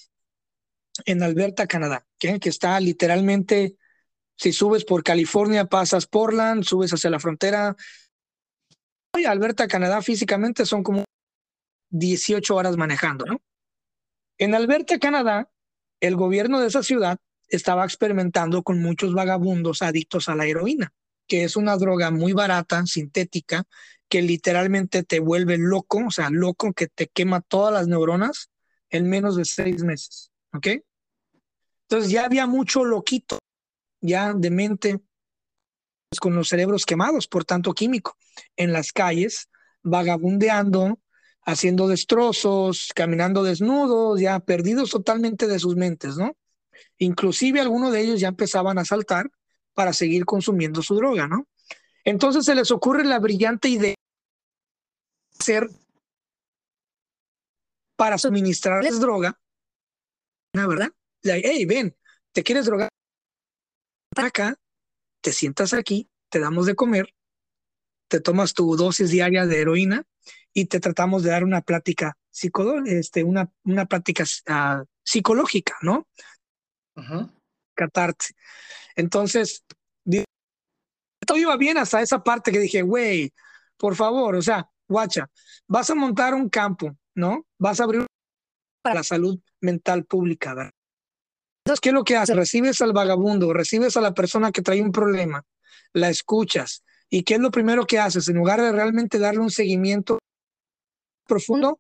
En 1.05 1.23
Alberta, 1.23 1.67
Canadá, 1.69 2.05
que 2.19 2.39
está 2.43 2.79
literalmente, 2.81 3.77
si 4.37 4.53
subes 4.53 4.85
por 4.85 5.05
California, 5.05 5.67
pasas 5.67 6.07
Portland, 6.07 6.65
subes 6.65 6.93
hacia 6.93 7.11
la 7.11 7.21
frontera. 7.21 7.77
Alberta, 9.27 9.69
Canadá, 9.69 10.03
físicamente 10.03 10.67
son 10.67 10.83
como 10.83 11.05
18 11.91 12.55
horas 12.55 12.77
manejando, 12.77 13.27
¿no? 13.27 13.41
En 14.39 14.55
Alberta, 14.55 14.99
Canadá, 14.99 15.51
el 16.01 16.17
gobierno 16.17 16.61
de 16.61 16.69
esa 16.69 16.83
ciudad 16.83 17.19
estaba 17.49 17.85
experimentando 17.85 18.63
con 18.63 18.81
muchos 18.81 19.15
vagabundos 19.15 19.83
adictos 19.83 20.29
a 20.29 20.35
la 20.35 20.47
heroína, 20.47 20.93
que 21.27 21.45
es 21.45 21.57
una 21.57 21.77
droga 21.77 22.11
muy 22.11 22.33
barata, 22.33 22.85
sintética, 22.87 23.65
que 24.09 24.23
literalmente 24.23 25.03
te 25.03 25.21
vuelve 25.21 25.59
loco, 25.59 26.07
o 26.07 26.11
sea, 26.11 26.31
loco 26.31 26.73
que 26.73 26.87
te 26.87 27.09
quema 27.09 27.41
todas 27.41 27.73
las 27.73 27.89
neuronas 27.89 28.51
en 28.91 29.09
menos 29.09 29.37
de 29.37 29.45
seis 29.45 29.83
meses, 29.83 30.31
¿ok? 30.53 30.69
Entonces 31.83 32.11
ya 32.11 32.25
había 32.25 32.47
mucho 32.47 32.85
loquito, 32.85 33.39
ya 34.01 34.33
de 34.35 34.51
mente, 34.51 35.01
con 36.21 36.35
los 36.35 36.49
cerebros 36.49 36.87
quemados 36.87 37.29
por 37.29 37.45
tanto 37.45 37.75
químico, 37.75 38.17
en 38.57 38.73
las 38.73 38.93
calles, 38.93 39.49
vagabundeando, 39.83 40.99
haciendo 41.49 41.89
destrozos, 41.89 42.93
caminando 42.95 43.43
desnudos, 43.43 44.21
ya 44.21 44.39
perdidos 44.39 44.91
totalmente 44.91 45.47
de 45.47 45.59
sus 45.59 45.77
mentes, 45.77 46.19
¿no? 46.19 46.37
Inclusive 46.99 47.59
algunos 47.59 47.91
de 47.91 48.03
ellos 48.03 48.21
ya 48.21 48.29
empezaban 48.29 48.77
a 48.79 48.85
saltar 48.85 49.31
para 49.73 49.95
seguir 49.95 50.27
consumiendo 50.27 50.83
su 50.83 50.95
droga, 50.95 51.27
¿no? 51.27 51.49
Entonces 52.05 52.45
se 52.45 52.55
les 52.55 52.71
ocurre 52.71 53.03
la 53.05 53.19
brillante 53.19 53.71
idea 53.71 53.95
de 53.95 55.39
hacer 55.41 55.71
para 57.97 58.19
suministrarles 58.19 59.01
droga, 59.01 59.41
¿verdad? 60.53 60.91
Hey, 61.23 61.65
ven, 61.65 61.97
¿te 62.33 62.43
quieres 62.43 62.67
drogar? 62.67 62.91
Acá, 64.17 64.55
te 65.23 65.33
sientas 65.33 65.73
aquí, 65.73 66.11
te 66.29 66.41
damos 66.41 66.67
de 66.67 66.75
comer, 66.75 67.15
te 68.09 68.21
tomas 68.21 68.53
tu 68.53 68.77
dosis 68.77 69.09
diaria 69.09 69.47
de 69.47 69.61
heroína 69.63 70.05
y 70.59 70.65
te 70.65 70.81
tratamos 70.81 71.23
de 71.23 71.31
dar 71.31 71.45
una 71.45 71.61
plática 71.61 72.19
este, 72.87 73.23
una, 73.23 73.49
una 73.65 73.87
plática 73.87 74.25
ah, 74.49 74.83
psicológica, 75.05 75.77
¿no? 75.83 76.09
Catarte. 77.75 78.27
Entonces, 78.97 79.65
todo 81.25 81.39
iba 81.39 81.57
bien 81.57 81.79
hasta 81.79 82.03
esa 82.03 82.25
parte 82.25 82.51
que 82.51 82.59
dije, 82.59 82.83
güey, 82.83 83.33
por 83.77 83.95
favor, 83.95 84.35
o 84.35 84.43
sea, 84.43 84.69
guacha, 84.89 85.31
vas 85.69 85.91
a 85.91 85.95
montar 85.95 86.35
un 86.35 86.49
campo, 86.49 86.97
¿no? 87.15 87.47
Vas 87.57 87.79
a 87.79 87.85
abrir 87.85 88.05
para 88.83 88.97
la 88.97 89.05
salud 89.05 89.39
mental 89.61 90.07
pública, 90.07 90.55
¿verdad? 90.55 90.73
Entonces, 91.65 91.81
¿qué 91.81 91.91
es 91.91 91.95
lo 91.95 92.03
que 92.03 92.17
haces? 92.17 92.35
Recibes 92.35 92.81
al 92.81 92.93
vagabundo, 92.93 93.53
recibes 93.53 93.97
a 93.97 94.01
la 94.01 94.13
persona 94.13 94.51
que 94.51 94.63
trae 94.63 94.83
un 94.83 94.91
problema, 94.91 95.45
la 95.93 96.09
escuchas. 96.09 96.83
¿Y 97.09 97.23
qué 97.23 97.35
es 97.35 97.41
lo 97.41 97.53
primero 97.53 97.87
que 97.87 98.01
haces? 98.01 98.29
En 98.29 98.37
lugar 98.37 98.61
de 98.61 98.73
realmente 98.73 99.21
darle 99.21 99.41
un 99.41 99.51
seguimiento 99.51 100.19
profundo, 101.29 101.79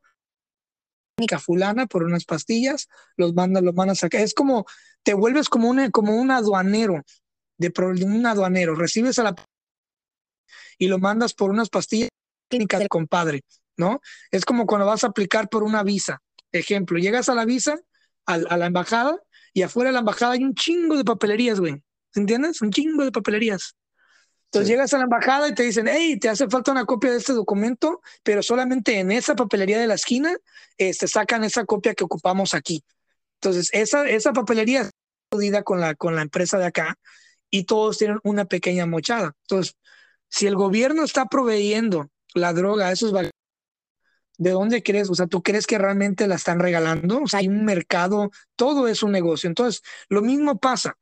fulana 1.40 1.86
por 1.86 2.04
unas 2.04 2.24
pastillas, 2.24 2.88
los 3.16 3.34
mandas, 3.34 3.62
los 3.62 3.74
mandas 3.74 4.04
acá. 4.04 4.20
Es 4.20 4.34
como, 4.34 4.66
te 5.02 5.14
vuelves 5.14 5.48
como 5.48 5.68
un, 5.68 5.90
como 5.90 6.14
un 6.14 6.30
aduanero, 6.30 7.02
de, 7.58 7.72
un 8.04 8.24
aduanero, 8.24 8.74
recibes 8.74 9.18
a 9.18 9.24
la 9.24 9.34
y 10.78 10.86
lo 10.86 10.98
mandas 10.98 11.34
por 11.34 11.50
unas 11.50 11.68
pastillas 11.70 12.10
clínicas 12.48 12.80
de 12.80 12.88
compadre, 12.88 13.42
¿no? 13.76 14.00
Es 14.30 14.44
como 14.44 14.64
cuando 14.64 14.86
vas 14.86 15.02
a 15.02 15.08
aplicar 15.08 15.48
por 15.48 15.64
una 15.64 15.82
visa. 15.82 16.22
Ejemplo, 16.52 16.98
llegas 16.98 17.28
a 17.28 17.34
la 17.34 17.44
visa, 17.44 17.78
a, 18.26 18.38
la 18.38 18.66
embajada, 18.66 19.18
y 19.52 19.62
afuera 19.62 19.88
de 19.90 19.94
la 19.94 20.00
embajada 20.00 20.32
hay 20.34 20.44
un 20.44 20.54
chingo 20.54 20.96
de 20.96 21.04
papelerías, 21.04 21.58
güey. 21.58 21.82
¿Entiendes? 22.14 22.62
Un 22.62 22.70
chingo 22.70 23.04
de 23.04 23.10
papelerías. 23.10 23.74
Entonces 24.48 24.68
llegas 24.70 24.94
a 24.94 24.98
la 24.98 25.04
embajada 25.04 25.46
y 25.48 25.54
te 25.54 25.62
dicen, 25.62 25.88
hey, 25.88 26.18
te 26.18 26.30
hace 26.30 26.48
falta 26.48 26.72
una 26.72 26.86
copia 26.86 27.10
de 27.10 27.18
este 27.18 27.34
documento, 27.34 28.00
pero 28.22 28.42
solamente 28.42 28.98
en 28.98 29.12
esa 29.12 29.36
papelería 29.36 29.78
de 29.78 29.86
la 29.86 29.94
esquina 29.94 30.34
te 30.76 30.88
este, 30.88 31.06
sacan 31.06 31.44
esa 31.44 31.66
copia 31.66 31.94
que 31.94 32.04
ocupamos 32.04 32.54
aquí. 32.54 32.82
Entonces, 33.40 33.68
esa, 33.72 34.08
esa 34.08 34.32
papelería 34.32 34.82
es 34.82 35.62
con 35.64 35.80
la, 35.80 35.94
con 35.94 36.16
la 36.16 36.22
empresa 36.22 36.58
de 36.58 36.64
acá 36.64 36.96
y 37.50 37.64
todos 37.64 37.98
tienen 37.98 38.18
una 38.24 38.46
pequeña 38.46 38.86
mochada. 38.86 39.34
Entonces, 39.42 39.76
si 40.30 40.46
el 40.46 40.56
gobierno 40.56 41.04
está 41.04 41.26
proveyendo 41.26 42.10
la 42.34 42.54
droga 42.54 42.88
a 42.88 42.92
esos 42.92 43.12
¿de 44.38 44.50
dónde 44.50 44.82
crees? 44.82 45.10
O 45.10 45.14
sea, 45.14 45.26
¿tú 45.26 45.42
crees 45.42 45.66
que 45.66 45.76
realmente 45.78 46.26
la 46.26 46.36
están 46.36 46.58
regalando? 46.58 47.22
O 47.22 47.28
sea, 47.28 47.40
hay 47.40 47.48
un 47.48 47.64
mercado, 47.64 48.30
todo 48.56 48.88
es 48.88 49.02
un 49.02 49.12
negocio. 49.12 49.48
Entonces, 49.48 49.82
lo 50.08 50.22
mismo 50.22 50.58
pasa. 50.58 50.96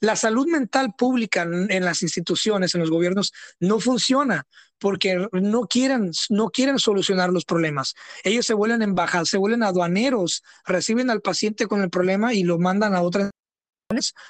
La 0.00 0.16
salud 0.16 0.46
mental 0.46 0.94
pública 0.96 1.42
en 1.42 1.84
las 1.84 2.02
instituciones, 2.02 2.74
en 2.74 2.80
los 2.80 2.90
gobiernos, 2.90 3.32
no 3.60 3.80
funciona 3.80 4.46
porque 4.78 5.26
no 5.32 5.62
quieren, 5.66 6.10
no 6.28 6.50
quieren 6.50 6.78
solucionar 6.78 7.30
los 7.30 7.44
problemas. 7.44 7.94
Ellos 8.24 8.46
se 8.46 8.54
vuelven 8.54 8.82
embajadas, 8.82 9.28
se 9.28 9.38
vuelven 9.38 9.62
aduaneros, 9.62 10.42
reciben 10.64 11.10
al 11.10 11.22
paciente 11.22 11.66
con 11.66 11.82
el 11.82 11.90
problema 11.90 12.34
y 12.34 12.42
lo 12.42 12.58
mandan 12.58 12.94
a 12.94 13.02
otras 13.02 13.30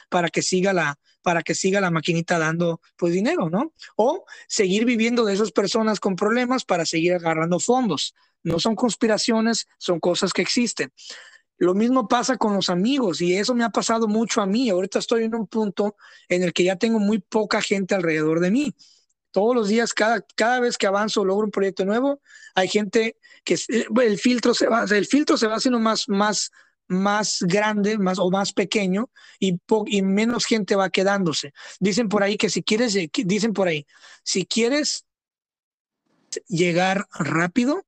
para 0.08 0.28
que 0.28 0.42
siga 0.42 0.72
la 0.72 0.98
para 1.22 1.42
que 1.42 1.56
siga 1.56 1.80
la 1.80 1.90
maquinita 1.90 2.38
dando 2.38 2.80
pues 2.96 3.12
dinero, 3.12 3.50
¿no? 3.50 3.72
O 3.96 4.24
seguir 4.46 4.84
viviendo 4.84 5.24
de 5.24 5.34
esas 5.34 5.50
personas 5.50 5.98
con 5.98 6.14
problemas 6.14 6.64
para 6.64 6.86
seguir 6.86 7.14
agarrando 7.14 7.58
fondos. 7.58 8.14
No 8.44 8.60
son 8.60 8.76
conspiraciones, 8.76 9.66
son 9.76 9.98
cosas 9.98 10.32
que 10.32 10.42
existen. 10.42 10.92
Lo 11.58 11.74
mismo 11.74 12.06
pasa 12.06 12.36
con 12.36 12.54
los 12.54 12.68
amigos 12.68 13.20
y 13.20 13.34
eso 13.34 13.54
me 13.54 13.64
ha 13.64 13.70
pasado 13.70 14.08
mucho 14.08 14.42
a 14.42 14.46
mí. 14.46 14.68
Ahorita 14.68 14.98
estoy 14.98 15.24
en 15.24 15.34
un 15.34 15.46
punto 15.46 15.96
en 16.28 16.42
el 16.42 16.52
que 16.52 16.64
ya 16.64 16.76
tengo 16.76 16.98
muy 16.98 17.18
poca 17.18 17.62
gente 17.62 17.94
alrededor 17.94 18.40
de 18.40 18.50
mí. 18.50 18.74
Todos 19.30 19.54
los 19.54 19.68
días, 19.68 19.94
cada, 19.94 20.20
cada 20.34 20.60
vez 20.60 20.78
que 20.78 20.86
avanzo, 20.86 21.24
logro 21.24 21.46
un 21.46 21.50
proyecto 21.50 21.84
nuevo, 21.84 22.20
hay 22.54 22.68
gente 22.68 23.16
que 23.44 23.54
eh, 23.54 23.86
el 24.02 24.18
filtro 24.18 24.54
se 24.54 24.66
va, 24.66 24.84
el 24.84 25.06
filtro 25.06 25.36
se 25.36 25.46
va 25.46 25.56
haciendo 25.56 25.78
más, 25.78 26.08
más, 26.08 26.50
más 26.88 27.38
grande 27.40 27.98
más, 27.98 28.18
o 28.18 28.30
más 28.30 28.52
pequeño 28.52 29.10
y, 29.38 29.58
y 29.86 30.02
menos 30.02 30.46
gente 30.46 30.76
va 30.76 30.90
quedándose. 30.90 31.52
Dicen 31.80 32.08
por 32.08 32.22
ahí 32.22 32.36
que 32.36 32.50
si 32.50 32.62
quieres, 32.62 32.96
dicen 33.12 33.52
por 33.52 33.68
ahí, 33.68 33.86
si 34.22 34.46
quieres 34.46 35.04
llegar 36.48 37.06
rápido, 37.12 37.82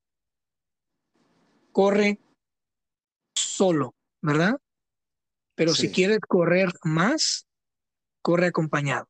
corre 1.73 2.19
solo, 3.59 3.97
¿verdad? 4.23 4.57
Pero 5.57 5.75
si 5.75 5.91
quieres 5.91 6.21
correr 6.21 6.73
más, 6.85 7.49
corre 8.23 8.47
acompañado, 8.47 9.09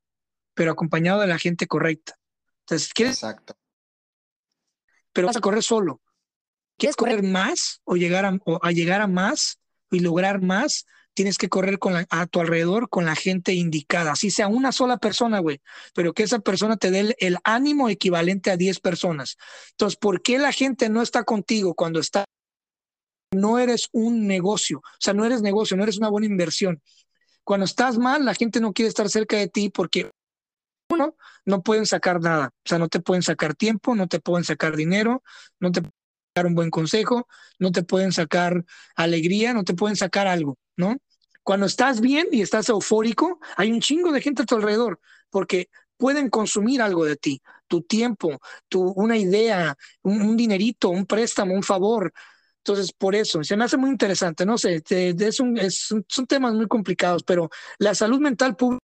pero 0.54 0.72
acompañado 0.72 1.20
de 1.20 1.26
la 1.26 1.38
gente 1.38 1.66
correcta. 1.66 2.18
Entonces, 2.60 2.94
¿quieres? 2.94 3.16
Exacto. 3.16 3.54
Pero 5.12 5.26
vas 5.26 5.36
a 5.36 5.40
correr 5.40 5.62
solo. 5.62 6.00
¿Quieres 6.78 6.96
correr 6.96 7.22
más 7.22 7.82
o 7.84 7.96
llegar 7.96 8.24
a, 8.24 8.38
a 8.62 8.72
llegar 8.72 9.02
a 9.02 9.06
más 9.06 9.58
y 9.90 10.00
lograr 10.00 10.40
más? 10.40 10.86
Tienes 11.12 11.36
que 11.36 11.50
correr 11.50 11.78
con 11.78 12.06
a 12.08 12.26
tu 12.26 12.40
alrededor 12.40 12.88
con 12.88 13.04
la 13.04 13.16
gente 13.16 13.52
indicada, 13.52 14.12
así 14.12 14.30
sea 14.30 14.48
una 14.48 14.72
sola 14.72 14.96
persona, 14.98 15.40
güey, 15.40 15.60
pero 15.92 16.14
que 16.14 16.22
esa 16.22 16.38
persona 16.38 16.76
te 16.76 16.90
dé 16.90 17.00
el, 17.00 17.16
el 17.18 17.38
ánimo 17.44 17.88
equivalente 17.90 18.50
a 18.50 18.56
10 18.56 18.80
personas. 18.80 19.36
Entonces, 19.72 19.98
¿por 19.98 20.22
qué 20.22 20.38
la 20.38 20.52
gente 20.52 20.88
no 20.88 21.02
está 21.02 21.24
contigo 21.24 21.74
cuando 21.74 21.98
está 21.98 22.24
no 23.40 23.58
eres 23.58 23.88
un 23.92 24.26
negocio, 24.26 24.78
o 24.78 25.00
sea, 25.00 25.14
no 25.14 25.24
eres 25.24 25.42
negocio, 25.42 25.76
no 25.76 25.82
eres 25.82 25.98
una 25.98 26.08
buena 26.08 26.26
inversión. 26.26 26.82
Cuando 27.44 27.64
estás 27.64 27.98
mal, 27.98 28.24
la 28.24 28.34
gente 28.34 28.60
no 28.60 28.72
quiere 28.72 28.88
estar 28.88 29.08
cerca 29.08 29.36
de 29.36 29.48
ti 29.48 29.70
porque, 29.70 30.10
uno, 30.90 31.16
no 31.44 31.62
pueden 31.62 31.86
sacar 31.86 32.20
nada, 32.20 32.48
o 32.48 32.68
sea, 32.68 32.78
no 32.78 32.88
te 32.88 33.00
pueden 33.00 33.22
sacar 33.22 33.54
tiempo, 33.54 33.94
no 33.94 34.06
te 34.06 34.20
pueden 34.20 34.44
sacar 34.44 34.76
dinero, 34.76 35.22
no 35.60 35.72
te 35.72 35.80
pueden 35.82 35.94
sacar 36.34 36.46
un 36.46 36.54
buen 36.54 36.70
consejo, 36.70 37.26
no 37.58 37.72
te 37.72 37.82
pueden 37.82 38.12
sacar 38.12 38.64
alegría, 38.96 39.54
no 39.54 39.64
te 39.64 39.74
pueden 39.74 39.96
sacar 39.96 40.26
algo, 40.26 40.58
¿no? 40.76 40.96
Cuando 41.42 41.66
estás 41.66 42.00
bien 42.00 42.28
y 42.32 42.42
estás 42.42 42.68
eufórico, 42.68 43.40
hay 43.56 43.72
un 43.72 43.80
chingo 43.80 44.12
de 44.12 44.20
gente 44.20 44.42
a 44.42 44.44
tu 44.44 44.56
alrededor, 44.56 45.00
porque 45.30 45.70
pueden 45.96 46.30
consumir 46.30 46.82
algo 46.82 47.04
de 47.04 47.16
ti, 47.16 47.42
tu 47.66 47.82
tiempo, 47.82 48.38
tu, 48.68 48.82
una 48.92 49.16
idea, 49.16 49.76
un, 50.02 50.22
un 50.22 50.36
dinerito, 50.36 50.90
un 50.90 51.06
préstamo, 51.06 51.54
un 51.54 51.62
favor, 51.62 52.12
entonces, 52.68 52.92
por 52.92 53.14
eso, 53.14 53.42
se 53.42 53.56
me 53.56 53.64
hace 53.64 53.78
muy 53.78 53.88
interesante, 53.88 54.44
no 54.44 54.58
sé, 54.58 54.82
es 54.90 55.40
un, 55.40 55.56
es, 55.56 55.88
son 56.06 56.26
temas 56.26 56.52
muy 56.52 56.66
complicados, 56.66 57.22
pero 57.22 57.48
la 57.78 57.94
salud 57.94 58.20
mental 58.20 58.56
pública 58.56 58.80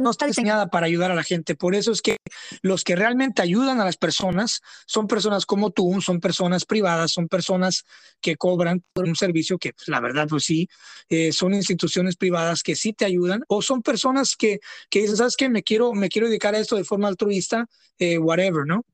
no 0.00 0.10
está 0.10 0.26
diseñada 0.26 0.68
para 0.68 0.86
ayudar 0.86 1.10
a 1.10 1.16
la 1.16 1.24
gente. 1.24 1.56
Por 1.56 1.74
eso 1.74 1.90
es 1.90 2.00
que 2.00 2.18
los 2.62 2.84
que 2.84 2.94
realmente 2.94 3.42
ayudan 3.42 3.80
a 3.80 3.84
las 3.84 3.96
personas 3.96 4.60
son 4.86 5.08
personas 5.08 5.44
como 5.44 5.72
tú, 5.72 6.00
son 6.00 6.20
personas 6.20 6.64
privadas, 6.64 7.10
son 7.10 7.26
personas 7.26 7.82
que 8.20 8.36
cobran 8.36 8.84
por 8.92 9.06
un 9.06 9.16
servicio 9.16 9.58
que, 9.58 9.72
pues, 9.72 9.88
la 9.88 9.98
verdad, 9.98 10.28
pues 10.28 10.44
sí, 10.44 10.68
eh, 11.08 11.32
son 11.32 11.54
instituciones 11.54 12.14
privadas 12.14 12.62
que 12.62 12.76
sí 12.76 12.92
te 12.92 13.06
ayudan, 13.06 13.42
o 13.48 13.60
son 13.62 13.82
personas 13.82 14.36
que, 14.36 14.60
que 14.88 15.00
dicen, 15.00 15.16
¿sabes 15.16 15.36
qué? 15.36 15.48
Me 15.48 15.64
quiero, 15.64 15.92
me 15.94 16.08
quiero 16.08 16.28
dedicar 16.28 16.54
a 16.54 16.60
esto 16.60 16.76
de 16.76 16.84
forma 16.84 17.08
altruista, 17.08 17.66
eh, 17.98 18.18
whatever, 18.18 18.66
¿no? 18.66 18.84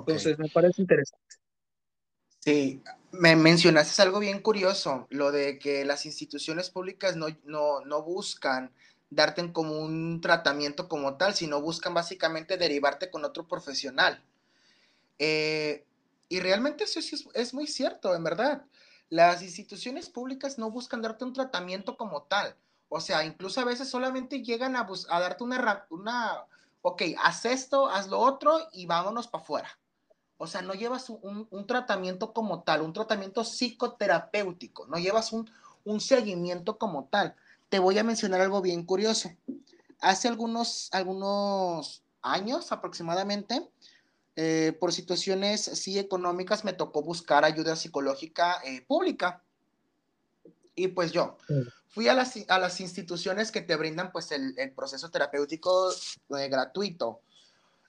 Entonces, 0.00 0.38
me 0.38 0.48
parece 0.48 0.82
interesante. 0.82 1.36
Sí, 2.40 2.82
me 3.12 3.36
mencionaste 3.36 4.00
algo 4.02 4.20
bien 4.20 4.40
curioso, 4.40 5.06
lo 5.10 5.32
de 5.32 5.58
que 5.58 5.84
las 5.84 6.06
instituciones 6.06 6.70
públicas 6.70 7.16
no, 7.16 7.28
no, 7.44 8.02
buscan 8.02 8.72
darte 9.10 9.52
como 9.52 9.78
un 9.80 10.20
tratamiento 10.20 10.88
como 10.88 11.16
tal, 11.16 11.34
sino 11.34 11.60
buscan 11.60 11.94
básicamente 11.94 12.56
derivarte 12.56 13.10
con 13.10 13.24
otro 13.24 13.48
profesional. 13.48 14.22
Eh, 15.18 15.84
y 16.28 16.40
realmente 16.40 16.84
eso 16.84 17.00
es, 17.00 17.26
es, 17.34 17.54
muy 17.54 17.66
cierto, 17.66 18.14
en 18.14 18.24
verdad. 18.24 18.64
Las 19.08 19.42
instituciones 19.42 20.10
públicas 20.10 20.58
no 20.58 20.70
buscan 20.70 21.02
darte 21.02 21.24
un 21.24 21.32
tratamiento 21.32 21.96
como 21.96 22.22
tal. 22.22 22.54
O 22.88 23.00
sea, 23.00 23.24
incluso 23.24 23.60
a 23.60 23.64
veces 23.64 23.88
solamente 23.88 24.42
llegan 24.42 24.76
a, 24.76 24.86
a 25.10 25.20
darte 25.20 25.44
una, 25.44 25.86
una, 25.90 26.44
ok, 26.82 27.02
haz 27.22 27.44
esto, 27.46 27.88
haz 27.88 28.08
lo 28.08 28.18
otro 28.18 28.58
y 28.72 28.86
vámonos 28.86 29.28
para 29.28 29.42
afuera. 29.42 29.78
O 30.38 30.46
sea, 30.46 30.62
no 30.62 30.72
llevas 30.74 31.10
un, 31.10 31.66
tratamiento 31.66 32.32
como 32.32 32.62
tal, 32.62 32.82
un 32.82 32.92
tratamiento 32.92 33.44
psicoterapéutico, 33.44 34.86
no 34.86 34.96
llevas 34.96 35.32
un, 35.32 35.50
seguimiento 36.00 36.78
como 36.78 37.06
tal. 37.06 37.34
Te 37.68 37.78
voy 37.78 37.98
a 37.98 38.04
mencionar 38.04 38.40
algo 38.40 38.62
bien 38.62 38.84
curioso. 38.84 39.30
Hace 40.00 40.28
algunos, 40.28 40.88
algunos 40.92 42.02
años 42.22 42.72
aproximadamente, 42.72 43.68
eh, 44.36 44.76
por 44.78 44.92
situaciones 44.92 45.62
sí 45.62 45.98
económicas, 45.98 46.64
me 46.64 46.72
tocó 46.72 47.02
buscar 47.02 47.44
ayuda 47.44 47.74
psicológica 47.74 48.60
eh, 48.64 48.82
pública. 48.86 49.42
Y 50.76 50.88
pues 50.88 51.10
yo 51.10 51.36
fui 51.88 52.06
a 52.06 52.14
las, 52.14 52.34
a 52.46 52.58
las 52.60 52.80
instituciones 52.80 53.50
que 53.50 53.62
te 53.62 53.74
brindan 53.74 54.12
pues 54.12 54.30
el, 54.30 54.54
proceso 54.76 55.10
terapéutico 55.10 55.90
eh, 55.90 56.48
gratuito. 56.48 57.22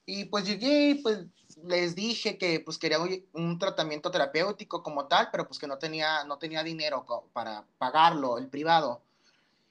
Y 0.06 0.26
pues 0.26 0.46
llegué, 0.46 1.00
pues 1.02 1.26
les 1.64 1.96
dije 1.96 2.38
que 2.38 2.60
pues 2.60 2.78
quería 2.78 3.00
un 3.34 3.60
tratamiento 3.60 4.12
terapéutico 4.12 4.82
como 4.82 5.08
tal, 5.08 5.30
pero 5.32 5.48
pues 5.48 5.60
que 5.60 5.68
no 5.68 5.78
tenía, 5.78 6.24
no 6.24 6.38
tenía 6.38 6.64
dinero 6.64 7.06
para 7.34 7.66
pagarlo, 7.78 8.38
el 8.38 8.50
privado. 8.50 9.02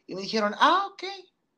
Y 0.06 0.14
me 0.14 0.22
dijeron, 0.22 0.54
ah, 0.58 0.88
ok. 0.92 1.02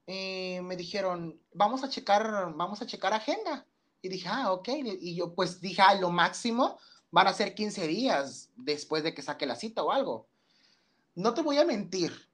me 0.06 0.76
dijeron, 0.76 1.40
vamos 1.54 1.84
a 1.84 1.88
checar, 1.88 2.52
vamos 2.54 2.82
a 2.82 2.86
checar 2.86 3.12
agenda. 3.12 3.66
Y 4.02 4.08
dije, 4.08 4.28
ah, 4.28 4.52
ok. 4.52 4.68
Y 5.00 5.14
yo 5.14 5.34
pues 5.34 5.60
dije, 5.60 5.82
ah, 5.82 5.94
lo 5.94 6.10
máximo 6.10 6.78
van 7.10 7.26
a 7.26 7.32
ser 7.32 7.54
15 7.54 7.86
días 7.86 8.50
después 8.56 9.02
de 9.02 9.14
que 9.14 9.22
saque 9.22 9.46
la 9.46 9.56
cita 9.56 9.82
o 9.82 9.90
algo. 9.90 10.28
No 11.14 11.34
te 11.34 11.42
voy 11.42 11.58
a 11.58 11.64
mentir, 11.64 12.29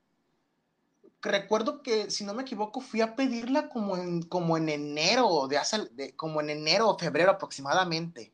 recuerdo 1.26 1.82
que, 1.82 2.10
si 2.10 2.24
no 2.24 2.34
me 2.34 2.42
equivoco, 2.42 2.80
fui 2.80 3.00
a 3.00 3.14
pedirla 3.14 3.68
como 3.68 3.96
en, 3.96 4.22
como 4.22 4.56
en 4.56 4.68
enero, 4.68 5.46
de 5.48 5.58
hace, 5.58 6.14
como 6.16 6.40
en 6.40 6.50
enero 6.50 6.88
o 6.88 6.98
febrero 6.98 7.32
aproximadamente. 7.32 8.32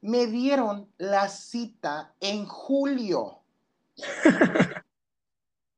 Me 0.00 0.26
dieron 0.26 0.90
la 0.98 1.28
cita 1.28 2.14
en 2.20 2.46
julio. 2.46 3.40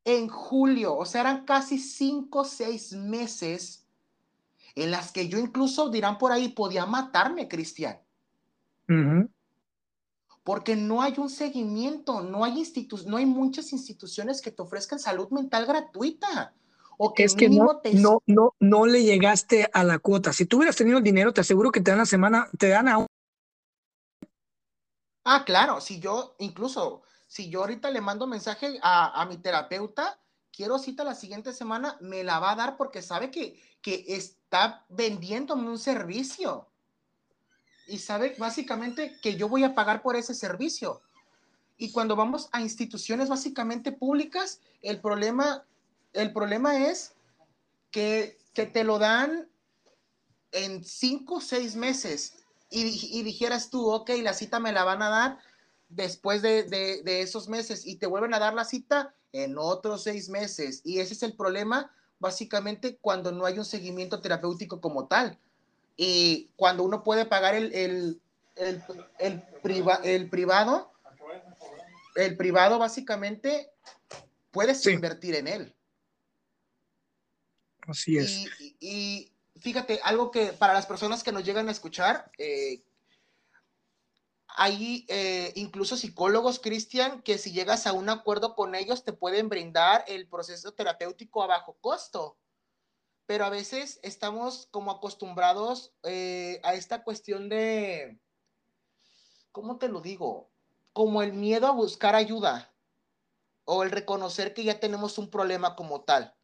en 0.05 0.28
julio, 0.28 0.97
o 0.97 1.05
sea, 1.05 1.20
eran 1.20 1.45
casi 1.45 1.78
cinco 1.78 2.41
o 2.41 2.45
seis 2.45 2.93
meses 2.93 3.86
en 4.74 4.91
las 4.91 5.12
que 5.12 5.28
yo 5.28 5.39
incluso, 5.39 5.91
dirán 5.91 6.18
por 6.18 6.32
ahí, 6.32 6.49
podía 6.49 6.86
matarme, 6.86 7.49
Cristian 7.49 7.99
porque 10.49 10.77
no 10.77 11.03
hay 11.03 11.13
un 11.19 11.29
seguimiento, 11.29 12.23
no 12.23 12.43
hay, 12.43 12.65
no 13.05 13.19
hay 13.19 13.27
muchas 13.27 13.71
instituciones 13.75 14.41
que 14.41 14.51
te 14.51 14.63
ofrezcan 14.63 14.99
salud 14.99 15.29
mental 15.29 15.67
gratuita. 15.67 16.55
O 16.97 17.13
que 17.13 17.25
es 17.25 17.35
que 17.35 17.51
no, 17.51 17.83
no, 17.93 18.23
no, 18.25 18.55
no 18.59 18.87
le 18.87 19.05
llegaste 19.05 19.69
a 19.71 19.85
la 19.85 19.99
cuota. 19.99 20.33
Si 20.33 20.47
tú 20.47 20.57
hubieras 20.57 20.75
tenido 20.75 20.97
el 20.97 21.05
dinero, 21.05 21.35
te 21.35 21.43
aseguro 21.43 21.71
que 21.71 21.83
te 21.83 21.91
dan 21.91 21.99
la 21.99 22.07
semana, 22.07 22.49
te 22.59 22.69
dan 22.69 22.89
a 22.89 23.07
Ah, 25.25 25.45
claro, 25.45 25.83
si 25.83 26.01
yo, 26.01 26.35
incluso, 26.39 27.03
si 27.27 27.51
yo 27.51 27.61
ahorita 27.61 27.91
le 27.91 28.01
mando 28.01 28.27
mensaje 28.27 28.79
a, 28.81 29.21
a 29.21 29.27
mi 29.27 29.37
terapeuta, 29.37 30.19
quiero 30.51 30.79
cita 30.79 31.05
la 31.05 31.15
siguiente 31.15 31.53
semana, 31.53 31.99
me 32.01 32.25
la 32.25 32.39
va 32.39 32.53
a 32.53 32.57
dar 32.57 32.79
porque 32.79 33.03
sabe 33.03 33.31
que, 33.31 33.61
que 33.83 34.03
está 34.09 34.87
vendiéndome 34.89 35.69
un 35.69 35.79
servicio 35.79 36.68
y 37.89 37.99
sabe 37.99 38.36
básicamente 38.39 39.18
que 39.22 39.36
yo 39.36 39.49
voy 39.49 39.64
a 39.64 39.74
pagar 39.74 40.03
por 40.03 40.14
ese 40.14 40.34
servicio. 40.34 41.01
Y 41.76 41.91
cuando 41.91 42.16
vamos 42.16 42.49
a 42.53 42.61
instituciones 42.61 43.28
básicamente 43.28 43.93
públicas, 43.93 44.61
el 44.82 45.01
problema, 45.01 45.64
el 46.12 46.32
problema 46.32 46.89
es 46.89 47.14
que, 47.91 48.39
que 48.53 48.66
te 48.66 48.84
lo 48.84 48.99
dan 48.99 49.49
en 50.53 50.84
cinco 50.84 51.36
o 51.36 51.41
seis 51.41 51.76
meses 51.76 52.34
y, 52.70 53.18
y, 53.18 53.22
dijeras 53.22 53.70
tú, 53.70 53.89
ok, 53.89 54.11
la 54.22 54.34
cita 54.34 54.61
me 54.61 54.72
la 54.72 54.84
van 54.84 55.01
a 55.03 55.09
dar 55.09 55.39
después 55.89 56.43
de, 56.43 56.64
de, 56.64 57.03
de, 57.03 57.22
esos 57.22 57.49
meses 57.49 57.86
y 57.86 57.97
te 57.97 58.07
vuelven 58.07 58.34
a 58.34 58.39
dar 58.39 58.53
la 58.53 58.66
cita 58.66 59.14
en 59.32 59.57
otros 59.57 60.03
seis 60.03 60.28
meses. 60.28 60.82
Y 60.84 60.99
ese 60.99 61.14
es 61.14 61.22
el 61.22 61.34
problema, 61.34 61.91
básicamente, 62.18 62.99
cuando 63.01 63.32
no 63.32 63.47
hay 63.47 63.59
un 63.59 63.64
seguimiento 63.64 64.20
terapéutico 64.20 64.82
como 64.82 65.07
tal. 65.07 65.39
Y 66.01 66.53
cuando 66.55 66.85
uno 66.85 67.03
puede 67.03 67.27
pagar 67.27 67.57
el, 67.57 67.75
el, 67.75 68.23
el, 68.55 68.83
el, 69.19 69.43
el 70.05 70.31
privado, 70.31 70.93
el 72.15 72.37
privado 72.37 72.79
básicamente 72.79 73.73
puedes 74.53 74.87
invertir 74.87 75.35
en 75.35 75.49
él. 75.49 75.77
Así 77.89 78.17
es. 78.17 78.47
Y, 78.79 79.33
fíjate, 79.57 79.99
algo 80.05 80.31
que 80.31 80.53
para 80.53 80.73
las 80.73 80.87
personas 80.87 81.25
que 81.25 81.33
nos 81.33 81.43
llegan 81.43 81.69
a 81.69 81.73
escuchar, 81.73 82.31
eh, 82.39 82.85
hay 84.47 85.05
eh, 85.09 85.53
incluso 85.57 85.97
psicólogos, 85.97 86.61
Cristian, 86.61 87.23
que 87.23 87.39
si 87.39 87.51
llegas 87.51 87.89
a 87.89 87.93
un 87.93 88.09
acuerdo 88.09 88.55
con 88.55 88.77
ellos 88.77 89.05
te 89.05 89.13
pueden 89.13 89.49
brindar 89.49 90.05
el 90.07 90.29
proceso 90.29 90.75
terapéutico 90.75 91.43
a 91.43 91.49
bajo 91.49 91.77
costo. 91.81 92.37
Pero 93.29 93.45
a 93.45 93.51
veces 93.51 94.01
estamos 94.03 94.68
como 94.70 94.91
acostumbrados 94.91 95.93
eh, 96.03 96.62
a 96.64 96.72
esta 96.72 97.05
cuestión 97.05 97.51
de, 97.51 98.18
¿cómo 99.53 99.76
te 99.76 99.89
lo 99.89 100.01
digo? 100.01 100.51
Como 100.95 101.22
el 101.22 101.35
miedo 101.35 101.66
a 101.66 101.72
buscar 101.72 102.14
ayuda 102.14 102.74
o 103.66 103.83
el 103.83 103.91
reconocer 103.91 104.55
que 104.55 104.64
ya 104.64 104.81
tenemos 104.81 105.18
un 105.18 105.29
problema 105.29 105.76
como 105.76 106.05
tal. 106.05 106.35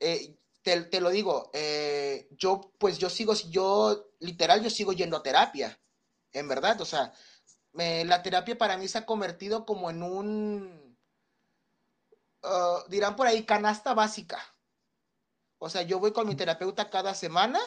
Eh, 0.00 0.38
te, 0.62 1.00
lo 1.02 1.10
digo, 1.10 1.50
yo 2.30 2.72
pues 2.78 2.96
yo 2.96 3.10
sigo, 3.10 3.34
yo 3.50 4.10
literal, 4.20 4.62
yo 4.62 4.70
sigo 4.70 4.94
yendo 4.94 5.18
a 5.18 5.22
terapia 5.22 5.78
en 6.32 6.48
verdad, 6.48 6.80
o 6.80 6.86
sea, 6.86 7.12
la 7.74 8.22
terapia 8.22 8.56
para 8.56 8.78
mí 8.78 8.88
se 8.88 8.96
ha 8.96 9.04
convertido 9.04 9.66
como 9.66 9.90
en 9.90 10.02
un, 10.02 10.96
uh, 12.42 12.88
dirán 12.88 13.16
por 13.16 13.26
ahí, 13.26 13.44
canasta 13.44 13.92
básica. 13.92 14.51
O 15.64 15.70
sea, 15.70 15.82
yo 15.82 16.00
voy 16.00 16.12
con 16.12 16.26
mi 16.26 16.34
terapeuta 16.34 16.90
cada 16.90 17.14
semana 17.14 17.60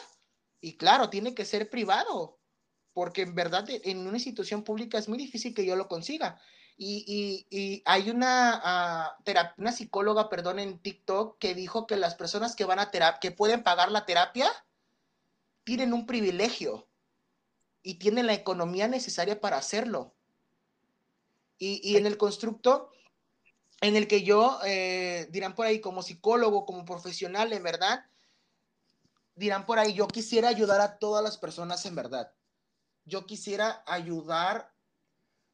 y 0.60 0.76
claro, 0.76 1.08
tiene 1.08 1.34
que 1.34 1.46
ser 1.46 1.70
privado, 1.70 2.38
porque 2.92 3.22
en 3.22 3.34
verdad 3.34 3.66
en 3.70 4.06
una 4.06 4.18
institución 4.18 4.64
pública 4.64 4.98
es 4.98 5.08
muy 5.08 5.16
difícil 5.16 5.54
que 5.54 5.64
yo 5.64 5.76
lo 5.76 5.88
consiga. 5.88 6.38
Y, 6.76 7.82
hay 7.86 8.10
una, 8.10 9.16
uh, 9.24 9.40
una 9.56 9.72
psicóloga, 9.72 10.28
perdón, 10.28 10.58
en 10.58 10.78
TikTok 10.78 11.38
que 11.38 11.54
dijo 11.54 11.86
que 11.86 11.96
las 11.96 12.14
personas 12.16 12.54
que 12.54 12.66
van 12.66 12.80
a 12.80 12.90
terapia, 12.90 13.18
que 13.18 13.30
pueden 13.30 13.62
pagar 13.62 13.90
la 13.90 14.04
terapia, 14.04 14.52
tienen 15.64 15.94
un 15.94 16.04
privilegio 16.04 16.86
y 17.82 17.94
tiene 17.94 18.22
la 18.22 18.34
economía 18.34 18.88
necesaria 18.88 19.40
para 19.40 19.56
hacerlo. 19.56 20.14
Y, 21.56 21.96
en 21.96 22.04
el 22.04 22.18
constructo 22.18 22.90
en 23.80 23.96
el 23.96 24.08
que 24.08 24.22
yo, 24.22 24.58
eh, 24.64 25.28
dirán 25.30 25.54
por 25.54 25.66
ahí, 25.66 25.80
como 25.80 26.02
psicólogo, 26.02 26.64
como 26.64 26.84
profesional, 26.84 27.52
en 27.52 27.62
verdad, 27.62 28.04
dirán 29.34 29.66
por 29.66 29.78
ahí, 29.78 29.92
yo 29.92 30.08
quisiera 30.08 30.48
ayudar 30.48 30.80
a 30.80 30.98
todas 30.98 31.22
las 31.22 31.36
personas 31.36 31.84
en 31.86 31.94
verdad. 31.94 32.32
Yo 33.04 33.26
quisiera 33.26 33.84
ayudar, 33.86 34.72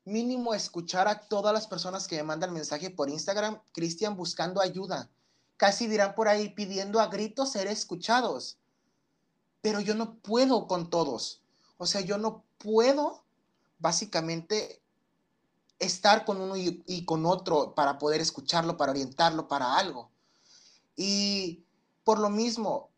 mínimo 0.04 0.54
escuchar 0.54 1.08
a 1.08 1.26
todas 1.28 1.52
las 1.52 1.66
personas 1.66 2.06
que 2.06 2.16
me 2.16 2.22
mandan 2.22 2.52
mensaje 2.52 2.90
por 2.90 3.10
Instagram, 3.10 3.60
Cristian, 3.72 4.16
buscando 4.16 4.60
ayuda. 4.60 5.10
Casi 5.56 5.86
dirán 5.86 6.14
por 6.14 6.28
ahí, 6.28 6.50
pidiendo 6.50 7.00
a 7.00 7.08
gritos 7.08 7.52
ser 7.52 7.66
escuchados. 7.66 8.56
Pero 9.60 9.80
yo 9.80 9.94
no 9.94 10.14
puedo 10.14 10.66
con 10.66 10.90
todos. 10.90 11.40
O 11.76 11.86
sea, 11.86 12.00
yo 12.00 12.18
no 12.18 12.44
puedo 12.58 13.24
básicamente 13.78 14.81
estar 15.82 16.24
con 16.24 16.40
uno 16.40 16.56
y, 16.56 17.04
con 17.04 17.26
otro 17.26 17.74
para 17.74 17.98
poder 17.98 18.20
escucharlo, 18.20 18.76
para 18.76 18.92
orientarlo, 18.92 19.48
para 19.48 19.76
algo. 19.76 20.10
Y 20.96 21.64
por 22.04 22.18
lo 22.18 22.30
mismo, 22.30 22.90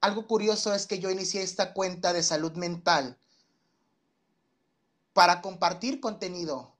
algo 0.00 0.26
curioso 0.26 0.72
es 0.72 0.86
que 0.86 0.98
yo 0.98 1.10
inicié 1.10 1.42
esta 1.42 1.72
cuenta 1.72 2.12
de 2.12 2.22
salud 2.22 2.52
mental 2.52 3.18
para 5.12 5.42
compartir 5.42 6.00
contenido 6.00 6.76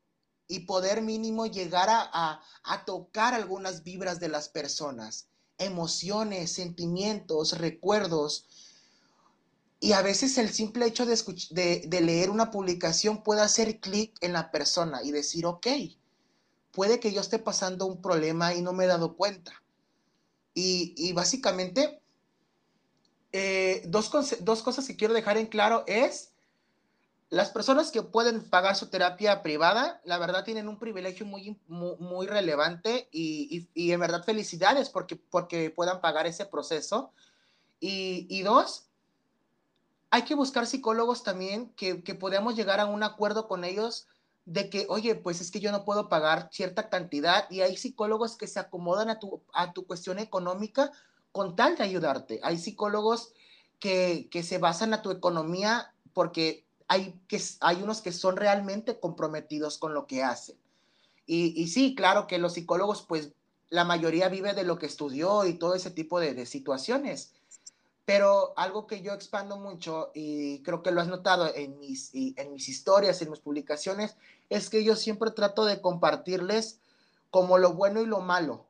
y 0.48 0.60
poder 0.60 1.02
mínimo 1.02 1.46
llegar 1.46 1.88
a, 1.90 2.40
a, 2.62 2.84
tocar 2.84 3.34
algunas 3.34 3.82
vibras 3.82 4.20
de 4.20 4.28
las 4.28 4.48
personas, 4.48 5.26
emociones, 5.58 6.52
sentimientos, 6.52 7.58
recuerdos, 7.58 8.46
y 9.78 9.92
a 9.92 10.02
veces 10.02 10.38
el 10.38 10.48
simple 10.50 10.86
hecho 10.86 11.04
de, 11.04 11.82
de, 11.86 12.00
leer 12.00 12.30
una 12.30 12.50
publicación 12.50 13.22
puede 13.22 13.42
hacer 13.42 13.78
clic 13.78 14.16
en 14.22 14.32
la 14.32 14.50
persona 14.50 15.02
y 15.02 15.12
decir, 15.12 15.44
ok, 15.44 15.66
puede 16.72 16.98
que 16.98 17.12
yo 17.12 17.20
esté 17.20 17.38
pasando 17.38 17.86
un 17.86 18.00
problema 18.00 18.54
y 18.54 18.62
no 18.62 18.72
me 18.72 18.84
he 18.84 18.88
dado 18.88 19.16
cuenta. 19.16 19.52
Y, 20.54 21.12
básicamente, 21.12 22.00
eh, 23.32 23.82
dos, 23.86 24.10
dos 24.40 24.62
cosas 24.62 24.86
que 24.86 24.96
quiero 24.96 25.12
dejar 25.12 25.36
en 25.36 25.46
claro 25.46 25.84
es, 25.86 26.32
las 27.28 27.50
personas 27.50 27.90
que 27.90 28.02
pueden 28.02 28.48
pagar 28.48 28.76
su 28.76 28.86
terapia 28.86 29.42
privada, 29.42 30.00
la 30.04 30.16
verdad 30.16 30.44
tienen 30.44 30.68
un 30.68 30.78
privilegio 30.78 31.26
muy, 31.26 31.60
muy, 31.66 32.26
relevante 32.26 33.08
y, 33.12 33.68
y, 33.74 33.92
en 33.92 34.00
verdad 34.00 34.24
felicidades 34.24 34.88
porque, 34.88 35.16
porque 35.16 35.70
puedan 35.70 36.00
pagar 36.00 36.26
ese 36.26 36.46
proceso. 36.46 37.12
Y, 37.78 38.26
y 38.30 38.40
dos, 38.40 38.85
hay 40.10 40.22
que 40.22 40.34
buscar 40.34 40.66
psicólogos 40.66 41.22
también 41.22 41.70
que, 41.70 42.02
que 42.02 42.14
podamos 42.14 42.56
llegar 42.56 42.80
a 42.80 42.86
un 42.86 43.02
acuerdo 43.02 43.48
con 43.48 43.64
ellos 43.64 44.06
de 44.44 44.70
que, 44.70 44.86
oye, 44.88 45.16
pues 45.16 45.40
es 45.40 45.50
que 45.50 45.60
yo 45.60 45.72
no 45.72 45.84
puedo 45.84 46.08
pagar 46.08 46.48
cierta 46.52 46.88
cantidad 46.88 47.50
y 47.50 47.62
hay 47.62 47.76
psicólogos 47.76 48.36
que 48.36 48.46
se 48.46 48.60
acomodan 48.60 49.10
a 49.10 49.18
tu, 49.18 49.42
a 49.52 49.72
tu 49.72 49.86
cuestión 49.86 50.20
económica 50.20 50.92
con 51.32 51.56
tal 51.56 51.76
de 51.76 51.82
ayudarte. 51.82 52.40
Hay 52.44 52.56
psicólogos 52.56 53.32
que, 53.80 54.28
que 54.30 54.44
se 54.44 54.58
basan 54.58 54.94
a 54.94 55.02
tu 55.02 55.10
economía 55.10 55.92
porque 56.12 56.64
hay, 56.86 57.20
que, 57.26 57.42
hay 57.60 57.82
unos 57.82 58.00
que 58.00 58.12
son 58.12 58.36
realmente 58.36 59.00
comprometidos 59.00 59.78
con 59.78 59.94
lo 59.94 60.06
que 60.06 60.22
hacen. 60.22 60.56
Y, 61.26 61.60
y 61.60 61.66
sí, 61.66 61.96
claro 61.96 62.28
que 62.28 62.38
los 62.38 62.54
psicólogos, 62.54 63.02
pues 63.02 63.32
la 63.68 63.84
mayoría 63.84 64.28
vive 64.28 64.54
de 64.54 64.62
lo 64.62 64.78
que 64.78 64.86
estudió 64.86 65.44
y 65.44 65.54
todo 65.54 65.74
ese 65.74 65.90
tipo 65.90 66.20
de, 66.20 66.34
de 66.34 66.46
situaciones. 66.46 67.32
Pero 68.06 68.54
algo 68.56 68.86
que 68.86 69.02
yo 69.02 69.12
expando 69.12 69.58
mucho 69.58 70.12
y 70.14 70.62
creo 70.62 70.82
que 70.82 70.92
lo 70.92 71.00
has 71.00 71.08
notado 71.08 71.52
en 71.54 71.78
mis, 71.80 72.12
en 72.14 72.52
mis 72.52 72.68
historias, 72.68 73.20
en 73.20 73.30
mis 73.30 73.40
publicaciones, 73.40 74.16
es 74.48 74.70
que 74.70 74.84
yo 74.84 74.94
siempre 74.94 75.32
trato 75.32 75.64
de 75.64 75.80
compartirles 75.80 76.78
como 77.30 77.58
lo 77.58 77.74
bueno 77.74 78.00
y 78.00 78.06
lo 78.06 78.20
malo. 78.20 78.68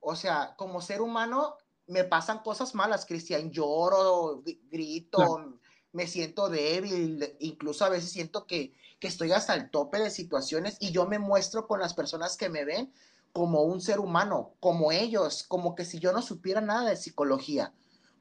O 0.00 0.14
sea, 0.16 0.54
como 0.56 0.82
ser 0.82 1.00
humano 1.00 1.56
me 1.86 2.04
pasan 2.04 2.40
cosas 2.40 2.74
malas, 2.74 3.06
Cristian, 3.06 3.50
lloro, 3.50 4.42
grito, 4.70 5.58
me 5.92 6.06
siento 6.06 6.50
débil, 6.50 7.36
incluso 7.40 7.86
a 7.86 7.88
veces 7.88 8.12
siento 8.12 8.46
que, 8.46 8.74
que 9.00 9.08
estoy 9.08 9.32
hasta 9.32 9.54
el 9.54 9.70
tope 9.70 9.98
de 9.98 10.10
situaciones 10.10 10.76
y 10.78 10.92
yo 10.92 11.06
me 11.06 11.18
muestro 11.18 11.66
con 11.66 11.80
las 11.80 11.94
personas 11.94 12.36
que 12.36 12.50
me 12.50 12.66
ven 12.66 12.92
como 13.32 13.62
un 13.62 13.80
ser 13.80 13.98
humano, 13.98 14.52
como 14.60 14.92
ellos, 14.92 15.44
como 15.44 15.74
que 15.74 15.86
si 15.86 15.98
yo 15.98 16.12
no 16.12 16.20
supiera 16.20 16.60
nada 16.60 16.90
de 16.90 16.96
psicología 16.96 17.72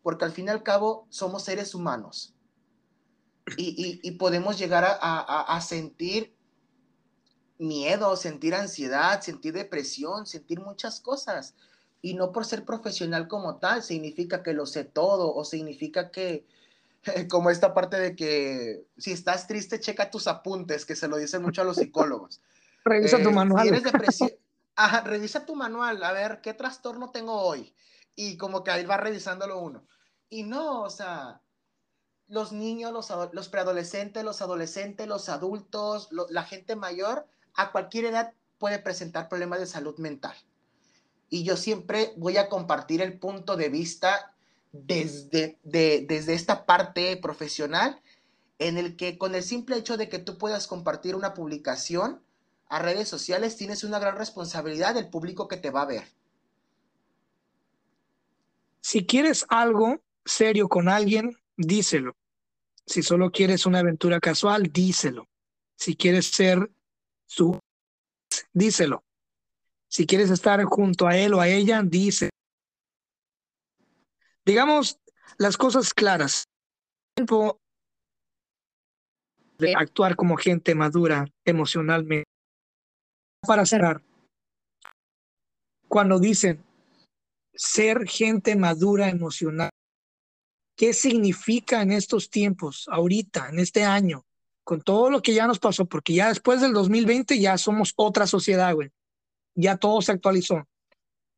porque 0.08 0.24
al 0.24 0.32
fin 0.32 0.46
y 0.46 0.52
al 0.52 0.64
cabo 0.64 1.06
somos 1.10 1.44
seres 1.44 1.76
humanos 1.76 2.34
y, 3.58 4.10
podemos 4.12 4.58
llegar 4.58 4.86
a, 5.02 5.60
sentir 5.60 6.34
miedo, 7.58 8.16
sentir 8.16 8.56
ansiedad, 8.56 9.20
sentir 9.20 9.52
depresión, 9.52 10.26
sentir 10.26 10.62
muchas 10.62 11.02
cosas. 11.02 11.56
Y 12.02 12.14
no 12.14 12.32
por 12.32 12.46
ser 12.46 12.64
profesional 12.64 13.28
como 13.28 13.58
tal 13.58 13.84
significa 13.84 14.44
que 14.44 14.54
lo 14.54 14.66
sé 14.66 14.86
todo 14.86 15.36
o 15.36 15.44
significa 15.44 16.10
que, 16.10 16.48
como 17.30 17.50
esta 17.50 17.74
parte 17.74 18.00
de 18.00 18.16
que 18.16 18.86
si 18.98 19.12
estás 19.12 19.46
triste, 19.46 19.82
checa 19.82 20.10
tus 20.10 20.28
apuntes, 20.28 20.86
que 20.86 20.96
se 20.96 21.10
lo 21.10 21.18
dicen 21.18 21.42
mucho 21.42 21.64
a 21.64 21.66
los 21.66 21.76
psicólogos. 21.76 22.40
revisa 22.86 23.22
tu 23.22 23.28
eh, 23.28 23.34
manual. 23.34 23.84
revisa 25.04 25.46
tu 25.46 25.54
manual, 25.54 26.02
a 26.02 26.14
ver 26.14 26.40
qué 26.42 26.54
trastorno 26.54 27.12
tengo 27.12 27.34
hoy. 27.34 27.76
Y 28.16 28.38
como 28.38 28.64
que 28.64 28.72
ahí 28.72 28.86
va 28.86 28.96
revisándolo 28.96 29.60
uno. 29.60 29.86
Y 30.30 30.44
no, 30.44 30.84
o 30.84 30.90
sea, 30.90 31.42
los 32.28 32.52
niños, 32.52 32.92
los, 32.92 33.10
los 33.34 33.50
preadolescentes, 33.50 34.24
los 34.24 34.42
adolescentes, 34.42 35.08
los 35.08 35.30
adultos, 35.30 36.10
la 36.12 36.44
gente 36.44 36.76
mayor, 36.76 37.28
a 37.54 37.72
cualquier 37.72 38.06
edad 38.06 38.34
puede 38.58 38.80
presentar 38.80 39.30
problemas 39.30 39.60
de 39.60 39.68
salud 39.68 39.98
mental. 39.98 40.36
Y 41.30 41.44
yo 41.44 41.58
siempre 41.58 42.14
voy 42.18 42.38
a 42.38 42.50
compartir 42.50 43.02
el 43.02 43.20
punto 43.20 43.58
de 43.58 43.70
vista 43.70 44.34
desde, 44.72 45.60
desde 45.64 46.34
esta 46.34 46.66
parte 46.66 47.16
profesional, 47.18 48.02
en 48.60 48.78
el 48.78 48.96
que 48.96 49.18
con 49.18 49.36
el 49.36 49.44
simple 49.44 49.78
hecho 49.78 49.98
de 49.98 50.10
que 50.10 50.20
tú 50.20 50.38
puedas 50.38 50.68
compartir 50.68 51.16
una 51.16 51.34
publicación 51.34 52.22
a 52.70 52.80
redes 52.80 53.08
sociales, 53.08 53.56
tienes 53.56 53.84
una 53.84 54.00
gran 54.00 54.18
responsabilidad 54.18 54.96
del 54.96 55.10
público 55.10 55.48
que 55.48 55.58
te 55.58 55.70
va 55.70 55.84
a 55.84 55.86
ver. 55.86 56.04
Si 58.82 59.06
quieres 59.06 59.46
algo, 59.50 60.00
serio 60.28 60.68
con 60.68 60.90
alguien, 60.90 61.38
díselo. 61.56 62.16
Si 62.86 63.02
solo 63.02 63.32
quieres 63.32 63.66
una 63.66 63.80
aventura 63.80 64.20
casual, 64.20 64.64
díselo. 64.72 65.28
Si 65.78 65.96
quieres 65.96 66.28
ser 66.28 66.72
su, 67.26 67.60
díselo. 68.54 69.04
Si 69.90 70.06
quieres 70.06 70.30
estar 70.30 70.64
junto 70.64 71.08
a 71.08 71.18
él 71.18 71.34
o 71.34 71.42
a 71.42 71.48
ella, 71.48 71.82
dice. 71.84 72.30
Digamos 74.46 75.00
las 75.38 75.58
cosas 75.58 75.94
claras. 75.94 76.46
Tiempo 77.16 77.60
de 79.58 79.76
actuar 79.76 80.16
como 80.16 80.38
gente 80.38 80.76
madura 80.76 81.28
emocionalmente. 81.46 82.30
Para 83.46 83.66
cerrar, 83.66 84.04
cuando 85.88 86.20
dicen 86.20 86.64
ser 87.54 88.08
gente 88.08 88.56
madura 88.56 89.10
emocional, 89.10 89.70
¿qué 90.78 90.94
significa 90.94 91.82
en 91.82 91.92
estos 91.92 92.30
tiempos, 92.30 92.86
ahorita, 92.90 93.50
en 93.50 93.60
este 93.60 93.84
año, 93.84 94.26
con 94.64 94.82
todo 94.82 95.10
lo 95.10 95.22
que 95.22 95.34
ya 95.34 95.48
nos 95.48 95.60
pasó? 95.60 95.86
Porque 95.86 96.14
ya 96.14 96.30
después 96.30 96.62
del 96.62 96.72
2020 96.72 97.38
ya 97.40 97.58
somos 97.58 97.94
otra 97.98 98.28
sociedad, 98.28 98.74
güey. 98.74 98.92
Ya 99.56 99.76
todo 99.76 100.02
se 100.02 100.12
actualizó. 100.12 100.66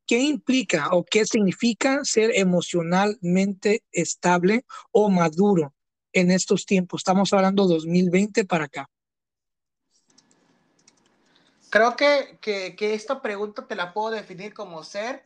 ¿Qué 0.06 0.18
implica 0.18 0.90
o 0.92 1.04
qué 1.04 1.24
significa 1.24 2.04
ser 2.04 2.32
emocionalmente 2.34 3.82
estable 3.90 4.64
o 4.92 5.08
maduro 5.08 5.74
en 6.12 6.30
estos 6.30 6.66
tiempos? 6.66 7.00
Estamos 7.00 7.32
hablando 7.32 7.66
2020 7.66 8.44
para 8.44 8.64
acá. 8.64 8.90
Creo 11.70 11.96
que, 11.96 12.38
que, 12.40 12.76
que, 12.76 12.94
esta 12.94 13.22
pregunta 13.22 13.66
te 13.66 13.76
la 13.76 13.94
puedo 13.94 14.10
definir 14.10 14.52
como 14.52 14.82
ser 14.82 15.24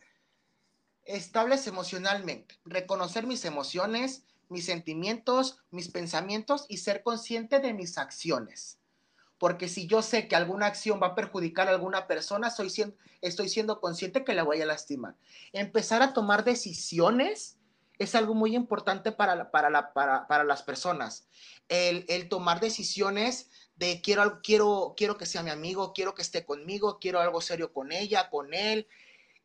estables 1.05 1.67
emocionalmente, 1.67 2.59
reconocer 2.65 3.25
mis 3.25 3.45
emociones, 3.45 4.23
mis 4.49 4.65
sentimientos, 4.65 5.59
mis 5.71 5.89
pensamientos 5.89 6.65
y 6.69 6.77
ser 6.77 7.03
consciente 7.03 7.59
de 7.59 7.73
mis 7.73 7.97
acciones. 7.97 8.79
Porque 9.37 9.67
si 9.67 9.87
yo 9.87 10.01
sé 10.01 10.27
que 10.27 10.35
alguna 10.35 10.67
acción 10.67 10.99
va 11.01 11.07
a 11.07 11.15
perjudicar 11.15 11.67
a 11.67 11.71
alguna 11.71 12.07
persona, 12.07 12.49
siendo, 12.49 12.95
estoy 13.21 13.49
siendo 13.49 13.81
consciente 13.81 14.23
que 14.23 14.33
la 14.33 14.43
voy 14.43 14.61
a 14.61 14.65
lastimar. 14.65 15.15
Empezar 15.51 16.01
a 16.01 16.13
tomar 16.13 16.43
decisiones 16.43 17.57
es 17.97 18.15
algo 18.15 18.33
muy 18.33 18.55
importante 18.55 19.11
para, 19.11 19.51
para, 19.51 19.93
para, 19.93 20.27
para 20.27 20.43
las 20.43 20.63
personas. 20.63 21.27
El, 21.67 22.05
el 22.07 22.29
tomar 22.29 22.59
decisiones 22.59 23.49
de 23.75 24.01
quiero, 24.01 24.41
quiero, 24.41 24.93
quiero 24.95 25.17
que 25.17 25.25
sea 25.25 25.43
mi 25.43 25.49
amigo, 25.49 25.93
quiero 25.93 26.15
que 26.15 26.21
esté 26.21 26.45
conmigo, 26.45 26.99
quiero 26.99 27.19
algo 27.19 27.41
serio 27.41 27.73
con 27.73 27.91
ella, 27.91 28.29
con 28.29 28.53
él, 28.53 28.87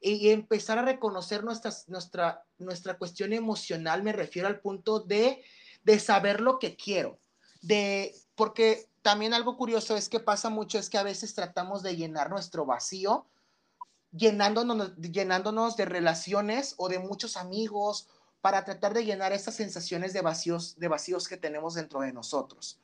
y, 0.01 0.31
empezar 0.31 0.79
a 0.79 0.83
reconocer 0.83 1.45
nuestra, 1.45 2.45
nuestra 2.59 2.99
cuestión 2.99 3.33
emocional, 3.33 4.03
me 4.03 4.13
refiero 4.13 4.49
al 4.49 4.61
punto 4.61 5.01
de, 5.01 5.43
de 5.83 5.99
saber 5.99 6.41
lo 6.41 6.59
que 6.59 6.77
quiero, 6.77 7.19
de, 7.61 8.15
porque 8.35 8.89
también 9.03 9.35
algo 9.35 9.57
curioso 9.57 9.97
es 9.97 10.09
que 10.09 10.21
pasa 10.21 10.51
mucho, 10.51 10.79
es 10.79 10.91
que 10.91 10.99
a 10.99 11.03
veces 11.03 11.35
tratamos 11.35 11.83
de 11.83 11.97
llenar 11.97 12.31
nuestro 12.31 12.67
vacío, 12.67 13.27
llenándonos, 14.13 14.97
llenándonos 14.97 15.77
de 15.77 15.85
relaciones 15.85 16.75
o 16.79 16.89
de 16.89 16.99
muchos 16.99 17.37
amigos 17.37 18.09
para 18.41 18.65
tratar 18.65 18.95
de 18.95 19.05
llenar 19.05 19.33
esas 19.33 19.55
sensaciones 19.55 20.13
de 20.13 20.23
vacíos, 20.23 20.79
de 20.79 20.89
vacíos 20.89 21.29
que 21.29 21.37
tenemos 21.37 21.75
dentro 21.75 22.01
de 22.01 22.13
nosotros. 22.13 22.81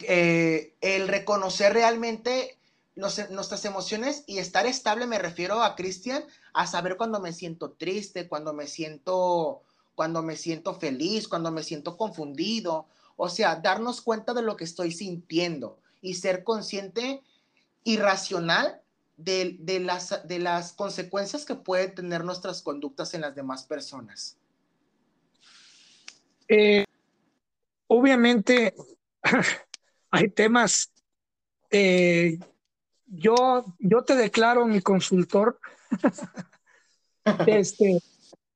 Eh, 0.00 0.74
el 0.80 1.08
reconocer 1.08 1.72
realmente 1.72 2.58
nuestras 2.96 3.64
emociones 3.64 4.24
y 4.26 4.38
estar 4.38 4.66
estable, 4.66 5.06
me 5.06 5.18
refiero 5.18 5.62
a 5.62 5.74
Cristian, 5.74 6.24
a 6.52 6.66
saber 6.66 6.96
cuando 6.96 7.20
me 7.20 7.32
siento 7.32 7.72
triste, 7.72 8.28
cuando 8.28 8.52
me 8.52 8.66
siento, 8.66 9.62
cuando 9.94 10.22
me 10.22 10.36
siento 10.36 10.74
feliz, 10.74 11.26
cuando 11.26 11.50
me 11.50 11.62
siento 11.62 11.96
confundido, 11.96 12.86
o 13.16 13.28
sea, 13.28 13.56
darnos 13.56 14.00
cuenta 14.00 14.32
de 14.34 14.42
lo 14.42 14.56
que 14.56 14.64
estoy 14.64 14.92
sintiendo 14.92 15.78
y 16.00 16.14
ser 16.14 16.44
consciente 16.44 17.22
y 17.82 17.96
racional 17.96 18.80
de, 19.16 19.56
de, 19.60 19.80
las, 19.80 20.26
de 20.26 20.38
las 20.38 20.72
consecuencias 20.72 21.44
que 21.44 21.54
pueden 21.54 21.94
tener 21.94 22.24
nuestras 22.24 22.62
conductas 22.62 23.14
en 23.14 23.20
las 23.22 23.34
demás 23.34 23.64
personas. 23.64 24.36
Eh, 26.48 26.84
obviamente, 27.86 28.74
hay 30.10 30.28
temas, 30.30 30.92
eh, 31.70 32.38
yo, 33.16 33.64
yo 33.78 34.02
te 34.02 34.16
declaro 34.16 34.66
mi 34.66 34.80
consultor. 34.80 35.58
este, 37.46 38.00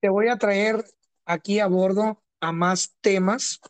te 0.00 0.08
voy 0.08 0.28
a 0.28 0.36
traer 0.36 0.84
aquí 1.24 1.60
a 1.60 1.66
bordo 1.66 2.22
a 2.40 2.52
más 2.52 2.94
temas. 3.00 3.60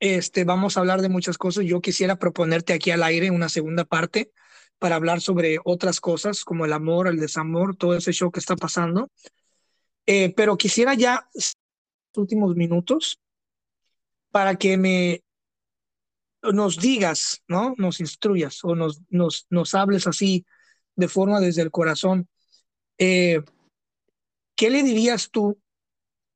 Este, 0.00 0.44
vamos 0.44 0.76
a 0.76 0.80
hablar 0.80 1.00
de 1.00 1.08
muchas 1.08 1.38
cosas. 1.38 1.64
Yo 1.64 1.80
quisiera 1.80 2.16
proponerte 2.16 2.72
aquí 2.72 2.90
al 2.90 3.02
aire 3.02 3.30
una 3.30 3.48
segunda 3.48 3.84
parte 3.84 4.32
para 4.78 4.96
hablar 4.96 5.20
sobre 5.20 5.58
otras 5.64 6.00
cosas 6.00 6.44
como 6.44 6.64
el 6.64 6.72
amor, 6.72 7.06
el 7.06 7.20
desamor, 7.20 7.76
todo 7.76 7.94
ese 7.94 8.12
show 8.12 8.32
que 8.32 8.40
está 8.40 8.56
pasando. 8.56 9.10
Eh, 10.06 10.34
pero 10.34 10.56
quisiera 10.56 10.94
ya 10.94 11.28
últimos 12.16 12.56
minutos 12.56 13.20
para 14.30 14.56
que 14.56 14.76
me 14.76 15.22
nos 16.52 16.78
digas, 16.78 17.42
¿no? 17.46 17.74
Nos 17.78 18.00
instruyas 18.00 18.64
o 18.64 18.74
nos, 18.74 19.00
nos, 19.08 19.46
nos 19.50 19.74
hables 19.74 20.06
así 20.06 20.44
de 20.96 21.08
forma 21.08 21.40
desde 21.40 21.62
el 21.62 21.70
corazón. 21.70 22.28
Eh, 22.98 23.40
¿Qué 24.56 24.70
le 24.70 24.82
dirías 24.82 25.30
tú 25.30 25.58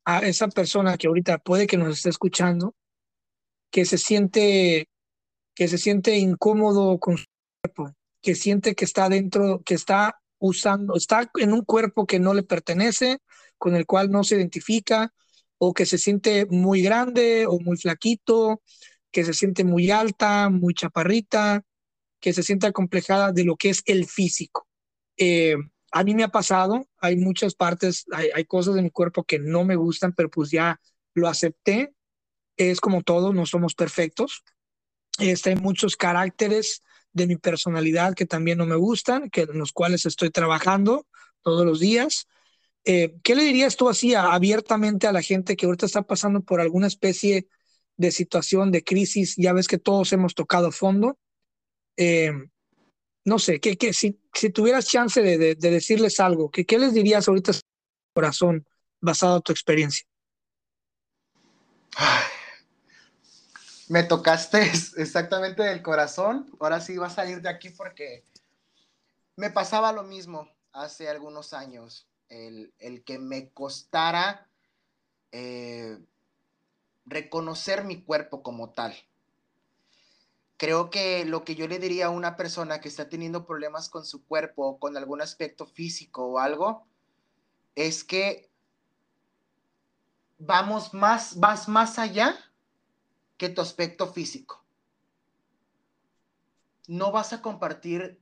a 0.04 0.20
esa 0.20 0.48
persona 0.48 0.96
que 0.96 1.08
ahorita 1.08 1.38
puede 1.38 1.66
que 1.66 1.76
nos 1.76 1.96
esté 1.96 2.10
escuchando, 2.10 2.74
que 3.70 3.84
se 3.84 3.98
siente, 3.98 4.88
que 5.54 5.68
se 5.68 5.78
siente 5.78 6.16
incómodo 6.16 6.98
con 6.98 7.18
su 7.18 7.24
cuerpo, 7.60 7.94
que 8.22 8.34
siente 8.34 8.74
que 8.74 8.84
está 8.84 9.08
dentro, 9.08 9.62
que 9.64 9.74
está 9.74 10.20
usando, 10.38 10.94
está 10.94 11.30
en 11.34 11.52
un 11.52 11.64
cuerpo 11.64 12.06
que 12.06 12.20
no 12.20 12.34
le 12.34 12.44
pertenece, 12.44 13.18
con 13.58 13.74
el 13.74 13.86
cual 13.86 14.10
no 14.10 14.22
se 14.22 14.36
identifica, 14.36 15.12
o 15.58 15.74
que 15.74 15.86
se 15.86 15.98
siente 15.98 16.46
muy 16.46 16.82
grande 16.82 17.46
o 17.46 17.58
muy 17.58 17.76
flaquito, 17.76 18.62
que 19.10 19.24
se 19.24 19.34
siente 19.34 19.64
muy 19.64 19.90
alta, 19.90 20.48
muy 20.50 20.74
chaparrita, 20.74 21.62
que 22.20 22.32
se 22.32 22.42
siente 22.42 22.66
acomplejada 22.66 23.32
de 23.32 23.44
lo 23.44 23.56
que 23.56 23.70
es 23.70 23.82
el 23.86 24.06
físico. 24.06 24.66
Eh, 25.16 25.56
a 25.92 26.04
mí 26.04 26.14
me 26.14 26.24
ha 26.24 26.28
pasado, 26.28 26.86
hay 26.98 27.16
muchas 27.16 27.54
partes, 27.54 28.04
hay, 28.12 28.44
cosas 28.44 28.74
de 28.74 28.82
mi 28.82 28.90
cuerpo 28.90 29.24
que 29.24 29.38
no 29.38 29.64
me 29.64 29.76
gustan, 29.76 30.12
pero 30.12 30.30
pues 30.30 30.50
ya 30.50 30.80
lo 31.14 31.28
acepté. 31.28 31.94
Es 32.56 32.80
como 32.80 33.02
todo, 33.02 33.32
no 33.32 33.46
somos 33.46 33.74
perfectos. 33.74 34.42
Este, 35.18 35.50
hay 35.50 35.56
muchos 35.56 35.96
caracteres 35.96 36.82
de 37.12 37.26
mi 37.26 37.36
personalidad 37.36 38.14
que 38.14 38.26
también 38.26 38.58
no 38.58 38.66
me 38.66 38.76
gustan, 38.76 39.30
que, 39.30 39.42
en 39.42 39.58
los 39.58 39.72
cuales 39.72 40.04
estoy 40.04 40.30
trabajando 40.30 41.06
todos 41.42 41.64
los 41.64 41.80
días. 41.80 42.26
Eh, 42.84 43.14
¿Qué 43.22 43.34
le 43.34 43.44
dirías 43.44 43.76
tú 43.76 43.88
así 43.88 44.14
abiertamente 44.14 45.06
a 45.06 45.12
la 45.12 45.22
gente 45.22 45.56
que 45.56 45.66
ahorita 45.66 45.86
está 45.86 46.02
pasando 46.02 46.42
por 46.42 46.60
alguna 46.60 46.86
especie 46.86 47.48
de 47.96 48.10
situación, 48.10 48.70
de 48.72 48.84
crisis, 48.84 49.34
ya 49.36 49.52
ves 49.52 49.68
que 49.68 49.78
todos 49.78 50.12
hemos 50.12 50.34
tocado 50.34 50.70
fondo. 50.72 51.18
Eh, 51.96 52.32
no 53.24 53.38
sé, 53.38 53.60
que, 53.60 53.76
que 53.76 53.92
si, 53.92 54.20
si, 54.32 54.50
tuvieras 54.50 54.86
chance 54.86 55.20
de, 55.20 55.36
de, 55.36 55.70
decirles 55.70 56.20
algo, 56.20 56.50
que, 56.50 56.64
¿qué 56.64 56.78
les 56.78 56.92
dirías 56.94 57.26
ahorita 57.26 57.52
corazón 58.14 58.66
basado 59.00 59.36
en 59.36 59.42
tu 59.42 59.52
experiencia? 59.52 60.06
me 63.88 64.02
tocaste 64.02 64.60
exactamente 64.96 65.62
del 65.62 65.82
corazón. 65.82 66.50
Ahora 66.60 66.80
sí 66.80 66.96
va 66.96 67.06
a 67.06 67.10
salir 67.10 67.40
de 67.40 67.48
aquí 67.48 67.70
porque 67.70 68.24
me 69.36 69.50
pasaba 69.50 69.92
lo 69.92 70.02
mismo 70.02 70.50
hace 70.72 71.08
algunos 71.08 71.52
años. 71.52 72.06
El, 72.28 72.72
el 72.78 73.04
que 73.04 73.18
me 73.18 73.50
costara 73.50 74.48
eh, 75.30 75.98
reconocer 77.06 77.84
mi 77.84 78.02
cuerpo 78.02 78.42
como 78.42 78.70
tal. 78.70 78.94
Creo 80.58 80.90
que 80.90 81.24
lo 81.24 81.44
que 81.44 81.54
yo 81.54 81.68
le 81.68 81.78
diría 81.78 82.06
a 82.06 82.10
una 82.10 82.36
persona 82.36 82.80
que 82.80 82.88
está 82.88 83.08
teniendo 83.08 83.46
problemas 83.46 83.88
con 83.88 84.04
su 84.04 84.24
cuerpo 84.26 84.66
o 84.66 84.78
con 84.78 84.96
algún 84.96 85.22
aspecto 85.22 85.66
físico 85.66 86.26
o 86.26 86.38
algo, 86.38 86.86
es 87.74 88.04
que 88.04 88.50
vamos 90.38 90.94
más, 90.94 91.38
vas 91.38 91.68
más 91.68 91.98
allá 91.98 92.34
que 93.36 93.50
tu 93.50 93.60
aspecto 93.60 94.06
físico. 94.12 94.64
No 96.88 97.12
vas 97.12 97.32
a 97.32 97.42
compartir 97.42 98.20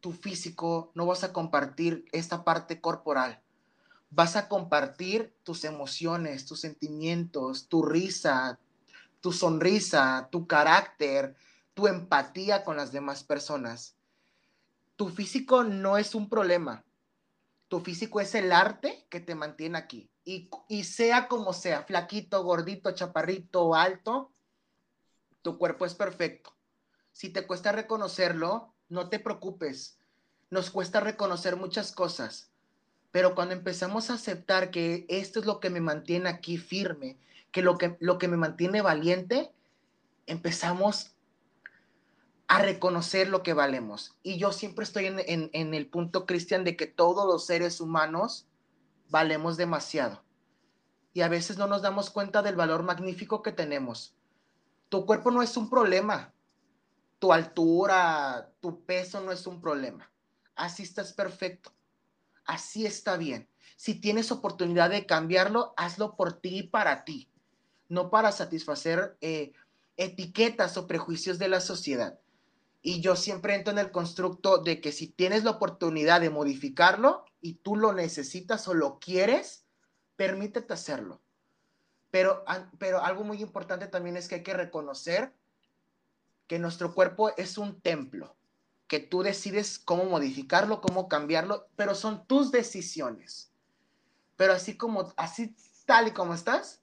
tu 0.00 0.12
físico, 0.12 0.92
no 0.94 1.06
vas 1.06 1.24
a 1.24 1.32
compartir 1.32 2.04
esta 2.12 2.44
parte 2.44 2.80
corporal 2.80 3.42
vas 4.10 4.36
a 4.36 4.48
compartir 4.48 5.36
tus 5.42 5.64
emociones, 5.64 6.46
tus 6.46 6.60
sentimientos, 6.60 7.68
tu 7.68 7.82
risa, 7.82 8.58
tu 9.20 9.32
sonrisa, 9.32 10.28
tu 10.30 10.46
carácter, 10.46 11.36
tu 11.74 11.86
empatía 11.86 12.64
con 12.64 12.76
las 12.76 12.92
demás 12.92 13.24
personas. 13.24 13.96
Tu 14.96 15.08
físico 15.08 15.64
no 15.64 15.98
es 15.98 16.14
un 16.14 16.28
problema. 16.28 16.84
Tu 17.68 17.80
físico 17.80 18.20
es 18.20 18.34
el 18.34 18.52
arte 18.52 19.06
que 19.10 19.20
te 19.20 19.34
mantiene 19.34 19.78
aquí. 19.78 20.10
Y, 20.24 20.48
y 20.68 20.84
sea 20.84 21.28
como 21.28 21.52
sea, 21.52 21.82
flaquito, 21.82 22.42
gordito, 22.42 22.92
chaparrito, 22.92 23.74
alto, 23.74 24.32
tu 25.42 25.58
cuerpo 25.58 25.86
es 25.86 25.94
perfecto. 25.94 26.56
Si 27.12 27.30
te 27.30 27.46
cuesta 27.46 27.72
reconocerlo, 27.72 28.74
no 28.88 29.08
te 29.08 29.18
preocupes. 29.18 29.98
nos 30.50 30.70
cuesta 30.70 31.00
reconocer 31.00 31.56
muchas 31.56 31.92
cosas, 31.92 32.52
pero 33.16 33.34
cuando 33.34 33.54
empezamos 33.54 34.10
a 34.10 34.14
aceptar 34.16 34.70
que 34.70 35.06
esto 35.08 35.40
es 35.40 35.46
lo 35.46 35.58
que 35.58 35.70
me 35.70 35.80
mantiene 35.80 36.28
aquí 36.28 36.58
firme, 36.58 37.16
que 37.50 37.62
lo 37.62 37.78
que, 37.78 37.96
lo 37.98 38.18
que 38.18 38.28
me 38.28 38.36
mantiene 38.36 38.82
valiente, 38.82 39.54
empezamos 40.26 41.16
a 42.46 42.58
reconocer 42.58 43.30
lo 43.30 43.42
que 43.42 43.54
valemos. 43.54 44.14
Y 44.22 44.36
yo 44.36 44.52
siempre 44.52 44.84
estoy 44.84 45.06
en, 45.06 45.48
en 45.50 45.72
el 45.72 45.86
punto, 45.86 46.26
Cristian, 46.26 46.62
de 46.62 46.76
que 46.76 46.86
todos 46.86 47.26
los 47.26 47.46
seres 47.46 47.80
humanos 47.80 48.48
valemos 49.08 49.56
demasiado. 49.56 50.22
Y 51.14 51.22
a 51.22 51.28
veces 51.28 51.56
no 51.56 51.66
nos 51.66 51.80
damos 51.80 52.10
cuenta 52.10 52.42
del 52.42 52.56
valor 52.56 52.82
magnífico 52.82 53.40
que 53.40 53.52
tenemos. 53.52 54.14
Tu 54.90 55.06
cuerpo 55.06 55.30
no 55.30 55.40
es 55.40 55.56
un 55.56 55.70
problema. 55.70 56.34
Tu 57.18 57.32
altura, 57.32 58.52
tu 58.60 58.84
peso 58.84 59.22
no 59.22 59.32
es 59.32 59.46
un 59.46 59.62
problema. 59.62 60.12
Así 60.54 60.82
estás 60.82 61.14
perfecto. 61.14 61.72
Así 62.46 62.86
está 62.86 63.16
bien. 63.16 63.48
Si 63.76 63.94
tienes 63.94 64.32
oportunidad 64.32 64.90
de 64.90 65.04
cambiarlo, 65.04 65.74
hazlo 65.76 66.16
por 66.16 66.32
ti 66.40 66.58
y 66.58 66.62
para 66.62 67.04
ti, 67.04 67.28
no 67.88 68.10
para 68.10 68.32
satisfacer 68.32 69.18
eh, 69.20 69.52
etiquetas 69.96 70.76
o 70.76 70.86
prejuicios 70.86 71.38
de 71.38 71.48
la 71.48 71.60
sociedad. 71.60 72.18
Y 72.80 73.00
yo 73.00 73.16
siempre 73.16 73.54
entro 73.54 73.72
en 73.72 73.78
el 73.78 73.90
constructo 73.90 74.58
de 74.58 74.80
que 74.80 74.92
si 74.92 75.08
tienes 75.08 75.44
la 75.44 75.50
oportunidad 75.50 76.20
de 76.20 76.30
modificarlo 76.30 77.24
y 77.40 77.54
tú 77.54 77.76
lo 77.76 77.92
necesitas 77.92 78.66
o 78.68 78.74
lo 78.74 78.98
quieres, 78.98 79.66
permítete 80.14 80.72
hacerlo. 80.72 81.20
Pero, 82.10 82.44
pero 82.78 83.02
algo 83.02 83.24
muy 83.24 83.42
importante 83.42 83.88
también 83.88 84.16
es 84.16 84.28
que 84.28 84.36
hay 84.36 84.42
que 84.42 84.54
reconocer 84.54 85.34
que 86.46 86.58
nuestro 86.58 86.94
cuerpo 86.94 87.32
es 87.36 87.58
un 87.58 87.80
templo, 87.80 88.36
que 88.86 89.00
tú 89.00 89.22
decides 89.22 89.78
cómo 89.78 90.04
modificarlo, 90.04 90.80
cómo 90.80 91.08
cambiarlo, 91.08 91.68
pero 91.76 91.94
son 91.94 92.26
tus 92.26 92.52
decisiones. 92.52 93.52
Pero 94.36 94.52
así 94.52 94.76
como, 94.76 95.12
así 95.16 95.56
tal 95.86 96.08
y 96.08 96.10
como 96.12 96.34
estás, 96.34 96.82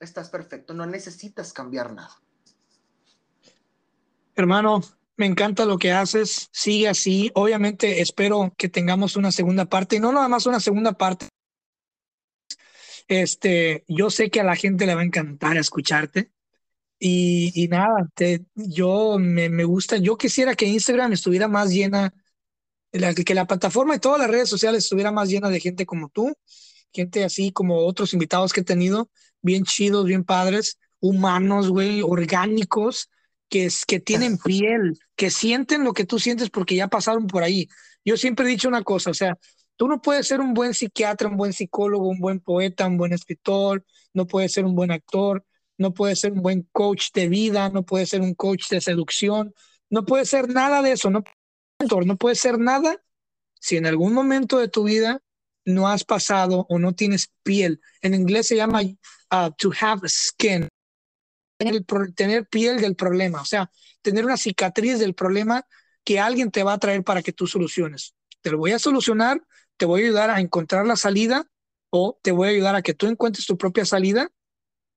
estás 0.00 0.30
perfecto, 0.30 0.74
no 0.74 0.86
necesitas 0.86 1.52
cambiar 1.52 1.92
nada. 1.92 2.20
Hermano, 4.34 4.80
me 5.16 5.26
encanta 5.26 5.64
lo 5.66 5.78
que 5.78 5.92
haces, 5.92 6.48
sigue 6.52 6.88
así. 6.88 7.30
Obviamente 7.34 8.00
espero 8.00 8.52
que 8.56 8.68
tengamos 8.68 9.16
una 9.16 9.30
segunda 9.30 9.66
parte 9.66 9.96
y 9.96 10.00
no 10.00 10.12
nada 10.12 10.28
más 10.28 10.46
una 10.46 10.60
segunda 10.60 10.92
parte. 10.92 11.28
Este, 13.08 13.84
yo 13.88 14.10
sé 14.10 14.30
que 14.30 14.40
a 14.40 14.44
la 14.44 14.56
gente 14.56 14.86
le 14.86 14.94
va 14.94 15.02
a 15.02 15.04
encantar 15.04 15.56
escucharte. 15.56 16.32
Y, 17.04 17.66
nada, 17.68 18.08
te, 18.14 18.44
yo 18.54 19.16
me, 19.18 19.48
me, 19.48 19.64
gusta, 19.64 19.96
yo 19.96 20.16
quisiera 20.16 20.54
que 20.54 20.66
Instagram 20.66 21.12
estuviera 21.12 21.48
más 21.48 21.70
llena, 21.70 22.14
la, 22.92 23.12
que 23.12 23.34
la 23.34 23.48
plataforma 23.48 23.96
y 23.96 23.98
todas 23.98 24.20
las 24.20 24.30
redes 24.30 24.48
sociales 24.48 24.84
estuviera 24.84 25.10
más 25.10 25.28
llena 25.28 25.48
de 25.48 25.58
gente 25.58 25.84
como 25.84 26.10
tú, 26.10 26.32
gente 26.92 27.24
así 27.24 27.50
como 27.50 27.78
otros 27.86 28.12
invitados 28.12 28.52
que 28.52 28.60
he 28.60 28.64
tenido, 28.64 29.10
bien 29.40 29.64
chidos, 29.64 30.06
bien 30.06 30.22
padres, 30.22 30.78
humanos, 31.00 31.70
güey, 31.70 32.02
orgánicos, 32.02 33.10
que, 33.48 33.68
que 33.88 33.98
tienen 33.98 34.38
piel, 34.44 34.96
que 35.16 35.30
sienten 35.30 35.82
lo 35.82 35.94
que 35.94 36.04
tú 36.04 36.20
sientes 36.20 36.50
porque 36.50 36.76
ya 36.76 36.86
pasaron 36.86 37.26
por 37.26 37.42
ahí. 37.42 37.66
Yo 38.04 38.16
siempre 38.16 38.46
he 38.46 38.48
dicho 38.48 38.68
una 38.68 38.84
cosa, 38.84 39.10
o 39.10 39.14
sea, 39.14 39.36
tú 39.74 39.88
no 39.88 40.00
puedes 40.00 40.28
ser 40.28 40.40
un 40.40 40.54
buen 40.54 40.72
psiquiatra, 40.72 41.28
un 41.28 41.36
buen 41.36 41.52
psicólogo, 41.52 42.08
un 42.08 42.20
buen 42.20 42.38
poeta, 42.38 42.86
un 42.86 42.96
buen 42.96 43.12
escritor, 43.12 43.84
no 44.14 44.24
puedes 44.28 44.52
ser 44.52 44.64
un 44.64 44.76
buen 44.76 44.92
actor, 44.92 45.44
no 45.78 45.94
puedes 45.94 46.20
ser 46.20 46.32
un 46.32 46.42
buen 46.42 46.68
coach 46.72 47.08
de 47.14 47.28
vida, 47.28 47.68
no 47.70 47.84
puedes 47.84 48.10
ser 48.10 48.20
un 48.20 48.34
coach 48.34 48.68
de 48.70 48.80
seducción, 48.80 49.54
no 49.90 50.04
puedes 50.04 50.28
ser 50.28 50.48
nada 50.48 50.82
de 50.82 50.92
eso, 50.92 51.10
no, 51.10 51.22
no 51.80 52.16
puedes 52.16 52.38
ser 52.38 52.58
nada 52.58 53.02
si 53.60 53.76
en 53.76 53.86
algún 53.86 54.12
momento 54.12 54.58
de 54.58 54.68
tu 54.68 54.84
vida 54.84 55.22
no 55.64 55.88
has 55.88 56.04
pasado 56.04 56.66
o 56.68 56.78
no 56.78 56.94
tienes 56.94 57.30
piel. 57.42 57.80
En 58.00 58.14
inglés 58.14 58.48
se 58.48 58.56
llama 58.56 58.82
uh, 58.82 59.50
to 59.56 59.70
have 59.80 60.08
skin, 60.08 60.68
tener, 61.58 61.84
tener 62.14 62.46
piel 62.46 62.80
del 62.80 62.96
problema, 62.96 63.40
o 63.40 63.44
sea, 63.44 63.70
tener 64.02 64.24
una 64.24 64.36
cicatriz 64.36 64.98
del 64.98 65.14
problema 65.14 65.66
que 66.04 66.18
alguien 66.18 66.50
te 66.50 66.64
va 66.64 66.72
a 66.72 66.78
traer 66.78 67.04
para 67.04 67.22
que 67.22 67.32
tú 67.32 67.46
soluciones. 67.46 68.14
Te 68.40 68.50
lo 68.50 68.58
voy 68.58 68.72
a 68.72 68.78
solucionar, 68.78 69.40
te 69.76 69.86
voy 69.86 70.02
a 70.02 70.04
ayudar 70.04 70.30
a 70.30 70.40
encontrar 70.40 70.86
la 70.86 70.96
salida 70.96 71.46
o 71.90 72.18
te 72.22 72.32
voy 72.32 72.48
a 72.48 72.50
ayudar 72.50 72.74
a 72.74 72.82
que 72.82 72.94
tú 72.94 73.06
encuentres 73.06 73.46
tu 73.46 73.56
propia 73.56 73.84
salida 73.84 74.30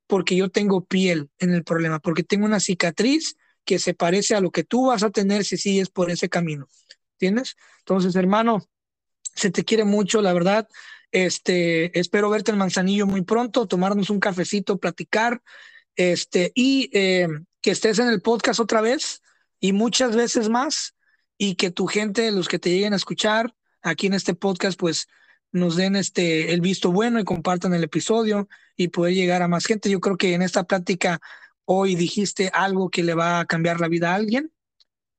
porque 0.07 0.35
yo 0.35 0.49
tengo 0.49 0.85
piel 0.85 1.29
en 1.39 1.53
el 1.53 1.63
problema, 1.63 1.99
porque 1.99 2.23
tengo 2.23 2.45
una 2.45 2.59
cicatriz 2.59 3.35
que 3.63 3.79
se 3.79 3.93
parece 3.93 4.35
a 4.35 4.41
lo 4.41 4.51
que 4.51 4.63
tú 4.63 4.87
vas 4.87 5.03
a 5.03 5.09
tener 5.09 5.43
si 5.43 5.57
sigues 5.57 5.89
por 5.89 6.11
ese 6.11 6.29
camino. 6.29 6.67
¿Entiendes? 7.13 7.55
Entonces, 7.79 8.15
hermano, 8.15 8.67
se 9.33 9.49
te 9.51 9.63
quiere 9.63 9.83
mucho, 9.83 10.21
la 10.21 10.33
verdad. 10.33 10.67
Este, 11.11 11.97
espero 11.97 12.29
verte 12.29 12.51
en 12.51 12.57
Manzanillo 12.57 13.07
muy 13.07 13.21
pronto, 13.21 13.67
tomarnos 13.67 14.09
un 14.09 14.19
cafecito, 14.19 14.77
platicar, 14.77 15.41
este, 15.95 16.51
y 16.55 16.89
eh, 16.93 17.27
que 17.61 17.71
estés 17.71 17.99
en 17.99 18.09
el 18.09 18.21
podcast 18.21 18.59
otra 18.59 18.81
vez 18.81 19.21
y 19.59 19.71
muchas 19.71 20.15
veces 20.15 20.49
más, 20.49 20.95
y 21.37 21.55
que 21.55 21.71
tu 21.71 21.87
gente, 21.87 22.31
los 22.31 22.47
que 22.47 22.59
te 22.59 22.69
lleguen 22.69 22.93
a 22.93 22.97
escuchar 22.97 23.55
aquí 23.81 24.07
en 24.07 24.13
este 24.13 24.33
podcast, 24.33 24.79
pues 24.79 25.07
nos 25.55 25.77
den 25.77 25.95
este 25.95 26.53
el 26.53 26.59
visto 26.59 26.91
bueno 26.91 27.17
y 27.17 27.23
compartan 27.23 27.73
el 27.73 27.83
episodio 27.83 28.49
y 28.75 28.89
poder 28.89 29.13
llegar 29.13 29.41
a 29.41 29.47
más 29.47 29.65
gente. 29.65 29.89
Yo 29.89 30.01
creo 30.01 30.17
que 30.17 30.33
en 30.33 30.41
esta 30.41 30.65
plática 30.65 31.21
hoy 31.63 31.95
dijiste 31.95 32.51
algo 32.53 32.89
que 32.89 33.03
le 33.03 33.13
va 33.13 33.39
a 33.39 33.45
cambiar 33.45 33.79
la 33.79 33.87
vida 33.87 34.11
a 34.11 34.15
alguien 34.15 34.51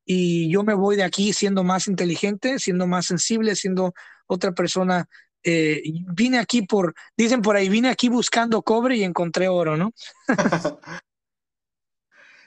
y 0.04 0.50
yo 0.50 0.62
me 0.62 0.74
voy 0.74 0.96
de 0.96 1.04
aquí 1.04 1.32
siendo 1.32 1.64
más 1.64 1.88
inteligente, 1.88 2.58
siendo 2.58 2.86
más 2.86 3.06
sensible, 3.06 3.56
siendo 3.56 3.94
otra 4.26 4.52
persona. 4.52 5.08
Eh, 5.42 5.82
vine 6.12 6.38
aquí 6.38 6.62
por, 6.62 6.94
dicen 7.16 7.40
por 7.40 7.56
ahí, 7.56 7.70
vine 7.70 7.88
aquí 7.88 8.10
buscando 8.10 8.60
cobre 8.60 8.96
y 8.96 9.04
encontré 9.04 9.48
oro, 9.48 9.78
¿no? 9.78 9.92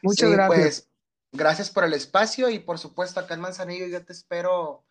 Muchas 0.03 0.29
gracias. 0.29 0.59
Pues, 0.59 0.89
gracias 1.31 1.71
por 1.71 1.85
el 1.85 1.93
espacio 1.93 2.51
y 2.51 2.59
por 2.59 2.77
supuesto 2.77 3.19
acá 3.19 3.33
en 3.33 3.41
Manzanillo 3.41 3.87
yo 3.87 4.05
te 4.05 4.13
espero 4.13 4.85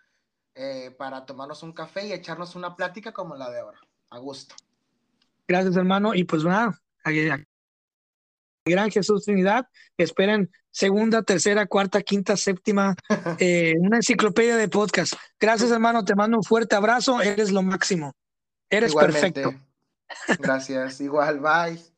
eh, 0.61 0.91
para 0.91 1.25
tomarnos 1.25 1.63
un 1.63 1.73
café 1.73 2.07
y 2.07 2.13
echarnos 2.13 2.57
una 2.57 2.75
plática 2.75 3.13
como 3.13 3.37
la 3.37 3.49
de 3.49 3.61
ahora. 3.61 3.79
A 4.11 4.19
gusto. 4.19 4.57
Gracias, 5.47 5.77
hermano. 5.77 6.15
Y 6.15 6.25
pues 6.25 6.43
nada, 6.43 6.77
gran 8.65 8.91
Jesús 8.91 9.25
Trinidad. 9.25 9.67
Esperen 9.97 10.51
segunda, 10.71 11.23
tercera, 11.23 11.67
cuarta, 11.67 12.03
quinta, 12.03 12.37
séptima, 12.37 12.97
eh, 13.39 13.75
una 13.79 13.99
enciclopedia 13.99 14.57
de 14.57 14.69
podcast. 14.69 15.15
Gracias, 15.39 15.71
hermano. 15.71 16.05
Te 16.05 16.17
mando 16.17 16.39
un 16.39 16.45
fuerte 16.45 16.75
abrazo. 16.75 17.23
Eres 17.23 17.53
lo 17.53 17.63
máximo. 17.63 18.13
Eres 18.69 18.95
perfecto. 18.95 19.55
Gracias. 20.41 21.01
Igual, 21.01 21.39
bye. 21.41 21.98